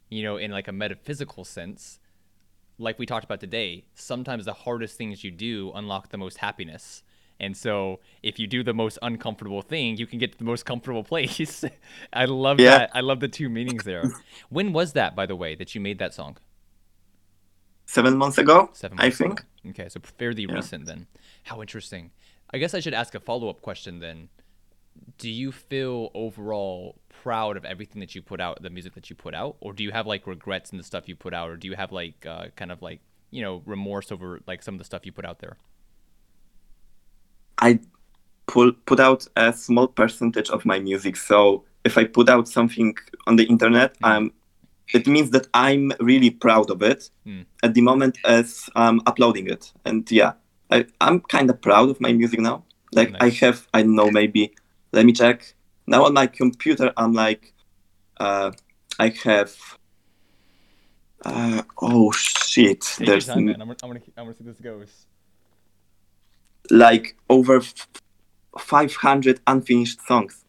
you 0.09 0.23
know, 0.23 0.37
in 0.37 0.51
like 0.51 0.69
a 0.69 0.73
metaphysical 0.73 1.45
sense, 1.45 1.99
like 2.79 2.99
we 2.99 3.07
talked 3.07 3.25
about 3.25 3.41
today, 3.41 3.85
sometimes 3.95 4.45
the 4.45 4.53
hardest 4.53 4.97
things 4.97 5.25
you 5.25 5.31
do 5.31 5.73
unlock 5.75 6.11
the 6.11 6.19
most 6.19 6.39
happiness. 6.39 7.03
And 7.41 7.57
so 7.57 8.01
if 8.23 8.39
you 8.39 8.47
do 8.47 8.65
the 8.65 8.75
most 8.75 8.99
uncomfortable 9.03 9.63
thing, 9.63 9.97
you 9.97 10.07
can 10.07 10.19
get 10.19 10.33
to 10.33 10.39
the 10.39 10.45
most 10.45 10.65
comfortable 10.65 11.05
place. 11.13 11.65
I 12.13 12.25
love 12.25 12.59
yeah. 12.61 12.79
that. 12.79 12.91
I 12.95 13.01
love 13.01 13.21
the 13.21 13.29
two 13.29 13.49
meanings 13.49 13.85
there. 13.85 14.05
when 14.49 14.73
was 14.73 14.93
that, 14.95 15.15
by 15.15 15.27
the 15.27 15.37
way, 15.37 15.55
that 15.55 15.75
you 15.75 15.81
made 15.81 15.99
that 15.99 16.15
song? 16.15 16.39
Seven 17.87 18.19
months 18.19 18.37
ago, 18.39 18.69
Seven 18.75 18.97
months 18.99 19.21
I 19.21 19.25
think. 19.25 19.41
Ago. 19.41 19.49
Okay, 19.71 19.89
so 19.89 20.01
fairly 20.19 20.47
yeah. 20.49 20.55
recent 20.55 20.87
then. 20.87 21.07
How 21.45 21.61
interesting. 21.61 22.11
I 22.51 22.59
guess 22.59 22.75
I 22.75 22.81
should 22.81 22.95
ask 22.95 23.15
a 23.15 23.21
follow 23.21 23.49
up 23.49 23.63
question 23.63 24.01
then. 24.01 24.29
Do 25.19 25.31
you 25.31 25.53
feel 25.53 26.11
overall 26.15 26.97
proud 27.23 27.57
of 27.57 27.65
everything 27.65 28.01
that 28.01 28.15
you 28.15 28.23
put 28.23 28.41
out, 28.41 28.63
the 28.63 28.71
music 28.71 28.95
that 28.95 29.11
you 29.11 29.17
put 29.17 29.35
out, 29.35 29.57
or 29.61 29.73
do 29.73 29.83
you 29.83 29.93
have 29.93 30.07
like 30.07 30.27
regrets 30.27 30.71
in 30.71 30.79
the 30.79 30.85
stuff 30.85 31.09
you 31.09 31.17
put 31.17 31.35
out, 31.35 31.51
or 31.51 31.57
do 31.57 31.67
you 31.69 31.75
have 31.75 31.93
like 31.93 32.25
uh, 32.27 32.47
kind 32.57 32.71
of 32.71 32.83
like 32.83 33.01
you 33.31 33.43
know 33.43 33.63
remorse 33.67 34.13
over 34.13 34.41
like 34.47 34.63
some 34.63 34.75
of 34.75 34.79
the 34.79 34.85
stuff 34.85 35.05
you 35.05 35.13
put 35.13 35.25
out 35.25 35.39
there? 35.41 35.57
I 37.59 37.81
pull, 38.47 38.73
put 38.87 39.01
out 39.01 39.27
a 39.37 39.53
small 39.53 39.89
percentage 39.89 40.51
of 40.51 40.65
my 40.65 40.79
music, 40.79 41.17
so 41.17 41.65
if 41.85 41.99
I 41.99 42.05
put 42.05 42.29
out 42.29 42.49
something 42.49 42.97
on 43.27 43.37
the 43.37 43.45
internet, 43.45 43.99
mm. 43.99 44.09
um, 44.09 44.33
it 44.95 45.07
means 45.07 45.31
that 45.31 45.49
I'm 45.55 45.93
really 46.01 46.31
proud 46.31 46.71
of 46.71 46.83
it 46.83 47.11
mm. 47.27 47.45
at 47.63 47.75
the 47.75 47.81
moment 47.81 48.19
as 48.25 48.71
I'm 48.77 49.01
uploading 49.07 49.49
it, 49.49 49.73
and 49.85 50.09
yeah, 50.11 50.33
I, 50.71 50.87
I'm 51.01 51.21
kind 51.21 51.51
of 51.51 51.61
proud 51.61 51.91
of 51.91 52.01
my 52.01 52.13
music 52.13 52.41
now. 52.41 52.65
Like 52.93 53.13
nice. 53.13 53.43
I 53.43 53.47
have, 53.47 53.69
I 53.75 53.83
know, 53.83 54.11
maybe 54.11 54.55
let 54.99 55.07
me 55.07 55.13
check 55.13 55.55
now 55.87 56.05
on 56.05 56.13
my 56.13 56.27
computer, 56.27 56.93
I'm 56.97 57.13
like, 57.13 57.55
uh, 58.19 58.51
I 58.99 59.15
have. 59.23 59.57
Uh, 61.25 61.63
oh 61.81 62.11
shit! 62.11 62.81
Take 62.81 63.07
There's 63.07 63.27
time, 63.27 63.45
man. 63.47 63.63
I'm, 63.63 63.71
I'm 63.71 63.77
gonna, 63.77 64.01
I'm 64.17 64.25
gonna 64.25 64.35
see 64.35 64.45
this 64.45 64.59
goes. 64.59 65.07
Like 66.71 67.17
over 67.31 67.63
500 68.59 69.41
unfinished 69.47 70.01
songs, 70.07 70.45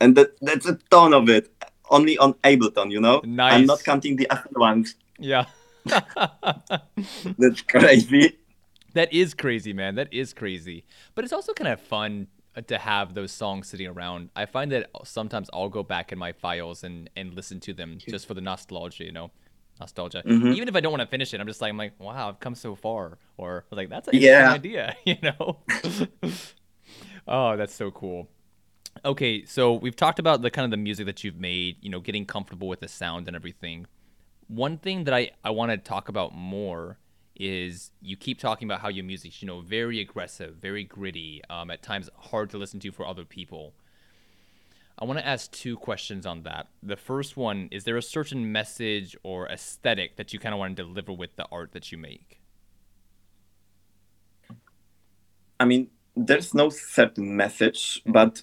and 0.00 0.14
that 0.16 0.38
that's 0.40 0.66
a 0.66 0.78
ton 0.90 1.14
of 1.14 1.30
it. 1.30 1.50
Only 1.90 2.16
on 2.18 2.34
Ableton, 2.44 2.90
you 2.90 3.00
know. 3.00 3.22
Nice. 3.24 3.52
I'm 3.54 3.66
not 3.66 3.82
counting 3.84 4.16
the 4.16 4.28
other 4.30 4.48
ones. 4.54 4.96
Yeah. 5.18 5.46
that's 5.84 7.62
crazy. 7.62 8.38
That 8.94 9.12
is 9.12 9.34
crazy, 9.34 9.72
man. 9.72 9.96
That 9.96 10.12
is 10.12 10.32
crazy. 10.32 10.84
But 11.14 11.24
it's 11.24 11.32
also 11.32 11.52
kind 11.52 11.68
of 11.68 11.80
fun 11.80 12.28
to 12.66 12.78
have 12.78 13.14
those 13.14 13.32
songs 13.32 13.68
sitting 13.68 13.86
around. 13.86 14.30
I 14.36 14.46
find 14.46 14.70
that 14.72 14.90
sometimes 15.04 15.50
I'll 15.52 15.68
go 15.68 15.82
back 15.82 16.12
in 16.12 16.18
my 16.18 16.32
files 16.32 16.84
and 16.84 17.10
and 17.16 17.34
listen 17.34 17.60
to 17.60 17.72
them 17.72 17.98
just 17.98 18.26
for 18.26 18.34
the 18.34 18.40
nostalgia, 18.40 19.04
you 19.04 19.12
know, 19.12 19.30
nostalgia. 19.80 20.22
Mm-hmm. 20.24 20.52
Even 20.52 20.68
if 20.68 20.76
I 20.76 20.80
don't 20.80 20.92
want 20.92 21.02
to 21.02 21.08
finish 21.08 21.34
it, 21.34 21.40
I'm 21.40 21.46
just 21.46 21.60
like 21.60 21.70
I'm 21.70 21.78
like, 21.78 21.98
wow, 21.98 22.28
I've 22.28 22.40
come 22.40 22.54
so 22.54 22.74
far, 22.74 23.18
or 23.36 23.64
like 23.70 23.88
that's 23.88 24.08
a 24.08 24.16
yeah. 24.16 24.52
idea, 24.52 24.96
you 25.04 25.16
know. 25.22 25.58
oh, 27.28 27.56
that's 27.56 27.74
so 27.74 27.90
cool. 27.90 28.28
Okay, 29.04 29.44
so 29.44 29.74
we've 29.74 29.96
talked 29.96 30.20
about 30.20 30.42
the 30.42 30.50
kind 30.50 30.64
of 30.64 30.70
the 30.70 30.76
music 30.76 31.06
that 31.06 31.24
you've 31.24 31.38
made, 31.38 31.76
you 31.80 31.90
know, 31.90 32.00
getting 32.00 32.24
comfortable 32.24 32.68
with 32.68 32.80
the 32.80 32.88
sound 32.88 33.26
and 33.26 33.34
everything. 33.34 33.86
One 34.46 34.78
thing 34.78 35.04
that 35.04 35.14
I 35.14 35.30
I 35.42 35.50
want 35.50 35.72
to 35.72 35.78
talk 35.78 36.08
about 36.08 36.34
more 36.34 36.98
is 37.36 37.90
you 38.00 38.16
keep 38.16 38.38
talking 38.38 38.68
about 38.68 38.80
how 38.80 38.88
your 38.88 39.04
music's 39.04 39.42
you 39.42 39.46
know 39.46 39.60
very 39.60 40.00
aggressive, 40.00 40.56
very 40.56 40.84
gritty, 40.84 41.42
um, 41.50 41.70
at 41.70 41.82
times 41.82 42.08
hard 42.16 42.50
to 42.50 42.58
listen 42.58 42.80
to 42.80 42.92
for 42.92 43.06
other 43.06 43.24
people. 43.24 43.74
I 44.96 45.04
want 45.04 45.18
to 45.18 45.26
ask 45.26 45.50
two 45.50 45.76
questions 45.76 46.24
on 46.24 46.44
that. 46.44 46.68
The 46.82 46.96
first 46.96 47.36
one 47.36 47.68
is 47.72 47.82
there 47.84 47.96
a 47.96 48.02
certain 48.02 48.52
message 48.52 49.16
or 49.24 49.48
aesthetic 49.48 50.16
that 50.16 50.32
you 50.32 50.38
kind 50.38 50.54
of 50.54 50.60
want 50.60 50.76
to 50.76 50.84
deliver 50.84 51.12
with 51.12 51.34
the 51.34 51.46
art 51.50 51.72
that 51.72 51.90
you 51.90 51.98
make? 51.98 52.40
I 55.58 55.64
mean, 55.64 55.88
there's 56.16 56.54
no 56.54 56.70
certain 56.70 57.36
message, 57.36 58.02
but 58.06 58.42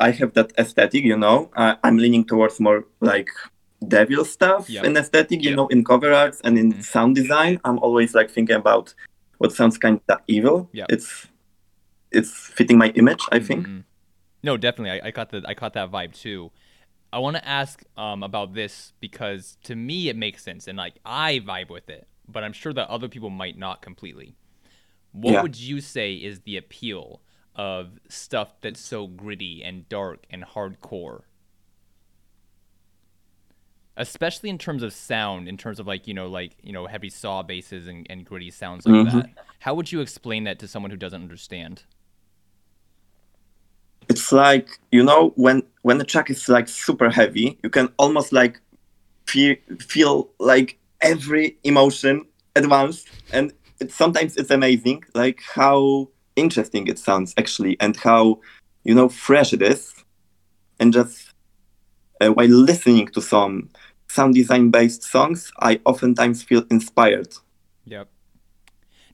I 0.00 0.12
have 0.12 0.34
that 0.34 0.52
aesthetic, 0.56 1.02
you 1.02 1.16
know. 1.16 1.50
I'm 1.56 1.96
leaning 1.96 2.24
towards 2.24 2.60
more 2.60 2.84
like 3.00 3.30
devil 3.86 4.24
stuff 4.24 4.68
yep. 4.68 4.84
in 4.84 4.96
aesthetic, 4.96 5.42
you 5.42 5.50
yep. 5.50 5.56
know, 5.56 5.66
in 5.68 5.84
cover 5.84 6.12
arts 6.12 6.40
and 6.42 6.58
in 6.58 6.72
mm-hmm. 6.72 6.80
sound 6.80 7.14
design. 7.14 7.60
I'm 7.64 7.78
always 7.78 8.14
like 8.14 8.30
thinking 8.30 8.56
about 8.56 8.94
what 9.38 9.52
sounds 9.52 9.78
kind 9.78 10.00
of 10.08 10.18
evil. 10.26 10.68
Yep. 10.72 10.86
It's 10.90 11.28
it's 12.10 12.32
fitting 12.32 12.78
my 12.78 12.88
image, 12.90 13.22
I 13.30 13.38
think. 13.38 13.66
Mm-hmm. 13.66 13.80
No, 14.42 14.56
definitely. 14.56 15.00
I, 15.00 15.08
I 15.08 15.10
caught 15.10 15.30
the 15.30 15.42
I 15.46 15.54
caught 15.54 15.74
that 15.74 15.90
vibe 15.90 16.14
too. 16.14 16.50
I 17.12 17.20
want 17.20 17.36
to 17.36 17.48
ask 17.48 17.82
um, 17.96 18.22
about 18.22 18.54
this 18.54 18.92
because 19.00 19.56
to 19.64 19.74
me 19.74 20.08
it 20.08 20.16
makes 20.16 20.42
sense 20.42 20.68
and 20.68 20.76
like 20.76 20.98
I 21.04 21.40
vibe 21.40 21.70
with 21.70 21.88
it, 21.88 22.06
but 22.26 22.44
I'm 22.44 22.52
sure 22.52 22.72
that 22.72 22.88
other 22.88 23.08
people 23.08 23.30
might 23.30 23.56
not 23.56 23.80
completely. 23.80 24.36
What 25.12 25.32
yeah. 25.32 25.42
would 25.42 25.58
you 25.58 25.80
say 25.80 26.14
is 26.14 26.40
the 26.40 26.58
appeal 26.58 27.22
of 27.56 27.98
stuff 28.08 28.60
that's 28.60 28.80
so 28.80 29.06
gritty 29.06 29.64
and 29.64 29.88
dark 29.88 30.26
and 30.30 30.44
hardcore? 30.44 31.22
Especially 33.98 34.48
in 34.48 34.58
terms 34.58 34.82
of 34.82 34.92
sound, 34.92 35.48
in 35.48 35.56
terms 35.56 35.78
of 35.78 35.86
like 35.86 36.06
you 36.06 36.14
know 36.14 36.28
like 36.28 36.52
you 36.62 36.72
know 36.72 36.86
heavy 36.86 37.10
saw 37.10 37.42
basses 37.42 37.86
and, 37.86 38.06
and 38.08 38.24
gritty 38.24 38.50
sounds 38.50 38.86
like 38.86 38.94
mm-hmm. 38.94 39.18
that. 39.18 39.30
How 39.58 39.74
would 39.74 39.92
you 39.92 40.00
explain 40.00 40.44
that 40.44 40.58
to 40.60 40.68
someone 40.68 40.90
who 40.90 40.96
doesn't 40.96 41.20
understand? 41.20 41.82
It's 44.08 44.32
like 44.32 44.78
you 44.90 45.02
know 45.02 45.32
when 45.36 45.62
when 45.82 45.98
the 45.98 46.04
track 46.04 46.30
is 46.30 46.48
like 46.48 46.68
super 46.68 47.10
heavy, 47.10 47.58
you 47.62 47.68
can 47.68 47.92
almost 47.98 48.32
like 48.32 48.60
feel 49.26 49.56
feel 49.80 50.30
like 50.38 50.78
every 51.00 51.58
emotion 51.64 52.24
at 52.56 52.66
once, 52.66 53.04
and 53.32 53.52
it, 53.80 53.92
sometimes 53.92 54.36
it's 54.36 54.50
amazing 54.50 55.04
like 55.14 55.40
how 55.54 56.08
interesting 56.36 56.86
it 56.86 56.98
sounds 56.98 57.34
actually, 57.36 57.76
and 57.80 57.96
how 57.96 58.38
you 58.84 58.94
know 58.94 59.08
fresh 59.08 59.52
it 59.52 59.60
is, 59.60 59.92
and 60.78 60.92
just 60.92 61.34
uh, 62.20 62.28
while 62.28 62.48
listening 62.48 63.08
to 63.08 63.20
some 63.20 63.68
sound 64.08 64.34
design 64.34 64.70
based 64.70 65.02
songs, 65.02 65.52
I 65.60 65.80
oftentimes 65.84 66.42
feel 66.42 66.64
inspired. 66.70 67.34
Yep. 67.84 68.08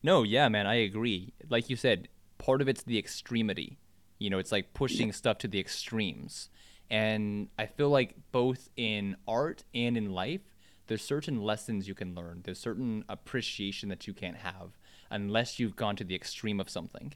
No, 0.02 0.22
yeah, 0.22 0.48
man, 0.48 0.66
I 0.66 0.74
agree. 0.74 1.32
Like 1.48 1.70
you 1.70 1.76
said, 1.76 2.08
part 2.38 2.60
of 2.60 2.68
it's 2.68 2.82
the 2.82 2.98
extremity. 2.98 3.78
You 4.18 4.30
know, 4.30 4.38
it's 4.38 4.52
like 4.52 4.74
pushing 4.74 5.12
stuff 5.12 5.38
to 5.38 5.48
the 5.48 5.58
extremes. 5.58 6.50
And 6.90 7.48
I 7.58 7.66
feel 7.66 7.88
like 7.88 8.14
both 8.30 8.68
in 8.76 9.16
art 9.26 9.64
and 9.74 9.96
in 9.96 10.12
life, 10.12 10.42
there's 10.86 11.02
certain 11.02 11.42
lessons 11.42 11.88
you 11.88 11.94
can 11.94 12.14
learn. 12.14 12.42
There's 12.44 12.58
certain 12.58 13.04
appreciation 13.08 13.88
that 13.88 14.06
you 14.06 14.12
can't 14.12 14.36
have 14.36 14.76
unless 15.10 15.58
you've 15.58 15.76
gone 15.76 15.96
to 15.96 16.04
the 16.04 16.14
extreme 16.14 16.60
of 16.60 16.68
something. 16.68 17.14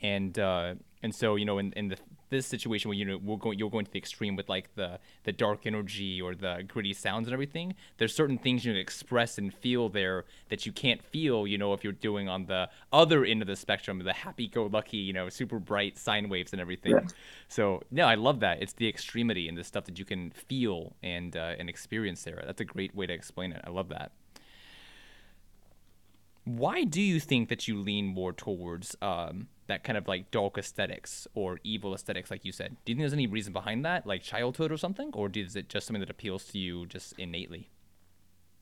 And 0.00 0.38
uh, 0.38 0.74
and 1.02 1.14
so 1.14 1.36
you 1.36 1.44
know 1.44 1.58
in, 1.58 1.72
in 1.74 1.88
the, 1.88 1.96
this 2.30 2.46
situation 2.46 2.88
where 2.88 2.96
you 2.96 3.04
know 3.04 3.18
we're 3.22 3.36
going 3.36 3.58
you're 3.58 3.70
going 3.70 3.84
to 3.84 3.90
the 3.90 3.98
extreme 3.98 4.36
with 4.36 4.48
like 4.48 4.74
the 4.74 4.98
the 5.24 5.32
dark 5.32 5.66
energy 5.66 6.20
or 6.20 6.34
the 6.34 6.64
gritty 6.66 6.92
sounds 6.92 7.26
and 7.26 7.32
everything 7.32 7.74
there's 7.98 8.14
certain 8.14 8.38
things 8.38 8.64
you 8.64 8.72
can 8.72 8.80
express 8.80 9.38
and 9.38 9.52
feel 9.54 9.88
there 9.88 10.24
that 10.48 10.66
you 10.66 10.72
can't 10.72 11.02
feel 11.02 11.46
you 11.46 11.58
know 11.58 11.72
if 11.72 11.84
you're 11.84 11.92
doing 11.92 12.28
on 12.28 12.46
the 12.46 12.68
other 12.92 13.24
end 13.24 13.42
of 13.42 13.48
the 13.48 13.56
spectrum 13.56 13.98
the 14.04 14.12
happy-go-lucky 14.12 14.96
you 14.96 15.12
know 15.12 15.28
super 15.28 15.58
bright 15.58 15.98
sine 15.98 16.28
waves 16.28 16.52
and 16.52 16.60
everything. 16.60 16.92
Yeah. 16.92 17.00
so 17.48 17.82
no 17.90 18.04
i 18.06 18.14
love 18.14 18.40
that. 18.40 18.62
It's 18.62 18.72
the 18.72 18.88
extremity 18.88 19.48
and 19.48 19.56
the 19.56 19.64
stuff 19.64 19.84
that 19.84 19.98
you 19.98 20.04
can 20.04 20.30
feel 20.30 20.96
and 21.02 21.36
uh, 21.36 21.54
and 21.58 21.68
experience 21.68 22.22
there. 22.22 22.42
That's 22.44 22.60
a 22.60 22.64
great 22.64 22.94
way 22.94 23.06
to 23.06 23.12
explain 23.12 23.52
it. 23.52 23.62
I 23.64 23.70
love 23.70 23.88
that. 23.90 24.12
Why 26.44 26.84
do 26.84 27.00
you 27.00 27.20
think 27.20 27.48
that 27.48 27.68
you 27.68 27.78
lean 27.78 28.06
more 28.06 28.32
towards 28.32 28.96
um, 29.00 29.48
that 29.66 29.84
kind 29.84 29.96
of 29.96 30.06
like 30.06 30.30
dark 30.30 30.58
aesthetics 30.58 31.26
or 31.34 31.58
evil 31.64 31.94
aesthetics, 31.94 32.30
like 32.30 32.44
you 32.44 32.52
said? 32.52 32.76
Do 32.84 32.92
you 32.92 32.96
think 32.96 33.02
there's 33.02 33.12
any 33.12 33.26
reason 33.26 33.52
behind 33.52 33.84
that, 33.84 34.06
like 34.06 34.22
childhood 34.22 34.70
or 34.70 34.76
something, 34.76 35.10
or 35.14 35.30
is 35.34 35.56
it 35.56 35.68
just 35.68 35.86
something 35.86 36.00
that 36.00 36.10
appeals 36.10 36.44
to 36.46 36.58
you 36.58 36.86
just 36.86 37.14
innately? 37.18 37.70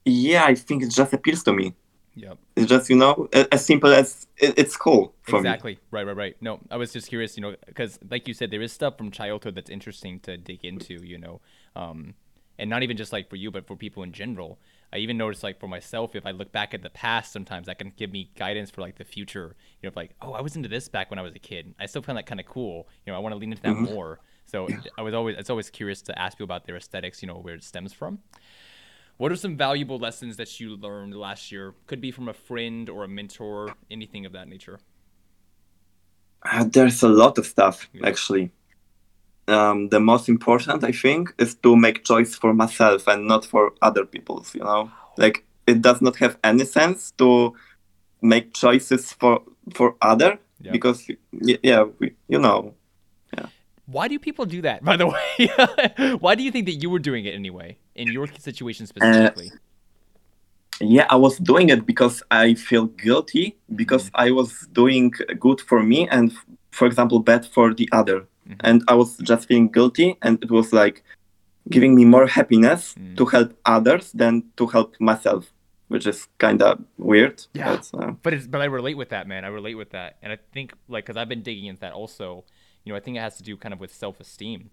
Yeah, 0.04 0.44
I 0.44 0.54
think 0.54 0.82
it 0.82 0.90
just 0.90 1.12
appeals 1.12 1.42
to 1.44 1.52
me. 1.52 1.74
Yep. 2.14 2.38
It's 2.56 2.66
just 2.66 2.90
you 2.90 2.96
know 2.96 3.28
as 3.32 3.64
simple 3.64 3.92
as 3.92 4.26
it's 4.36 4.76
cool. 4.76 5.14
exactly. 5.28 5.74
Me. 5.74 5.80
Right. 5.90 6.06
Right. 6.06 6.16
Right. 6.16 6.36
No, 6.40 6.60
I 6.70 6.76
was 6.76 6.92
just 6.92 7.08
curious, 7.08 7.36
you 7.36 7.42
know, 7.42 7.54
because 7.66 7.98
like 8.10 8.28
you 8.28 8.34
said, 8.34 8.50
there 8.50 8.60
is 8.62 8.72
stuff 8.72 8.98
from 8.98 9.10
childhood 9.10 9.54
that's 9.54 9.70
interesting 9.70 10.20
to 10.20 10.36
dig 10.36 10.64
into, 10.64 10.94
you 11.04 11.18
know, 11.18 11.40
um, 11.74 12.14
and 12.58 12.68
not 12.68 12.82
even 12.82 12.96
just 12.96 13.12
like 13.12 13.30
for 13.30 13.36
you, 13.36 13.50
but 13.50 13.66
for 13.66 13.76
people 13.76 14.02
in 14.02 14.12
general. 14.12 14.58
I 14.92 14.98
even 14.98 15.16
notice 15.16 15.42
like 15.42 15.58
for 15.58 15.68
myself, 15.68 16.14
if 16.14 16.26
I 16.26 16.32
look 16.32 16.52
back 16.52 16.74
at 16.74 16.82
the 16.82 16.90
past, 16.90 17.32
sometimes 17.32 17.66
that 17.66 17.78
can 17.78 17.92
give 17.96 18.12
me 18.12 18.30
guidance 18.36 18.70
for 18.70 18.82
like 18.82 18.98
the 18.98 19.04
future. 19.04 19.56
You 19.80 19.88
know, 19.88 19.92
like 19.96 20.10
oh, 20.20 20.32
I 20.32 20.40
was 20.40 20.54
into 20.54 20.68
this 20.68 20.88
back 20.88 21.10
when 21.10 21.18
I 21.18 21.22
was 21.22 21.34
a 21.34 21.38
kid. 21.38 21.74
I 21.80 21.86
still 21.86 22.02
find 22.02 22.18
that 22.18 22.26
kind 22.26 22.40
of 22.40 22.46
cool. 22.46 22.88
You 23.06 23.12
know, 23.12 23.16
I 23.16 23.20
want 23.20 23.32
to 23.32 23.38
lean 23.38 23.52
into 23.52 23.62
that 23.62 23.72
mm-hmm. 23.72 23.94
more. 23.94 24.20
So 24.44 24.68
I 24.98 25.02
was 25.02 25.14
always 25.14 25.36
it's 25.38 25.50
always 25.50 25.70
curious 25.70 26.02
to 26.02 26.18
ask 26.18 26.36
people 26.36 26.44
about 26.44 26.66
their 26.66 26.76
aesthetics. 26.76 27.22
You 27.22 27.28
know, 27.28 27.36
where 27.36 27.54
it 27.54 27.64
stems 27.64 27.92
from. 27.92 28.18
What 29.16 29.30
are 29.30 29.36
some 29.36 29.56
valuable 29.56 29.98
lessons 29.98 30.36
that 30.36 30.58
you 30.60 30.76
learned 30.76 31.14
last 31.14 31.52
year? 31.52 31.74
Could 31.86 32.00
be 32.00 32.10
from 32.10 32.28
a 32.28 32.34
friend 32.34 32.88
or 32.88 33.04
a 33.04 33.08
mentor, 33.08 33.74
anything 33.90 34.26
of 34.26 34.32
that 34.32 34.48
nature. 34.48 34.80
Uh, 36.42 36.64
there's 36.64 37.02
a 37.02 37.08
lot 37.08 37.38
of 37.38 37.46
stuff 37.46 37.88
yeah. 37.92 38.08
actually 38.08 38.50
um, 39.52 39.88
the 39.88 40.00
most 40.00 40.28
important 40.28 40.84
i 40.84 40.92
think 40.92 41.32
is 41.38 41.54
to 41.54 41.76
make 41.76 42.04
choice 42.04 42.34
for 42.34 42.52
myself 42.54 43.06
and 43.06 43.26
not 43.26 43.44
for 43.44 43.72
other 43.82 44.04
people's 44.04 44.54
you 44.54 44.62
know? 44.62 44.90
Like 45.16 45.44
it 45.66 45.82
does 45.82 46.00
not 46.00 46.16
have 46.16 46.38
any 46.42 46.64
sense 46.64 47.12
to 47.18 47.54
make 48.20 48.54
choices 48.54 49.12
for 49.12 49.42
for 49.74 49.96
other 50.00 50.38
yep. 50.60 50.72
because 50.72 51.08
yeah 51.30 51.84
we, 51.98 52.14
you 52.28 52.38
know. 52.38 52.74
Yeah. 53.36 53.46
Why 53.86 54.08
do 54.08 54.18
people 54.18 54.46
do 54.46 54.62
that 54.62 54.84
by 54.90 54.96
the 54.96 55.06
way? 55.06 56.16
Why 56.18 56.34
do 56.34 56.42
you 56.42 56.50
think 56.50 56.66
that 56.66 56.76
you 56.82 56.90
were 56.90 56.98
doing 56.98 57.24
it 57.24 57.34
anyway 57.34 57.78
in 57.94 58.08
your 58.08 58.26
situation 58.38 58.86
specifically? 58.86 59.50
uh, 59.52 59.56
yeah 60.80 61.06
i 61.10 61.16
was 61.16 61.38
doing 61.38 61.68
it 61.68 61.86
because 61.86 62.22
i 62.30 62.54
feel 62.54 62.86
guilty 62.86 63.56
because 63.76 64.06
mm-hmm. 64.06 64.22
i 64.26 64.30
was 64.32 64.66
doing 64.72 65.12
good 65.38 65.60
for 65.60 65.80
me 65.82 66.08
and 66.08 66.32
for 66.72 66.86
example 66.86 67.20
bad 67.20 67.46
for 67.46 67.72
the 67.72 67.88
other 67.92 68.26
mm-hmm. 68.48 68.60
and 68.60 68.82
I 68.88 68.94
was 68.94 69.16
just 69.18 69.48
feeling 69.48 69.68
guilty, 69.68 70.16
and 70.22 70.42
it 70.42 70.50
was 70.50 70.72
like 70.72 71.04
giving 71.68 71.94
me 71.94 72.04
more 72.04 72.26
happiness 72.26 72.94
mm. 72.98 73.16
to 73.16 73.24
help 73.26 73.56
others 73.64 74.12
than 74.12 74.44
to 74.56 74.66
help 74.66 74.94
myself, 75.00 75.52
which 75.88 76.06
is 76.06 76.28
kind 76.38 76.60
of 76.62 76.82
weird. 76.98 77.44
Yeah, 77.54 77.76
but, 77.76 77.90
uh, 77.94 78.10
but 78.22 78.34
it's 78.34 78.46
but 78.46 78.60
I 78.60 78.66
relate 78.66 78.96
with 78.96 79.10
that, 79.10 79.26
man. 79.26 79.44
I 79.44 79.48
relate 79.48 79.74
with 79.74 79.90
that, 79.90 80.16
and 80.22 80.32
I 80.32 80.38
think 80.52 80.74
like 80.88 81.04
because 81.06 81.16
I've 81.16 81.28
been 81.28 81.42
digging 81.42 81.66
into 81.66 81.80
that 81.80 81.92
also. 81.92 82.44
You 82.84 82.92
know, 82.92 82.96
I 82.96 83.00
think 83.00 83.16
it 83.16 83.20
has 83.20 83.36
to 83.36 83.44
do 83.44 83.56
kind 83.56 83.72
of 83.72 83.78
with 83.78 83.94
self-esteem 83.94 84.70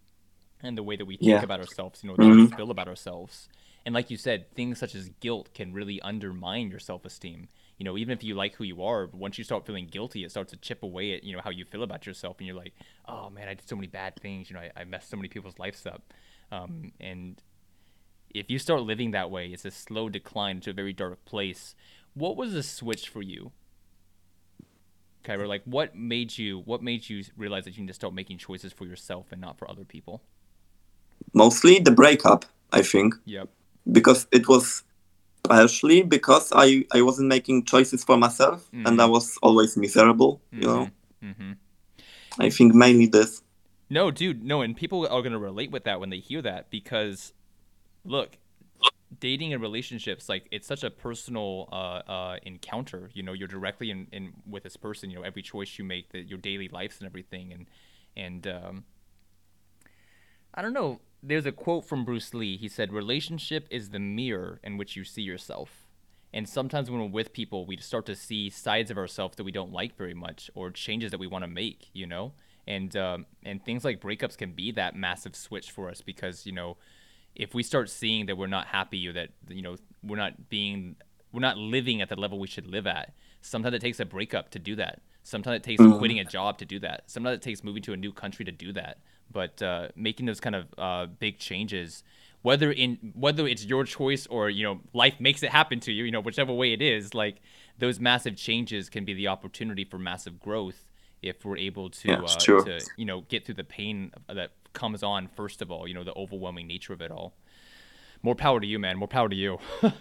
and 0.63 0.75
the 0.75 0.81
way 0.81 0.95
that 0.95 1.05
we 1.05 1.15
think 1.17 1.29
yeah. 1.29 1.43
about 1.43 1.59
ourselves. 1.59 2.03
You 2.03 2.09
know, 2.09 2.15
the 2.15 2.23
mm-hmm. 2.23 2.37
way 2.39 2.45
we 2.45 2.55
feel 2.55 2.71
about 2.71 2.87
ourselves. 2.87 3.49
And 3.85 3.93
like 3.93 4.09
you 4.09 4.17
said, 4.17 4.51
things 4.55 4.79
such 4.79 4.95
as 4.95 5.09
guilt 5.19 5.53
can 5.53 5.73
really 5.73 6.01
undermine 6.01 6.69
your 6.69 6.79
self-esteem 6.79 7.49
you 7.79 7.85
know, 7.85 7.97
even 7.97 8.11
if 8.11 8.23
you 8.23 8.35
like 8.35 8.55
who 8.55 8.65
you 8.65 8.83
are, 8.83 9.07
once 9.07 9.37
you 9.37 9.45
start 9.45 9.65
feeling 9.65 9.87
guilty, 9.87 10.25
it 10.25 10.31
starts 10.31 10.51
to 10.51 10.57
chip 10.57 10.83
away 10.83 11.13
at, 11.13 11.23
you 11.23 11.33
know, 11.33 11.41
how 11.41 11.49
you 11.49 11.63
feel 11.63 11.81
about 11.81 12.05
yourself. 12.05 12.35
And 12.37 12.45
you're 12.45 12.55
like, 12.55 12.73
oh 13.07 13.29
man, 13.29 13.47
I 13.47 13.53
did 13.53 13.67
so 13.67 13.75
many 13.77 13.87
bad 13.87 14.19
things. 14.21 14.49
You 14.49 14.57
know, 14.57 14.61
I, 14.61 14.81
I 14.81 14.83
messed 14.83 15.09
so 15.09 15.15
many 15.15 15.29
people's 15.29 15.57
lives 15.57 15.85
up. 15.87 16.13
Um, 16.51 16.91
and 16.99 17.41
if 18.31 18.49
you 18.49 18.59
start 18.59 18.81
living 18.81 19.11
that 19.11 19.31
way, 19.31 19.47
it's 19.47 19.63
a 19.63 19.71
slow 19.71 20.09
decline 20.09 20.59
to 20.61 20.71
a 20.71 20.73
very 20.73 20.91
dark 20.91 21.23
place. 21.23 21.73
What 22.13 22.35
was 22.35 22.51
the 22.51 22.63
switch 22.63 23.07
for 23.07 23.21
you? 23.21 23.53
Or 25.27 25.47
like 25.47 25.61
what 25.65 25.95
made 25.95 26.39
you 26.39 26.59
what 26.65 26.81
made 26.81 27.07
you 27.07 27.23
realize 27.37 27.65
that 27.65 27.77
you 27.77 27.81
need 27.81 27.89
to 27.89 27.93
start 27.93 28.15
making 28.15 28.39
choices 28.39 28.73
for 28.73 28.85
yourself 28.85 29.27
and 29.31 29.39
not 29.39 29.59
for 29.59 29.69
other 29.69 29.85
people? 29.85 30.23
Mostly 31.33 31.77
the 31.77 31.91
breakup, 31.91 32.45
I 32.73 32.81
think. 32.81 33.13
Yep. 33.25 33.47
Because 33.91 34.25
it 34.31 34.47
was 34.47 34.83
partially 35.49 36.03
because 36.03 36.53
I, 36.55 36.85
I 36.93 37.01
wasn't 37.01 37.27
making 37.27 37.65
choices 37.65 38.03
for 38.03 38.17
myself 38.17 38.67
mm-hmm. 38.67 38.85
and 38.85 39.01
I 39.01 39.05
mm-hmm. 39.05 39.13
was 39.13 39.37
always 39.41 39.75
miserable, 39.75 40.41
you 40.51 40.59
mm-hmm. 40.59 40.67
know. 40.67 40.89
Mm-hmm. 41.23 41.51
I 42.39 42.49
think 42.51 42.73
mainly 42.75 43.07
this. 43.07 43.41
No, 43.89 44.11
dude, 44.11 44.43
no, 44.43 44.61
and 44.61 44.77
people 44.77 45.03
are 45.07 45.21
going 45.21 45.31
to 45.33 45.39
relate 45.39 45.71
with 45.71 45.83
that 45.85 45.99
when 45.99 46.11
they 46.11 46.19
hear 46.19 46.43
that 46.43 46.69
because, 46.69 47.33
look, 48.05 48.37
dating 49.19 49.51
and 49.51 49.61
relationships, 49.63 50.29
like 50.29 50.45
it's 50.51 50.67
such 50.67 50.83
a 50.83 50.91
personal 50.91 51.67
uh, 51.71 52.09
uh, 52.09 52.37
encounter. 52.43 53.09
You 53.15 53.23
know, 53.23 53.33
you're 53.33 53.47
directly 53.47 53.89
in, 53.89 54.05
in 54.11 54.31
with 54.47 54.61
this 54.61 54.77
person. 54.77 55.09
You 55.09 55.17
know, 55.17 55.23
every 55.23 55.41
choice 55.41 55.79
you 55.79 55.83
make, 55.83 56.11
that 56.11 56.29
your 56.29 56.37
daily 56.37 56.67
lives 56.67 56.99
and 56.99 57.07
everything, 57.07 57.51
and 57.51 57.65
and 58.15 58.45
um, 58.45 58.83
I 60.53 60.61
don't 60.61 60.73
know 60.73 61.01
there's 61.21 61.45
a 61.45 61.51
quote 61.51 61.85
from 61.85 62.05
Bruce 62.05 62.33
Lee. 62.33 62.57
He 62.57 62.67
said, 62.67 62.93
"Relationship 62.93 63.67
is 63.69 63.89
the 63.89 63.99
mirror 63.99 64.59
in 64.63 64.77
which 64.77 64.95
you 64.95 65.03
see 65.03 65.21
yourself." 65.21 65.85
And 66.31 66.47
sometimes 66.47 66.91
when 66.91 67.01
we're 67.01 67.07
with 67.07 67.33
people, 67.33 67.65
we 67.65 67.77
start 67.77 68.05
to 68.05 68.15
see 68.15 68.49
sides 68.49 68.91
of 68.91 68.97
ourselves 68.97 69.35
that 69.37 69.43
we 69.43 69.51
don't 69.51 69.73
like 69.73 69.97
very 69.97 70.13
much, 70.13 70.49
or 70.53 70.69
changes 70.71 71.11
that 71.11 71.19
we 71.19 71.27
want 71.27 71.43
to 71.43 71.49
make. 71.49 71.89
You 71.93 72.07
know, 72.07 72.33
and 72.67 72.95
um, 72.95 73.25
and 73.43 73.63
things 73.63 73.83
like 73.83 73.99
breakups 73.99 74.37
can 74.37 74.53
be 74.53 74.71
that 74.71 74.95
massive 74.95 75.35
switch 75.35 75.71
for 75.71 75.89
us 75.89 76.01
because 76.01 76.45
you 76.45 76.51
know, 76.51 76.77
if 77.35 77.53
we 77.53 77.63
start 77.63 77.89
seeing 77.89 78.27
that 78.27 78.37
we're 78.37 78.47
not 78.47 78.67
happy 78.67 79.07
or 79.07 79.13
that 79.13 79.29
you 79.49 79.61
know 79.61 79.75
we're 80.03 80.17
not 80.17 80.49
being 80.49 80.95
we're 81.31 81.41
not 81.41 81.57
living 81.57 82.01
at 82.01 82.09
the 82.09 82.15
level 82.15 82.39
we 82.39 82.47
should 82.47 82.67
live 82.67 82.87
at. 82.87 83.13
Sometimes 83.41 83.75
it 83.75 83.81
takes 83.81 83.99
a 83.99 84.05
breakup 84.05 84.49
to 84.51 84.59
do 84.59 84.75
that. 84.75 85.01
Sometimes 85.23 85.57
it 85.57 85.63
takes 85.63 85.81
mm-hmm. 85.81 85.97
quitting 85.97 86.19
a 86.19 86.25
job 86.25 86.57
to 86.57 86.65
do 86.65 86.79
that. 86.79 87.03
Sometimes 87.05 87.35
it 87.35 87.41
takes 87.41 87.63
moving 87.63 87.83
to 87.83 87.93
a 87.93 87.97
new 87.97 88.11
country 88.11 88.43
to 88.45 88.51
do 88.51 88.73
that 88.73 88.97
but 89.31 89.61
uh, 89.61 89.89
making 89.95 90.25
those 90.25 90.39
kind 90.39 90.55
of 90.55 90.67
uh, 90.77 91.05
big 91.05 91.39
changes 91.39 92.03
whether 92.41 92.71
in 92.71 92.97
whether 93.15 93.47
it's 93.47 93.65
your 93.65 93.83
choice 93.83 94.25
or 94.27 94.49
you 94.49 94.63
know 94.63 94.79
life 94.93 95.19
makes 95.19 95.43
it 95.43 95.49
happen 95.49 95.79
to 95.79 95.91
you 95.91 96.03
you 96.05 96.11
know 96.11 96.21
whichever 96.21 96.53
way 96.53 96.73
it 96.73 96.81
is 96.81 97.13
like 97.13 97.41
those 97.77 97.99
massive 97.99 98.35
changes 98.35 98.89
can 98.89 99.05
be 99.05 99.13
the 99.13 99.27
opportunity 99.27 99.83
for 99.83 99.97
massive 99.97 100.39
growth 100.39 100.85
if 101.21 101.43
we're 101.43 101.57
able 101.57 101.89
to 101.89 102.07
yeah, 102.07 102.21
uh, 102.21 102.27
to 102.37 102.79
you 102.97 103.05
know 103.05 103.21
get 103.21 103.45
through 103.45 103.55
the 103.55 103.63
pain 103.63 104.11
that 104.27 104.51
comes 104.73 105.03
on 105.03 105.27
first 105.27 105.61
of 105.61 105.69
all 105.71 105.87
you 105.87 105.93
know 105.93 106.03
the 106.03 106.13
overwhelming 106.13 106.67
nature 106.67 106.93
of 106.93 107.01
it 107.01 107.11
all. 107.11 107.33
More 108.21 108.35
power 108.35 108.59
to 108.59 108.67
you 108.67 108.79
man. 108.79 108.97
More 108.97 109.07
power 109.07 109.29
to 109.29 109.35
you. 109.35 109.59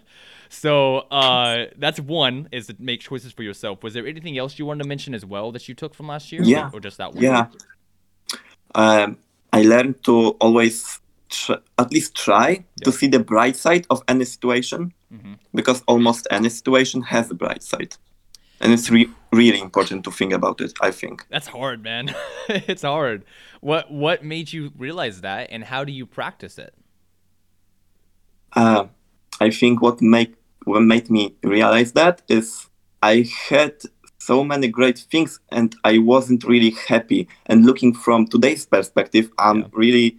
So 0.50 1.00
uh, 1.10 1.66
that's 1.76 2.00
one 2.00 2.48
is 2.52 2.68
to 2.68 2.76
make 2.78 3.02
choices 3.02 3.34
for 3.34 3.42
yourself. 3.42 3.82
Was 3.82 3.92
there 3.92 4.06
anything 4.06 4.38
else 4.38 4.58
you 4.58 4.64
wanted 4.64 4.84
to 4.84 4.88
mention 4.88 5.12
as 5.12 5.22
well 5.22 5.52
that 5.52 5.68
you 5.68 5.74
took 5.74 5.94
from 5.94 6.08
last 6.08 6.32
year? 6.32 6.40
Yeah. 6.42 6.70
Or, 6.70 6.76
or 6.76 6.80
just 6.80 6.96
that 6.96 7.12
one? 7.12 7.22
Yeah 7.22 7.48
um, 8.74 9.18
I 9.52 9.62
learned 9.62 10.02
to 10.04 10.30
always 10.40 11.00
tr- 11.28 11.62
at 11.78 11.92
least 11.92 12.14
try 12.14 12.50
yeah. 12.50 12.84
to 12.84 12.92
see 12.92 13.06
the 13.06 13.18
bright 13.18 13.56
side 13.56 13.86
of 13.90 14.02
any 14.08 14.24
situation 14.24 14.92
mm-hmm. 15.12 15.34
because 15.54 15.82
almost 15.86 16.26
any 16.30 16.48
situation 16.48 17.02
has 17.02 17.30
a 17.30 17.34
bright 17.34 17.62
side. 17.62 17.96
And 18.60 18.72
it's 18.72 18.90
re- 18.90 19.10
really 19.32 19.60
important 19.60 20.04
to 20.04 20.10
think 20.10 20.32
about 20.32 20.60
it 20.60 20.72
i 20.80 20.90
think. 20.90 21.26
That's 21.30 21.48
hard 21.48 21.82
man. 21.82 22.14
It's 22.48 22.82
hard. 22.82 23.24
What 23.60 23.90
what 23.90 24.24
made 24.24 24.52
you 24.52 24.72
realize 24.76 25.20
that 25.20 25.48
and 25.50 25.64
how 25.64 25.84
do 25.84 25.92
you 25.92 26.06
practice 26.06 26.58
it? 26.58 26.74
Uh, 28.54 28.86
i 29.40 29.50
think 29.50 29.80
what 29.82 30.00
make 30.00 30.34
what 30.64 30.80
made 30.82 31.10
me 31.10 31.34
realize 31.42 31.92
that 31.92 32.22
is 32.28 32.68
i 33.02 33.28
had 33.48 33.74
so 34.28 34.44
many 34.44 34.68
great 34.68 34.98
things 35.10 35.40
and 35.50 35.74
I 35.84 35.96
wasn't 35.96 36.44
really 36.44 36.72
happy. 36.86 37.26
And 37.46 37.64
looking 37.64 37.94
from 37.94 38.26
today's 38.26 38.66
perspective, 38.66 39.30
I'm 39.38 39.60
yeah. 39.60 39.68
really, 39.72 40.18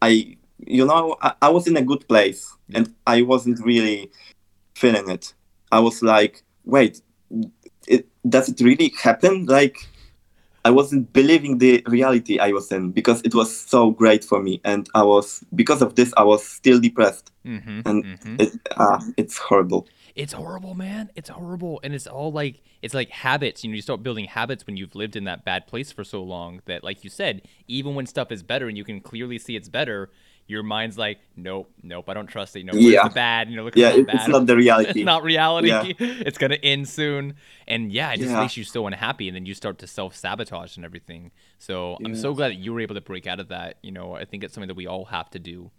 I, 0.00 0.38
you 0.58 0.86
know, 0.86 1.16
I, 1.20 1.34
I, 1.42 1.50
was 1.50 1.66
in 1.66 1.76
a 1.76 1.82
good 1.82 2.08
place 2.08 2.56
yeah. 2.68 2.78
and 2.78 2.94
I 3.06 3.20
wasn't 3.20 3.60
really 3.60 4.10
feeling 4.74 5.10
it. 5.10 5.34
I 5.70 5.80
was 5.80 6.02
like, 6.02 6.42
wait, 6.64 7.02
it, 7.86 8.06
does 8.26 8.48
it 8.48 8.58
really 8.62 8.94
happen? 9.02 9.44
Like, 9.44 9.76
I 10.64 10.70
wasn't 10.70 11.12
believing 11.12 11.58
the 11.58 11.82
reality 11.86 12.38
I 12.38 12.52
was 12.52 12.72
in 12.72 12.92
because 12.92 13.20
it 13.24 13.34
was 13.34 13.54
so 13.54 13.90
great 13.90 14.24
for 14.24 14.42
me, 14.42 14.62
and 14.64 14.88
I 14.94 15.02
was 15.02 15.44
because 15.54 15.82
of 15.82 15.94
this 15.94 16.14
I 16.16 16.22
was 16.22 16.42
still 16.42 16.80
depressed, 16.80 17.30
Mm-hmm. 17.44 17.80
and 17.84 18.04
mm-hmm. 18.04 18.36
it, 18.40 18.52
ah, 18.78 18.98
it's 19.18 19.36
horrible. 19.36 19.86
It's 20.14 20.32
horrible, 20.32 20.74
man. 20.76 21.10
It's 21.16 21.28
horrible, 21.28 21.80
and 21.82 21.92
it's 21.92 22.06
all 22.06 22.30
like 22.30 22.62
it's 22.82 22.94
like 22.94 23.10
habits. 23.10 23.64
You 23.64 23.70
know, 23.70 23.74
you 23.76 23.82
start 23.82 24.02
building 24.04 24.26
habits 24.26 24.64
when 24.66 24.76
you've 24.76 24.94
lived 24.94 25.16
in 25.16 25.24
that 25.24 25.44
bad 25.44 25.66
place 25.66 25.90
for 25.90 26.04
so 26.04 26.22
long 26.22 26.60
that, 26.66 26.84
like 26.84 27.02
you 27.02 27.10
said, 27.10 27.42
even 27.66 27.94
when 27.96 28.06
stuff 28.06 28.30
is 28.30 28.42
better 28.44 28.68
and 28.68 28.76
you 28.78 28.84
can 28.84 29.00
clearly 29.00 29.38
see 29.38 29.56
it's 29.56 29.68
better, 29.68 30.10
your 30.46 30.62
mind's 30.62 30.96
like, 30.96 31.18
nope, 31.34 31.68
nope, 31.82 32.08
I 32.08 32.14
don't 32.14 32.28
trust 32.28 32.54
it. 32.54 32.60
You 32.60 32.66
know, 32.66 32.74
Yeah. 32.74 33.08
the 33.08 33.14
bad? 33.14 33.50
You 33.50 33.56
know, 33.56 33.64
look 33.64 33.74
Yeah, 33.74 33.88
at 33.88 33.92
the 33.94 33.98
it, 34.02 34.08
it's 34.08 34.12
bad. 34.24 34.30
not 34.30 34.46
the 34.46 34.54
reality. 34.64 34.90
it's 34.90 35.04
not 35.04 35.24
reality. 35.24 35.68
Yeah. 35.68 35.82
It's 35.98 36.38
gonna 36.38 36.58
end 36.62 36.88
soon, 36.88 37.34
and 37.66 37.90
yeah, 37.90 38.12
it 38.12 38.18
just 38.18 38.30
Yeah. 38.30 38.38
makes 38.40 38.56
you 38.56 38.62
so 38.62 38.86
unhappy, 38.86 39.26
and 39.26 39.34
then 39.34 39.46
you 39.46 39.54
start 39.54 39.78
to 39.80 39.88
self 39.88 40.14
sabotage 40.14 40.76
and 40.76 40.84
everything. 40.84 41.32
So 41.58 41.98
I'm 42.04 42.14
so 42.14 42.34
glad 42.34 42.50
that 42.50 42.58
you 42.58 42.72
were 42.72 42.80
able 42.80 42.94
to 42.94 43.00
break 43.00 43.26
out 43.26 43.40
of 43.40 43.48
that. 43.48 43.78
You 43.82 43.90
know, 43.90 44.12
I 44.14 44.24
think 44.26 44.44
it's 44.44 44.54
something 44.54 44.68
that 44.68 44.76
we 44.76 44.86
all 44.86 45.06
have 45.06 45.28
to 45.30 45.40
do. 45.40 45.72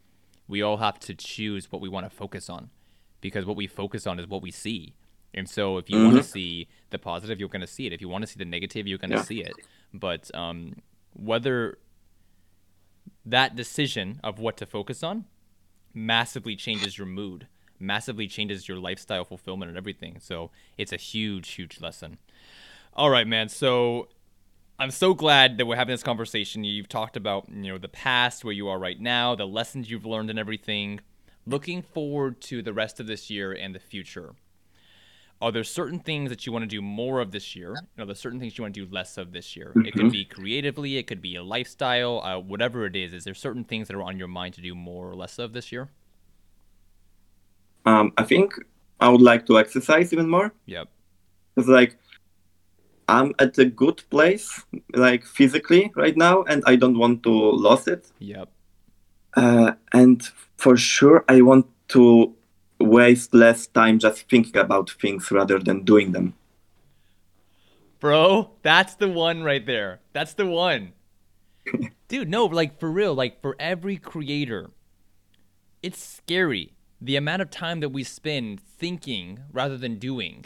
We 0.46 0.62
all 0.62 0.78
have 0.78 1.00
to 1.02 1.14
choose 1.16 1.72
what 1.72 1.82
we 1.82 1.88
want 1.88 2.06
to 2.06 2.10
focus 2.14 2.50
on, 2.50 2.70
because 3.26 3.44
what 3.46 3.58
we 3.58 3.66
focus 3.68 4.06
on 4.06 4.20
is 4.20 4.28
what 4.28 4.42
we 4.44 4.52
see. 4.52 4.94
And 5.34 5.50
so, 5.50 5.78
if 5.78 5.90
you 5.90 6.00
want 6.00 6.16
to 6.18 6.24
see 6.24 6.68
the 6.92 7.00
positive, 7.00 7.40
you're 7.40 7.50
going 7.50 7.62
to 7.70 7.74
see 7.78 7.86
it. 7.88 7.92
If 7.92 8.02
you 8.02 8.08
want 8.08 8.22
to 8.22 8.28
see 8.28 8.38
the 8.38 8.46
negative, 8.46 8.88
you're 8.88 9.00
going 9.00 9.10
to 9.10 9.18
Yeah. 9.18 9.24
see 9.24 9.42
it. 9.42 9.58
But 9.94 10.34
um, 10.36 10.76
whether 11.14 11.78
that 13.26 13.56
decision 13.56 14.20
of 14.24 14.40
what 14.40 14.58
to 14.58 14.66
focus 14.66 15.04
on 15.04 15.26
massively 15.94 16.56
changes 16.56 16.98
your 16.98 17.08
mood, 17.08 17.48
massively 17.80 18.28
changes 18.28 18.68
your 18.68 18.78
lifestyle 18.78 19.26
fulfillment 19.26 19.70
and 19.70 19.78
everything. 19.78 20.20
So 20.20 20.52
it's 20.78 20.94
a 20.94 20.98
huge, 20.98 21.50
huge 21.54 21.82
lesson. 21.82 22.18
All 22.94 23.10
right, 23.10 23.28
man. 23.28 23.50
So 23.50 24.08
I'm 24.78 24.92
so 24.92 25.14
glad 25.14 25.58
that 25.58 25.66
we're 25.66 25.76
having 25.78 25.94
this 25.94 26.04
conversation. 26.04 26.64
You've 26.64 26.90
talked 26.90 27.18
about, 27.18 27.50
you 27.50 27.72
know, 27.72 27.78
the 27.78 27.88
past, 27.90 28.46
where 28.46 28.54
you 28.54 28.68
are 28.68 28.80
right 28.80 29.00
now, 29.00 29.36
the 29.36 29.48
lessons 29.48 29.90
you've 29.90 30.06
learned 30.06 30.30
and 30.30 30.40
everything. 30.40 31.00
Looking 31.48 31.84
forward 31.84 32.42
to 32.42 32.62
the 32.62 32.74
rest 32.74 33.00
of 33.00 33.08
this 33.08 33.30
year 33.30 33.52
and 33.52 33.76
the 33.76 33.80
future. 33.80 34.34
Are 35.42 35.52
there 35.52 35.64
certain 35.64 36.00
things 36.00 36.30
that 36.30 36.46
you 36.46 36.52
want 36.52 36.64
to 36.64 36.68
do 36.68 36.82
more 36.82 37.20
of 37.20 37.32
this 37.32 37.56
year? 37.56 37.74
And 37.74 38.04
are 38.04 38.06
there 38.06 38.16
certain 38.16 38.40
things 38.40 38.58
you 38.58 38.64
want 38.64 38.74
to 38.74 38.86
do 38.86 38.92
less 38.92 39.18
of 39.18 39.32
this 39.32 39.56
year? 39.56 39.74
It 39.86 39.92
could 39.92 40.08
Mhm. 40.08 40.12
be 40.12 40.26
creatively, 40.26 40.98
it 40.98 41.08
could 41.08 41.22
be 41.22 41.36
a 41.36 41.44
lifestyle, 41.44 42.22
uh, 42.22 42.40
whatever 42.40 42.86
it 42.86 42.96
is. 42.96 43.14
Is 43.14 43.26
there 43.26 43.36
certain 43.36 43.64
things 43.64 43.88
that 43.88 43.96
are 43.96 44.02
on 44.02 44.18
your 44.18 44.30
mind 44.30 44.56
to 44.56 44.62
do 44.62 44.74
more 44.74 45.10
or 45.10 45.16
less 45.16 45.38
of 45.38 45.54
this 45.54 45.72
year? 45.72 45.92
Um, 47.86 48.14
I 48.18 48.24
think 48.24 48.54
I 49.00 49.10
would 49.10 49.22
like 49.22 49.46
to 49.48 49.60
exercise 49.60 50.14
even 50.14 50.30
more. 50.30 50.54
Yep. 50.66 50.90
It's 51.58 51.68
like 51.68 51.98
I'm 53.08 53.36
at 53.38 53.58
a 53.60 53.66
good 53.66 54.02
place, 54.10 54.64
like 54.96 55.26
physically 55.26 55.92
right 55.96 56.18
now, 56.18 56.44
and 56.44 56.64
I 56.66 56.76
don't 56.76 56.98
want 56.98 57.22
to 57.24 57.30
lose 57.30 57.88
it. 57.88 58.12
Yep. 58.20 58.50
Uh, 59.36 59.74
and 59.94 60.24
for 60.56 60.78
sure, 60.78 61.26
I 61.28 61.42
want 61.42 61.68
to 61.90 62.34
waste 62.80 63.34
less 63.34 63.68
time 63.68 64.00
just 64.00 64.30
thinking 64.30 64.58
about 64.58 64.90
things 64.90 65.32
rather 65.32 65.60
than 65.60 65.84
doing 65.84 66.12
them. 66.12 66.34
Bro, 68.00 68.52
that's 68.62 68.96
the 68.96 69.08
one 69.08 69.44
right 69.44 69.66
there. 69.66 70.00
That's 70.14 70.34
the 70.34 70.46
one. 70.46 70.94
Dude, 72.08 72.30
no, 72.30 72.46
like 72.46 72.80
for 72.80 72.92
real, 72.92 73.14
like 73.14 73.42
for 73.42 73.56
every 73.60 73.98
creator, 73.98 74.70
it's 75.82 76.04
scary. 76.04 76.74
The 77.02 77.16
amount 77.16 77.42
of 77.42 77.50
time 77.50 77.80
that 77.80 77.90
we 77.90 78.04
spend 78.04 78.62
thinking 78.62 79.40
rather 79.52 79.78
than 79.78 79.98
doing 79.98 80.46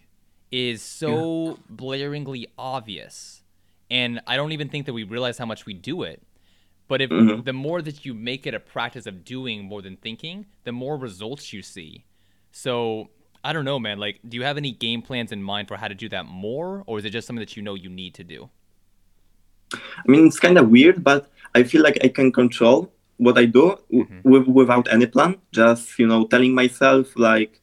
is 0.52 0.82
so 0.82 1.60
blaringly 1.74 2.46
obvious. 2.58 3.44
And 3.92 4.22
I 4.28 4.36
don't 4.36 4.52
even 4.52 4.70
think 4.70 4.86
that 4.86 4.94
we 4.94 5.04
realize 5.04 5.38
how 5.38 5.46
much 5.46 5.66
we 5.66 5.74
do 5.74 6.04
it. 6.04 6.22
But 6.90 7.02
if 7.02 7.10
Mhm. 7.12 7.46
the 7.46 7.54
more 7.54 7.82
that 7.82 8.04
you 8.06 8.14
make 8.14 8.46
it 8.46 8.54
a 8.54 8.60
practice 8.60 9.06
of 9.06 9.24
doing 9.24 9.64
more 9.64 9.82
than 9.82 9.96
thinking, 9.96 10.38
the 10.66 10.74
more 10.74 10.98
results 10.98 11.54
you 11.54 11.62
see. 11.62 12.04
So 12.52 13.10
I 13.48 13.54
don't 13.54 13.64
know, 13.64 13.80
man. 13.80 13.98
Like, 14.00 14.20
do 14.28 14.36
you 14.36 14.44
have 14.44 14.58
any 14.58 14.72
game 14.86 15.02
plans 15.02 15.32
in 15.32 15.42
mind 15.42 15.70
for 15.70 15.78
how 15.78 15.88
to 15.88 15.96
do 15.96 16.10
that 16.10 16.26
more, 16.26 16.84
or 16.88 17.00
is 17.00 17.06
it 17.06 17.12
just 17.12 17.26
something 17.28 17.40
that 17.46 17.56
you 17.56 17.64
know 17.64 17.76
you 17.86 17.90
need 17.90 18.14
to 18.16 18.24
do? 18.36 18.50
I 19.74 20.06
mean, 20.12 20.26
it's 20.28 20.40
kind 20.40 20.58
of 20.58 20.70
weird, 20.70 21.04
but 21.04 21.32
I 21.56 21.64
feel 21.64 21.84
like 21.84 21.98
I 22.04 22.10
can 22.10 22.32
control 22.32 22.92
what 23.18 23.38
I 23.38 23.46
do 23.46 23.78
w- 23.92 24.06
Mhm. 24.08 24.24
with, 24.32 24.48
without 24.48 24.92
any 24.92 25.06
plan. 25.06 25.32
Just 25.52 25.98
you 26.00 26.08
know, 26.08 26.26
telling 26.26 26.54
myself 26.56 27.16
like, 27.16 27.62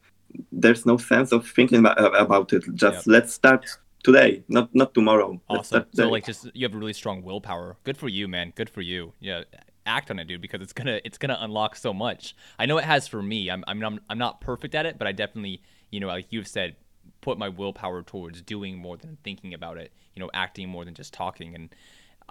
there's 0.53 0.87
no 0.87 0.97
sense 0.99 1.33
of 1.33 1.41
thinking 1.57 1.81
about, 1.81 1.99
about 2.27 2.53
it. 2.53 2.63
Just 2.75 3.07
Yep. 3.07 3.13
let's 3.15 3.33
start 3.35 3.65
today, 4.07 4.45
not 4.49 4.73
not 4.75 4.95
tomorrow. 4.95 5.41
Awesome. 5.49 5.85
So 5.93 6.09
like, 6.09 6.25
just 6.25 6.49
you 6.55 6.65
have 6.65 6.75
a 6.75 6.79
really 6.79 6.93
strong 6.93 7.23
willpower. 7.23 7.77
Good 7.85 7.99
for 7.99 8.09
you, 8.09 8.29
man. 8.29 8.53
Good 8.55 8.71
for 8.71 8.81
you. 8.81 9.13
Yeah, 9.21 9.43
act 9.85 10.11
on 10.11 10.19
it, 10.21 10.29
dude, 10.29 10.41
because 10.41 10.63
it's 10.63 10.73
gonna 10.73 11.01
it's 11.05 11.19
gonna 11.19 11.37
unlock 11.41 11.75
so 11.77 11.93
much. 11.93 12.37
I 12.59 12.67
know 12.67 12.79
it 12.79 12.85
has 12.85 13.09
for 13.09 13.21
me. 13.23 13.51
I'm 13.51 13.65
I'm 13.67 13.83
I'm, 13.85 14.01
I'm 14.09 14.19
not 14.19 14.41
perfect 14.41 14.75
at 14.75 14.87
it, 14.87 14.97
but 14.97 15.07
I 15.09 15.13
definitely 15.13 15.61
you 15.91 15.99
know 16.01 16.07
like 16.07 16.27
you've 16.31 16.49
said, 16.49 16.77
put 17.21 17.37
my 17.37 17.49
willpower 17.49 18.03
towards 18.03 18.41
doing 18.43 18.79
more 18.79 18.97
than 18.97 19.19
thinking 19.25 19.53
about 19.53 19.77
it. 19.77 19.93
You 20.15 20.21
know, 20.21 20.31
acting 20.33 20.69
more 20.69 20.85
than 20.85 20.95
just 20.95 21.13
talking 21.13 21.55
and. 21.55 21.75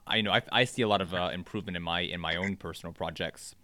I 0.08 0.22
know 0.22 0.32
I, 0.32 0.42
I 0.52 0.66
see 0.66 0.84
a 0.84 0.88
lot 0.88 1.02
of 1.02 1.16
uh, 1.16 1.32
improvement 1.34 1.78
in 1.78 1.82
my 1.82 2.02
in 2.02 2.20
my 2.20 2.36
own 2.36 2.58
personal 2.58 2.94
projects. 2.94 3.56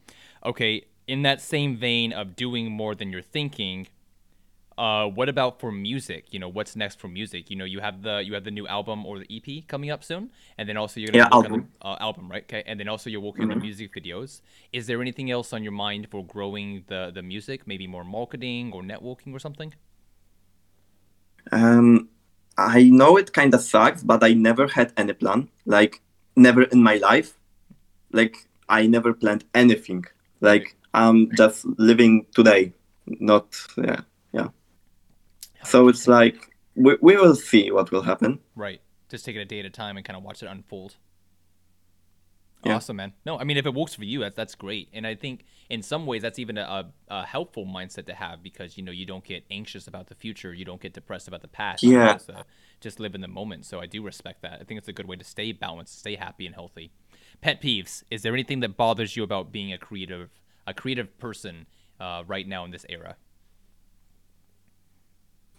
Okay, 0.44 0.86
in 1.08 1.22
that 1.22 1.40
same 1.40 1.78
vein 1.78 2.14
of 2.14 2.36
doing 2.36 2.72
more 2.72 2.96
than 2.96 3.12
you're 3.12 3.22
thinking, 3.22 3.88
uh, 4.82 5.08
what 5.08 5.30
about 5.30 5.60
for 5.62 5.72
music? 5.72 6.34
You 6.34 6.40
know, 6.40 6.50
what's 6.50 6.76
next 6.76 7.00
for 7.00 7.08
music? 7.08 7.50
You 7.52 7.58
know, 7.58 7.66
you 7.66 7.80
have 7.82 8.02
the 8.04 8.24
you 8.26 8.34
have 8.34 8.46
the 8.46 8.52
new 8.52 8.68
album 8.68 9.06
or 9.06 9.20
the 9.20 9.28
EP 9.30 9.62
coming 9.68 9.92
up 9.92 10.04
soon, 10.04 10.32
and 10.58 10.68
then 10.70 10.78
also 10.78 11.00
you're 11.00 11.12
gonna 11.12 11.20
Yeah, 11.20 11.28
work 11.30 11.44
on 11.46 11.52
album. 11.52 11.72
the 11.82 11.88
uh, 11.88 11.98
album, 12.00 12.32
right? 12.32 12.44
Okay, 12.44 12.64
and 12.68 12.80
then 12.80 12.90
also 12.90 13.10
you're 13.10 13.22
working 13.30 13.46
on 13.46 13.50
Mhm. 13.50 13.60
the 13.60 13.66
music 13.68 13.94
videos. 13.94 14.42
Is 14.74 14.88
there 14.88 15.02
anything 15.02 15.32
else 15.32 15.54
on 15.54 15.64
your 15.64 15.74
mind 15.74 16.08
for 16.10 16.26
growing 16.26 16.84
the 16.88 17.12
the 17.14 17.22
music? 17.24 17.68
Maybe 17.68 17.88
more 17.88 18.04
marketing 18.06 18.72
or 18.74 18.82
networking 18.84 19.34
or 19.34 19.40
something? 19.40 19.74
Um, 21.52 22.10
I 22.58 22.84
know 22.84 23.18
it 23.18 23.34
kind 23.34 23.54
of 23.54 23.62
sucks, 23.62 24.04
but 24.04 24.24
I 24.24 24.34
never 24.34 24.68
had 24.68 24.94
any 24.98 25.14
plan. 25.14 25.50
Like 25.66 26.02
never 26.36 26.64
in 26.64 26.84
my 26.84 26.96
life. 26.98 27.38
Like 28.14 28.48
I 28.70 28.88
never 28.88 29.14
planned 29.14 29.46
anything. 29.56 30.06
Like 30.42 30.78
I'm 30.94 31.36
just 31.36 31.66
living 31.78 32.28
today. 32.36 32.74
Not 33.08 33.56
yeah. 33.78 34.02
So 35.64 35.88
it's 35.88 36.08
like 36.08 36.52
we 36.76 36.98
we 37.02 37.16
will 37.18 37.36
see 37.36 37.72
what 37.72 37.92
will 37.92 38.04
happen. 38.04 38.40
Right. 38.56 38.82
Just 39.10 39.26
take 39.26 39.36
it 39.36 39.40
a 39.40 39.46
day 39.46 39.60
at 39.60 39.66
a 39.66 39.70
time 39.70 39.98
and 39.98 40.06
kind 40.06 40.18
of 40.18 40.24
watch 40.24 40.42
it 40.42 40.48
unfold. 40.48 40.96
Yeah. 42.64 42.76
Awesome, 42.76 42.98
man. 42.98 43.14
No, 43.26 43.40
I 43.40 43.44
mean, 43.44 43.58
if 43.58 43.66
it 43.66 43.74
works 43.74 43.96
for 43.96 44.06
you, 44.06 44.20
that's 44.20 44.36
that's 44.36 44.56
great. 44.56 44.90
And 44.94 45.08
I 45.08 45.16
think 45.16 45.46
in 45.70 45.82
some 45.82 46.06
ways 46.06 46.22
that's 46.22 46.38
even 46.38 46.58
a, 46.58 46.92
a 47.08 47.26
helpful 47.26 47.66
mindset 47.66 48.06
to 48.06 48.14
have 48.14 48.44
because 48.44 48.78
you 48.78 48.84
know 48.84 48.92
you 48.92 49.06
don't 49.06 49.24
get 49.24 49.44
anxious 49.50 49.88
about 49.88 50.08
the 50.08 50.16
future, 50.16 50.54
you 50.54 50.64
don't 50.64 50.82
get 50.82 50.94
depressed 50.94 51.28
about 51.28 51.42
the 51.42 51.48
past. 51.48 51.82
Yeah. 51.82 52.14
just, 52.14 52.30
uh, 52.30 52.44
just 52.80 53.00
live 53.00 53.16
in 53.16 53.22
the 53.22 53.28
moment. 53.28 53.66
So 53.66 53.80
I 53.80 53.88
do 53.88 54.04
respect 54.04 54.44
that. 54.44 54.60
I 54.62 54.64
think 54.64 54.78
it's 54.78 54.88
a 54.88 54.94
good 54.94 55.08
way 55.08 55.16
to 55.16 55.24
stay 55.24 55.52
balanced, 55.52 56.00
stay 56.00 56.16
happy 56.16 56.46
and 56.46 56.54
healthy. 56.54 56.92
Pet 57.42 57.62
peeves. 57.62 58.04
Is 58.12 58.22
there 58.22 58.34
anything 58.34 58.60
that 58.60 58.78
bothers 58.78 59.16
you 59.18 59.24
about 59.24 59.52
being 59.52 59.74
a 59.74 59.78
creative, 59.80 60.30
a 60.68 60.74
creative 60.74 61.18
person 61.18 61.66
uh, 62.00 62.24
right 62.28 62.48
now 62.48 62.64
in 62.64 62.72
this 62.72 62.86
era? 62.90 63.16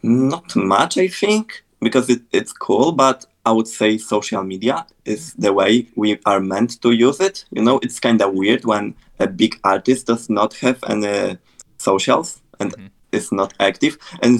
Not 0.02 0.54
much, 0.56 0.98
I 0.98 1.08
think, 1.08 1.64
because 1.80 2.08
it, 2.10 2.22
it's 2.32 2.52
cool, 2.52 2.92
but 2.92 3.26
I 3.44 3.52
would 3.52 3.68
say 3.68 3.98
social 3.98 4.42
media 4.44 4.86
is 5.04 5.34
the 5.34 5.52
way 5.52 5.88
we 5.96 6.18
are 6.26 6.40
meant 6.40 6.80
to 6.82 6.92
use 6.92 7.20
it. 7.20 7.44
You 7.50 7.62
know, 7.62 7.78
it's 7.82 7.98
kind 8.00 8.20
of 8.22 8.34
weird 8.34 8.64
when 8.64 8.94
a 9.18 9.26
big 9.26 9.58
artist 9.64 10.06
does 10.06 10.28
not 10.30 10.54
have 10.54 10.78
any 10.88 11.38
socials 11.78 12.40
and 12.60 12.72
Mhm. 12.76 12.90
is 13.12 13.32
not 13.32 13.52
active. 13.58 13.98
And 14.22 14.38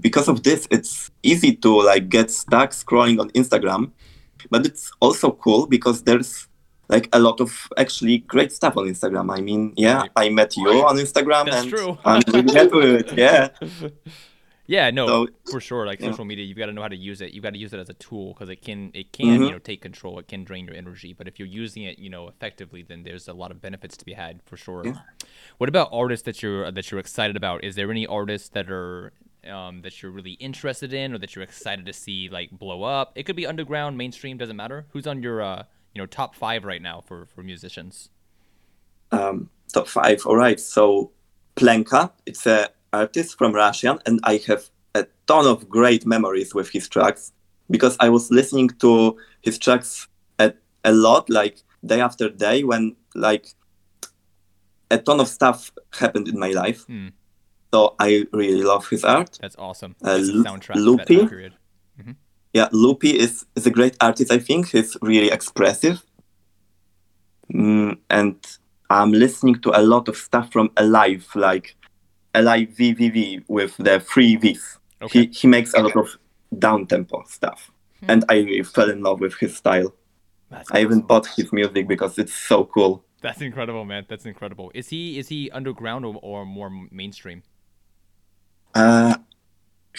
because 0.00 0.28
of 0.28 0.42
this, 0.42 0.66
it's 0.70 1.10
easy 1.22 1.54
to 1.56 1.82
like 1.82 2.08
get 2.08 2.30
stuck 2.30 2.70
scrolling 2.70 3.20
on 3.20 3.30
Instagram. 3.30 3.90
But 4.50 4.64
it's 4.66 4.90
also 5.00 5.30
cool 5.32 5.66
because 5.66 6.02
there's 6.04 6.46
like 6.88 7.08
a 7.12 7.18
lot 7.18 7.40
of 7.40 7.68
actually 7.76 8.18
great 8.18 8.50
stuff 8.50 8.76
on 8.78 8.86
Instagram. 8.86 9.30
I 9.36 9.42
mean, 9.42 9.74
yeah, 9.76 10.04
I 10.16 10.30
met 10.30 10.56
you 10.56 10.68
on 10.86 10.96
Instagram 10.96 11.44
That's 11.46 11.56
and 11.62 11.70
true. 11.70 11.98
I'm 12.04 12.22
really 12.32 12.54
happy 12.54 12.76
with 12.76 13.12
it. 13.12 13.18
Yeah. 13.18 13.48
Yeah, 14.68 14.90
no, 14.92 15.08
So 15.08 15.28
for 15.50 15.60
sure. 15.60 15.86
Like 15.86 16.02
social 16.02 16.26
media, 16.26 16.44
you've 16.46 16.58
got 16.58 16.66
to 16.66 16.72
know 16.74 16.82
how 16.82 16.88
to 16.88 16.96
use 16.96 17.22
it. 17.22 17.32
You've 17.32 17.44
got 17.44 17.54
to 17.54 17.58
use 17.58 17.74
it 17.74 17.80
as 17.80 17.90
a 17.90 17.94
tool 17.94 18.34
because 18.34 18.50
it 18.50 18.62
can, 18.62 18.92
it 18.94 19.12
can, 19.14 19.44
you 19.44 19.50
Mhm. 19.50 19.52
know, 19.52 19.60
take 19.60 19.82
control. 19.82 20.18
It 20.20 20.28
can 20.28 20.44
drain 20.44 20.66
your 20.66 20.76
energy. 20.76 21.14
But 21.14 21.28
if 21.28 21.40
you're 21.40 21.48
using 21.48 21.84
it, 21.84 21.98
you 22.00 22.10
know, 22.10 22.28
effectively, 22.28 22.82
then 22.82 23.04
there's 23.04 23.28
a 23.28 23.34
lot 23.34 23.50
of 23.52 23.62
benefits 23.62 23.96
to 23.98 24.06
be 24.06 24.14
had 24.14 24.42
for 24.46 24.58
sure. 24.58 24.84
Yeah. 24.84 25.00
What 25.58 25.68
about 25.68 25.90
artists 25.92 26.26
that 26.26 26.42
you're 26.42 26.70
that 26.72 26.90
you're 26.90 27.00
excited 27.00 27.36
about? 27.36 27.64
Is 27.64 27.76
there 27.76 27.90
any 27.90 28.06
artists 28.06 28.50
that 28.50 28.70
are 28.70 29.12
um, 29.48 29.82
that 29.82 30.02
you're 30.02 30.12
really 30.12 30.32
interested 30.34 30.92
in 30.94 31.14
or 31.14 31.18
that 31.18 31.36
you're 31.36 31.44
excited 31.44 31.86
to 31.86 31.94
see 31.94 32.28
like 32.30 32.50
blow 32.52 32.84
up? 32.84 33.12
It 33.16 33.24
could 33.24 33.36
be 33.36 33.46
underground, 33.46 33.98
mainstream, 33.98 34.38
doesn't 34.38 34.56
matter. 34.56 34.86
Who's 34.90 35.06
on 35.06 35.22
your 35.22 35.42
uh, 35.42 35.64
you 35.94 36.02
know 36.02 36.06
top 36.06 36.36
five 36.36 36.64
right 36.64 36.82
now 36.82 37.00
for 37.00 37.26
for 37.26 37.42
musicians? 37.42 38.10
um, 39.12 39.50
top 39.72 39.88
five. 39.88 40.24
All 40.26 40.36
right. 40.36 40.58
So 40.60 41.12
Plenka, 41.56 42.12
it's 42.26 42.46
a 42.46 42.70
artist 42.92 43.38
from 43.38 43.52
Russia, 43.52 43.98
and 44.06 44.20
I 44.24 44.40
have 44.46 44.68
a 44.94 45.06
ton 45.26 45.46
of 45.46 45.68
great 45.68 46.06
memories 46.06 46.54
with 46.54 46.70
his 46.70 46.88
tracks 46.88 47.32
because 47.70 47.96
I 48.00 48.08
was 48.08 48.30
listening 48.30 48.70
to 48.80 49.16
his 49.42 49.58
tracks 49.58 50.08
a 50.84 50.92
lot, 50.92 51.28
like 51.28 51.62
day 51.84 52.00
after 52.00 52.28
day, 52.28 52.64
when 52.64 52.96
like 53.14 53.46
a 54.90 54.98
ton 54.98 55.20
of 55.20 55.28
stuff 55.28 55.70
happened 55.92 56.28
in 56.28 56.38
my 56.38 56.50
life. 56.50 56.84
Hmm. 56.84 57.08
So 57.72 57.94
I 57.98 58.24
really 58.32 58.62
love 58.62 58.88
his 58.88 59.04
art. 59.04 59.38
That's 59.40 59.56
awesome. 59.56 59.94
Uh, 60.02 60.16
That's 60.16 60.30
soundtrack 60.30 60.76
Loopy? 60.76 61.26
period. 61.26 61.54
Yeah, 62.54 62.68
Loopy 62.72 63.10
is, 63.10 63.44
is 63.54 63.66
a 63.66 63.70
great 63.70 63.94
artist, 64.00 64.32
I 64.32 64.38
think. 64.38 64.70
He's 64.70 64.96
really 65.02 65.30
expressive. 65.30 66.02
Mm, 67.52 67.98
and 68.08 68.36
I'm 68.88 69.12
listening 69.12 69.56
to 69.60 69.78
a 69.78 69.82
lot 69.82 70.08
of 70.08 70.16
stuff 70.16 70.50
from 70.50 70.70
Alive, 70.78 71.28
like 71.34 71.76
Alive 72.38 72.68
VVV 72.78 73.44
with 73.48 73.76
the 73.78 74.00
three 74.00 74.36
Vs. 74.36 74.78
Okay. 75.02 75.26
He, 75.26 75.26
he 75.40 75.46
makes 75.48 75.74
a 75.74 75.80
lot 75.82 75.96
of 75.96 76.08
down 76.58 76.86
tempo 76.86 77.24
stuff. 77.28 77.70
Hmm. 78.00 78.10
And 78.10 78.24
I 78.28 78.62
fell 78.62 78.90
in 78.90 79.02
love 79.02 79.20
with 79.20 79.34
his 79.42 79.56
style. 79.56 79.94
That's 80.50 80.70
I 80.70 80.80
even 80.80 80.98
awesome. 80.98 81.06
bought 81.06 81.26
his 81.36 81.52
music 81.52 81.86
because 81.88 82.18
it's 82.18 82.34
so 82.34 82.64
cool. 82.64 83.04
That's 83.20 83.40
incredible, 83.42 83.84
man. 83.84 84.06
That's 84.08 84.26
incredible. 84.26 84.70
Is 84.74 84.88
he 84.88 85.18
is 85.18 85.28
he 85.28 85.50
underground 85.50 86.04
or, 86.04 86.14
or 86.22 86.46
more 86.46 86.70
mainstream? 87.02 87.42
Uh, 88.74 89.16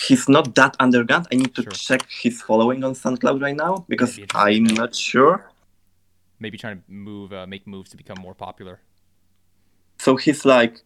he's 0.08 0.30
not 0.30 0.56
that 0.56 0.76
underground. 0.80 1.28
I 1.32 1.36
need 1.36 1.54
to 1.56 1.64
Sure. 1.64 1.72
check 1.72 2.02
his 2.10 2.42
following 2.42 2.84
on 2.84 2.94
SoundCloud 2.94 3.42
right 3.42 3.56
now 3.56 3.86
because 3.90 4.16
That'd 4.16 4.30
be 4.30 4.58
interesting 4.58 4.70
I'm 4.70 4.76
not 4.76 4.96
sure. 4.96 5.52
Maybe 6.40 6.58
trying 6.58 6.78
to 6.78 6.84
move, 6.92 7.34
uh, 7.34 7.46
make 7.48 7.68
moves 7.68 7.90
to 7.92 7.98
become 7.98 8.18
more 8.22 8.34
popular. 8.34 8.80
So 9.98 10.16
he's 10.16 10.46
like 10.46 10.82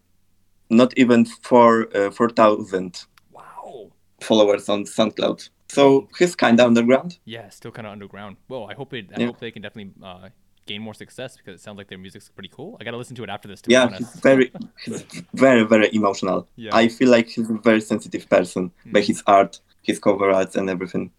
not 0.73 0.93
even 0.97 1.25
four 1.25 1.87
uh, 1.95 2.11
four 2.11 2.29
thousand 2.29 3.05
Wow. 3.31 3.91
followers 4.21 4.69
on 4.69 4.85
SoundCloud. 4.85 5.49
So 5.69 6.07
he's 6.19 6.35
kind 6.35 6.59
of 6.59 6.67
underground. 6.67 7.17
Yeah, 7.25 7.49
still 7.49 7.71
kind 7.71 7.87
of 7.87 7.93
underground. 7.93 8.37
Well, 8.47 8.67
I 8.69 8.73
hope 8.75 8.93
it. 8.93 9.07
I 9.15 9.19
Yeah. 9.21 9.27
hope 9.27 9.39
they 9.39 9.51
can 9.51 9.61
definitely 9.61 9.93
uh, 10.03 10.29
gain 10.65 10.81
more 10.81 10.93
success 10.93 11.35
because 11.37 11.59
it 11.59 11.63
sounds 11.63 11.77
like 11.77 11.87
their 11.87 11.97
music's 11.97 12.29
pretty 12.29 12.49
cool. 12.49 12.77
I 12.79 12.83
gotta 12.83 12.97
listen 12.97 13.15
to 13.17 13.23
it 13.23 13.29
after 13.29 13.47
this. 13.47 13.61
To 13.63 13.71
Yeah, 13.71 13.87
be 13.87 13.95
he's 13.97 14.11
very 14.21 14.51
he's 14.85 15.03
very 15.33 15.63
very 15.63 15.89
emotional. 15.93 16.47
Yeah. 16.55 16.75
I 16.75 16.87
feel 16.89 17.09
like 17.09 17.27
he's 17.29 17.49
a 17.49 17.53
very 17.53 17.81
sensitive 17.81 18.29
person 18.29 18.71
by 18.93 19.01
Mm. 19.01 19.07
his 19.07 19.23
art, 19.25 19.59
his 19.81 19.99
cover 19.99 20.29
arts, 20.31 20.55
and 20.55 20.69
everything. 20.69 21.11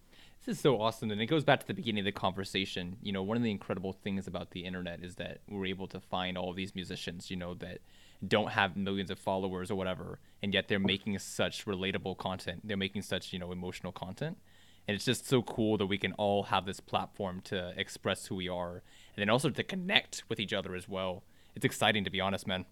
This 0.46 0.56
is 0.56 0.60
so 0.62 0.78
awesome, 0.80 1.10
and 1.10 1.20
it 1.22 1.26
goes 1.26 1.42
back 1.42 1.60
to 1.60 1.66
the 1.66 1.72
beginning 1.74 2.00
of 2.02 2.04
the 2.04 2.12
conversation. 2.12 2.96
You 3.02 3.12
know, 3.12 3.22
one 3.22 3.36
of 3.38 3.42
the 3.42 3.50
incredible 3.50 3.92
things 3.94 4.26
about 4.26 4.50
the 4.50 4.66
internet 4.66 5.02
is 5.02 5.14
that 5.16 5.40
we're 5.48 5.64
able 5.66 5.86
to 5.88 6.00
find 6.00 6.36
all 6.36 6.52
these 6.52 6.74
musicians, 6.74 7.30
you 7.30 7.36
know, 7.36 7.54
that 7.54 7.78
don't 8.26 8.52
have 8.52 8.76
millions 8.76 9.10
of 9.10 9.18
followers 9.18 9.70
or 9.70 9.74
whatever, 9.74 10.18
and 10.42 10.54
yet 10.54 10.68
they're 10.68 10.78
making 10.78 11.18
such 11.18 11.66
relatable 11.66 12.16
content. 12.18 12.60
They're 12.64 12.76
making 12.76 13.02
such, 13.02 13.32
you 13.32 13.38
know, 13.38 13.52
emotional 13.52 13.92
content, 13.92 14.38
and 14.86 14.94
it's 14.94 15.04
just 15.04 15.26
so 15.26 15.42
cool 15.42 15.76
that 15.78 15.86
we 15.86 15.98
can 15.98 16.12
all 16.14 16.44
have 16.44 16.66
this 16.66 16.80
platform 16.80 17.40
to 17.44 17.72
express 17.76 18.26
who 18.26 18.36
we 18.36 18.48
are, 18.48 18.82
and 19.16 19.18
then 19.18 19.30
also 19.30 19.50
to 19.50 19.62
connect 19.62 20.22
with 20.28 20.40
each 20.40 20.52
other 20.52 20.74
as 20.74 20.88
well. 20.88 21.24
It's 21.54 21.64
exciting, 21.64 22.04
to 22.04 22.10
be 22.10 22.20
honest, 22.20 22.46
man. 22.46 22.66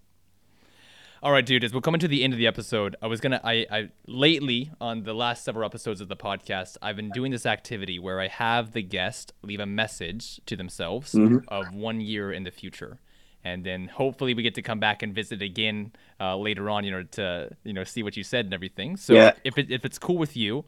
All 1.22 1.30
right, 1.30 1.46
dude. 1.46 1.62
As 1.62 1.72
we're 1.72 1.80
coming 1.80 2.00
to 2.00 2.08
the 2.08 2.24
end 2.24 2.32
of 2.32 2.38
the 2.40 2.48
episode, 2.48 2.96
I 3.00 3.06
was 3.06 3.20
gonna. 3.20 3.40
I, 3.44 3.64
I 3.70 3.88
lately 4.08 4.72
on 4.80 5.04
the 5.04 5.14
last 5.14 5.44
several 5.44 5.64
episodes 5.64 6.00
of 6.00 6.08
the 6.08 6.16
podcast, 6.16 6.76
I've 6.82 6.96
been 6.96 7.10
doing 7.10 7.30
this 7.30 7.46
activity 7.46 8.00
where 8.00 8.20
I 8.20 8.26
have 8.26 8.72
the 8.72 8.82
guest 8.82 9.32
leave 9.40 9.60
a 9.60 9.66
message 9.66 10.40
to 10.46 10.56
themselves 10.56 11.12
mm-hmm. 11.12 11.38
of 11.46 11.72
one 11.72 12.00
year 12.00 12.32
in 12.32 12.42
the 12.42 12.50
future, 12.50 12.98
and 13.44 13.64
then 13.64 13.88
hopefully 13.88 14.34
we 14.34 14.42
get 14.42 14.54
to 14.54 14.62
come 14.62 14.78
back 14.80 15.02
and 15.02 15.14
visit 15.14 15.42
again 15.42 15.92
uh, 16.20 16.36
later 16.36 16.70
on. 16.70 16.84
You 16.84 16.90
know, 16.92 17.02
to 17.12 17.50
you 17.64 17.72
know 17.72 17.84
see 17.84 18.02
what 18.02 18.16
you 18.16 18.24
said 18.24 18.44
and 18.46 18.54
everything. 18.54 18.96
So 18.96 19.14
Yeah. 19.14 19.32
if 19.44 19.58
it, 19.58 19.70
if 19.70 19.84
it's 19.84 19.98
cool 19.98 20.16
with 20.18 20.36
you, 20.36 20.64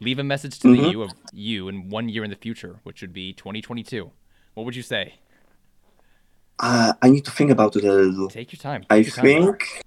leave 0.00 0.18
a 0.18 0.24
message 0.24 0.58
to 0.60 0.68
the 0.76 0.88
you 0.90 1.02
of 1.02 1.10
you 1.32 1.68
in 1.68 1.88
one 1.90 2.08
year 2.08 2.24
in 2.24 2.30
the 2.30 2.36
future, 2.36 2.80
which 2.82 3.00
would 3.00 3.12
be 3.12 3.32
2022. 3.32 4.10
What 4.54 4.64
would 4.64 4.76
you 4.76 4.82
say? 4.82 5.14
Uh, 6.60 6.92
I 7.02 7.10
need 7.10 7.24
to 7.24 7.30
think 7.32 7.50
about 7.50 7.74
it 7.76 7.84
a 7.84 7.92
little. 7.92 8.28
Take 8.28 8.52
your 8.52 8.60
time. 8.60 8.84
I 8.88 8.96
your 8.96 9.10
time. 9.10 9.24
think 9.24 9.84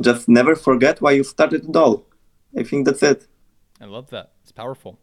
just 0.00 0.28
never 0.28 0.54
forget 0.54 1.00
why 1.00 1.12
you 1.12 1.24
started 1.24 1.68
it 1.68 1.76
all. 1.76 2.06
I 2.56 2.62
think 2.62 2.86
that's 2.86 3.02
it. 3.02 3.26
I 3.80 3.84
love 3.86 4.10
that. 4.10 4.32
It's 4.42 4.52
powerful. 4.52 4.98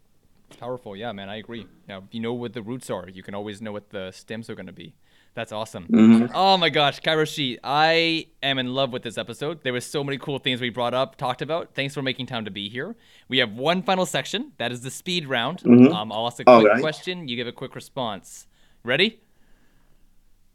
It's 0.48 0.56
powerful. 0.56 0.96
Yeah, 0.96 1.12
man, 1.12 1.28
I 1.28 1.36
agree. 1.36 1.66
Now, 1.88 1.98
if 1.98 2.12
you 2.14 2.20
know 2.20 2.32
what 2.32 2.52
the 2.52 2.62
roots 2.62 2.90
are, 2.90 3.08
you 3.08 3.22
can 3.22 3.34
always 3.34 3.60
know 3.60 3.72
what 3.72 3.90
the 3.90 4.10
stems 4.12 4.48
are 4.48 4.54
going 4.54 4.66
to 4.66 4.72
be. 4.72 4.94
That's 5.34 5.50
awesome. 5.50 5.88
Mhm. 5.88 6.30
Oh 6.32 6.56
my 6.56 6.70
gosh, 6.70 7.00
Kyroshie, 7.00 7.58
I 7.64 8.28
am 8.40 8.58
in 8.58 8.72
love 8.72 8.92
with 8.92 9.02
this 9.02 9.18
episode. 9.18 9.64
There 9.64 9.72
was 9.72 9.84
so 9.84 10.04
many 10.04 10.16
cool 10.16 10.38
things 10.38 10.60
we 10.60 10.70
brought 10.70 10.94
up, 10.94 11.16
talked 11.16 11.42
about. 11.42 11.74
Thanks 11.74 11.92
for 11.92 12.02
making 12.02 12.26
time 12.26 12.44
to 12.44 12.52
be 12.52 12.68
here. 12.68 12.94
We 13.28 13.38
have 13.38 13.52
one 13.52 13.82
final 13.82 14.06
section. 14.06 14.52
That 14.58 14.70
is 14.70 14.82
the 14.82 14.90
speed 14.92 15.26
round. 15.26 15.58
Mhm. 15.60 15.92
Um, 15.92 16.12
I'll 16.12 16.28
ask 16.28 16.38
a 16.40 16.44
quick 16.44 16.66
right. 16.68 16.80
question. 16.80 17.26
You 17.26 17.34
give 17.34 17.48
a 17.48 17.52
quick 17.52 17.74
response. 17.74 18.46
Ready? 18.84 19.20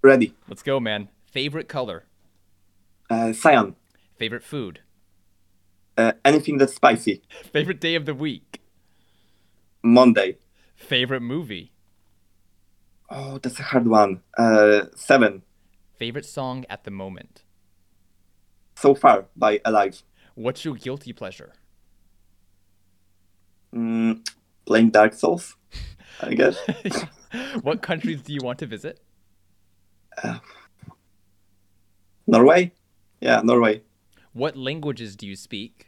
Ready. 0.01 0.33
Let's 0.47 0.63
go, 0.63 0.79
man. 0.79 1.09
Favorite 1.25 1.67
color? 1.67 2.05
Uh, 3.09 3.33
cyan. 3.33 3.75
Favorite 4.17 4.43
food? 4.43 4.79
Uh, 5.97 6.13
anything 6.23 6.57
that's 6.57 6.73
spicy. 6.73 7.21
Favorite 7.51 7.81
day 7.81 7.95
of 7.95 8.05
the 8.05 8.13
week? 8.13 8.61
Monday. 9.83 10.37
Favorite 10.77 11.21
movie? 11.21 11.73
Oh, 13.09 13.39
that's 13.39 13.59
a 13.59 13.63
hard 13.63 13.87
one. 13.87 14.21
Uh, 14.37 14.85
seven. 14.95 15.43
Favorite 15.97 16.25
song 16.25 16.65
at 16.69 16.83
the 16.83 16.91
moment? 16.91 17.43
So 18.75 18.95
far 18.95 19.25
by 19.35 19.59
Alive. 19.65 20.03
What's 20.35 20.63
your 20.63 20.75
guilty 20.75 21.11
pleasure? 21.11 21.53
Mm, 23.75 24.25
playing 24.65 24.91
Dark 24.91 25.13
Souls, 25.13 25.55
I 26.21 26.33
guess. 26.33 26.57
what 27.61 27.81
countries 27.81 28.21
do 28.21 28.33
you 28.33 28.39
want 28.41 28.59
to 28.59 28.65
visit? 28.65 29.01
Uh, 30.23 30.39
Norway? 32.25 32.71
Yeah, 33.19 33.41
Norway. 33.43 33.81
What 34.33 34.55
languages 34.55 35.15
do 35.15 35.27
you 35.27 35.35
speak? 35.35 35.87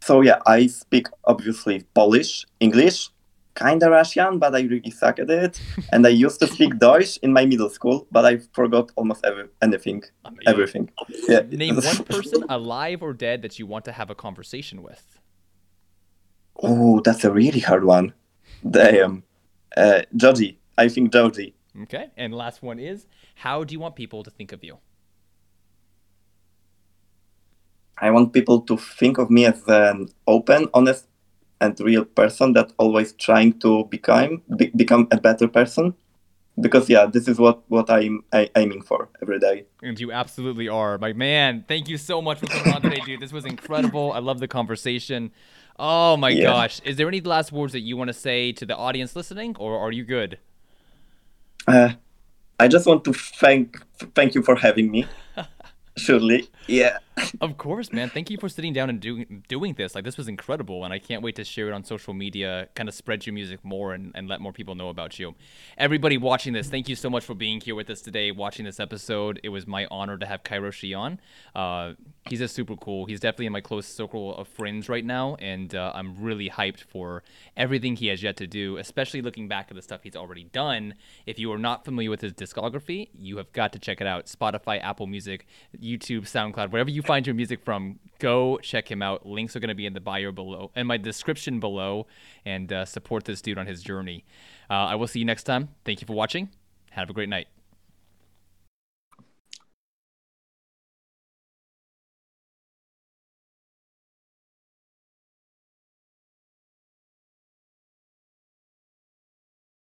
So 0.00 0.20
yeah, 0.20 0.38
I 0.46 0.68
speak 0.68 1.08
obviously 1.24 1.84
Polish, 1.94 2.46
English, 2.60 3.10
kinda 3.56 3.90
Russian, 3.90 4.38
but 4.38 4.54
I 4.54 4.60
really 4.62 4.90
suck 4.90 5.18
at 5.18 5.30
it. 5.30 5.60
and 5.92 6.06
I 6.06 6.10
used 6.10 6.38
to 6.40 6.46
speak 6.46 6.78
Deutsch 6.78 7.16
in 7.22 7.32
my 7.32 7.44
middle 7.46 7.70
school, 7.70 8.06
but 8.12 8.24
I 8.24 8.38
forgot 8.52 8.92
almost 8.96 9.24
every, 9.24 9.46
anything, 9.62 10.02
Amazing. 10.24 10.46
everything. 10.46 10.90
Yeah. 11.28 11.40
Name 11.50 11.76
one 11.76 12.04
person, 12.12 12.44
alive 12.48 13.02
or 13.02 13.12
dead, 13.12 13.42
that 13.42 13.58
you 13.58 13.66
want 13.66 13.84
to 13.86 13.92
have 13.92 14.10
a 14.10 14.14
conversation 14.14 14.82
with. 14.82 15.18
Oh, 16.62 17.00
that's 17.04 17.24
a 17.24 17.32
really 17.32 17.60
hard 17.60 17.84
one. 17.84 18.12
Damn. 18.68 19.22
Uh, 19.76 20.02
Georgie. 20.14 20.58
I 20.78 20.88
think 20.88 21.12
Georgie. 21.12 21.54
Okay. 21.82 22.10
And 22.16 22.34
last 22.34 22.62
one 22.62 22.78
is 22.78 23.06
how 23.34 23.64
do 23.64 23.72
you 23.72 23.80
want 23.80 23.96
people 23.96 24.22
to 24.22 24.30
think 24.30 24.52
of 24.52 24.64
you? 24.64 24.78
I 27.98 28.10
want 28.10 28.32
people 28.32 28.60
to 28.62 28.76
think 28.76 29.18
of 29.18 29.30
me 29.30 29.46
as 29.46 29.62
an 29.68 30.08
open, 30.26 30.68
honest, 30.74 31.06
and 31.60 31.78
real 31.80 32.04
person 32.04 32.52
that 32.54 32.72
always 32.78 33.12
trying 33.14 33.58
to 33.60 33.84
become 33.84 34.42
be, 34.56 34.66
become 34.76 35.08
a 35.10 35.16
better 35.16 35.48
person. 35.48 35.94
Because 36.58 36.88
yeah, 36.88 37.06
this 37.06 37.28
is 37.28 37.38
what 37.38 37.60
what 37.68 37.90
I'm 37.90 38.24
I, 38.32 38.48
aiming 38.56 38.82
for 38.82 39.08
every 39.20 39.38
day. 39.38 39.66
And 39.82 40.00
you 40.00 40.10
absolutely 40.10 40.68
are. 40.68 40.96
My 40.98 41.12
man, 41.12 41.64
thank 41.68 41.88
you 41.88 41.98
so 41.98 42.22
much 42.22 42.38
for 42.38 42.46
coming 42.46 42.68
on 42.68 42.80
today, 42.82 43.00
dude. 43.00 43.20
This 43.20 43.32
was 43.32 43.44
incredible. 43.44 44.12
I 44.12 44.20
love 44.20 44.40
the 44.40 44.48
conversation. 44.48 45.32
Oh 45.78 46.16
my 46.16 46.30
Yeah. 46.30 46.44
gosh. 46.44 46.80
Is 46.84 46.96
there 46.96 47.08
any 47.08 47.20
last 47.20 47.52
words 47.52 47.72
that 47.74 47.80
you 47.80 47.96
want 47.96 48.08
to 48.08 48.14
say 48.14 48.52
to 48.52 48.64
the 48.64 48.74
audience 48.76 49.14
listening, 49.14 49.56
or 49.58 49.78
are 49.78 49.92
you 49.92 50.04
good? 50.04 50.38
Uh, 51.66 51.90
I 52.58 52.68
just 52.68 52.86
want 52.86 53.04
to 53.04 53.12
thank 53.12 53.78
thank 54.14 54.34
you 54.34 54.42
for 54.42 54.56
having 54.56 54.90
me. 54.90 55.08
Surely, 55.96 56.48
yeah. 56.66 56.98
Of 57.40 57.56
course, 57.56 57.92
man. 57.92 58.10
Thank 58.10 58.30
you 58.30 58.36
for 58.36 58.48
sitting 58.48 58.72
down 58.74 58.90
and 58.90 59.00
doing 59.00 59.42
doing 59.48 59.74
this. 59.74 59.94
Like 59.94 60.04
this 60.04 60.18
was 60.18 60.28
incredible, 60.28 60.84
and 60.84 60.92
I 60.92 60.98
can't 60.98 61.22
wait 61.22 61.36
to 61.36 61.44
share 61.44 61.68
it 61.68 61.72
on 61.72 61.82
social 61.82 62.12
media, 62.12 62.68
kind 62.74 62.88
of 62.88 62.94
spread 62.94 63.24
your 63.26 63.32
music 63.32 63.64
more 63.64 63.94
and, 63.94 64.12
and 64.14 64.28
let 64.28 64.40
more 64.40 64.52
people 64.52 64.74
know 64.74 64.90
about 64.90 65.18
you. 65.18 65.34
Everybody 65.78 66.18
watching 66.18 66.52
this, 66.52 66.68
thank 66.68 66.88
you 66.88 66.96
so 66.96 67.08
much 67.08 67.24
for 67.24 67.34
being 67.34 67.60
here 67.60 67.74
with 67.74 67.88
us 67.88 68.02
today, 68.02 68.30
watching 68.32 68.66
this 68.66 68.78
episode. 68.78 69.40
It 69.42 69.48
was 69.48 69.66
my 69.66 69.86
honor 69.90 70.18
to 70.18 70.26
have 70.26 70.42
Kyroshie 70.42 70.96
on. 70.96 71.18
Uh, 71.54 71.94
he's 72.28 72.40
just 72.40 72.54
super 72.54 72.76
cool. 72.76 73.06
He's 73.06 73.20
definitely 73.20 73.46
in 73.46 73.52
my 73.52 73.62
close 73.62 73.86
circle 73.86 74.36
of 74.36 74.46
friends 74.48 74.88
right 74.88 75.04
now, 75.04 75.36
and 75.36 75.74
uh, 75.74 75.92
I'm 75.94 76.22
really 76.22 76.50
hyped 76.50 76.80
for 76.80 77.22
everything 77.56 77.96
he 77.96 78.08
has 78.08 78.22
yet 78.22 78.36
to 78.38 78.46
do, 78.46 78.76
especially 78.76 79.22
looking 79.22 79.48
back 79.48 79.68
at 79.70 79.76
the 79.76 79.82
stuff 79.82 80.02
he's 80.02 80.16
already 80.16 80.44
done. 80.44 80.94
If 81.24 81.38
you 81.38 81.50
are 81.52 81.58
not 81.58 81.84
familiar 81.84 82.10
with 82.10 82.20
his 82.20 82.34
discography, 82.34 83.08
you 83.18 83.38
have 83.38 83.52
got 83.52 83.72
to 83.72 83.78
check 83.78 84.02
it 84.02 84.06
out. 84.06 84.26
Spotify, 84.26 84.82
Apple 84.82 85.06
Music, 85.06 85.46
YouTube, 85.80 86.22
SoundCloud, 86.22 86.70
wherever 86.70 86.90
you 86.90 87.02
find 87.06 87.26
your 87.26 87.34
music 87.34 87.64
from, 87.64 87.98
go 88.18 88.58
check 88.58 88.90
him 88.90 89.02
out. 89.02 89.26
Links 89.26 89.56
are 89.56 89.60
going 89.60 89.68
to 89.68 89.74
be 89.74 89.86
in 89.86 89.94
the 89.94 90.00
bio 90.00 90.32
below, 90.32 90.70
in 90.74 90.86
my 90.86 90.96
description 90.96 91.60
below, 91.60 92.06
and 92.44 92.72
uh, 92.72 92.84
support 92.84 93.24
this 93.24 93.40
dude 93.40 93.58
on 93.58 93.66
his 93.66 93.82
journey. 93.82 94.24
Uh, 94.68 94.74
I 94.74 94.94
will 94.96 95.06
see 95.06 95.20
you 95.20 95.24
next 95.24 95.44
time. 95.44 95.68
Thank 95.84 96.00
you 96.00 96.06
for 96.06 96.14
watching. 96.14 96.50
Have 96.90 97.10
a 97.10 97.12
great 97.12 97.28
night. 97.28 97.55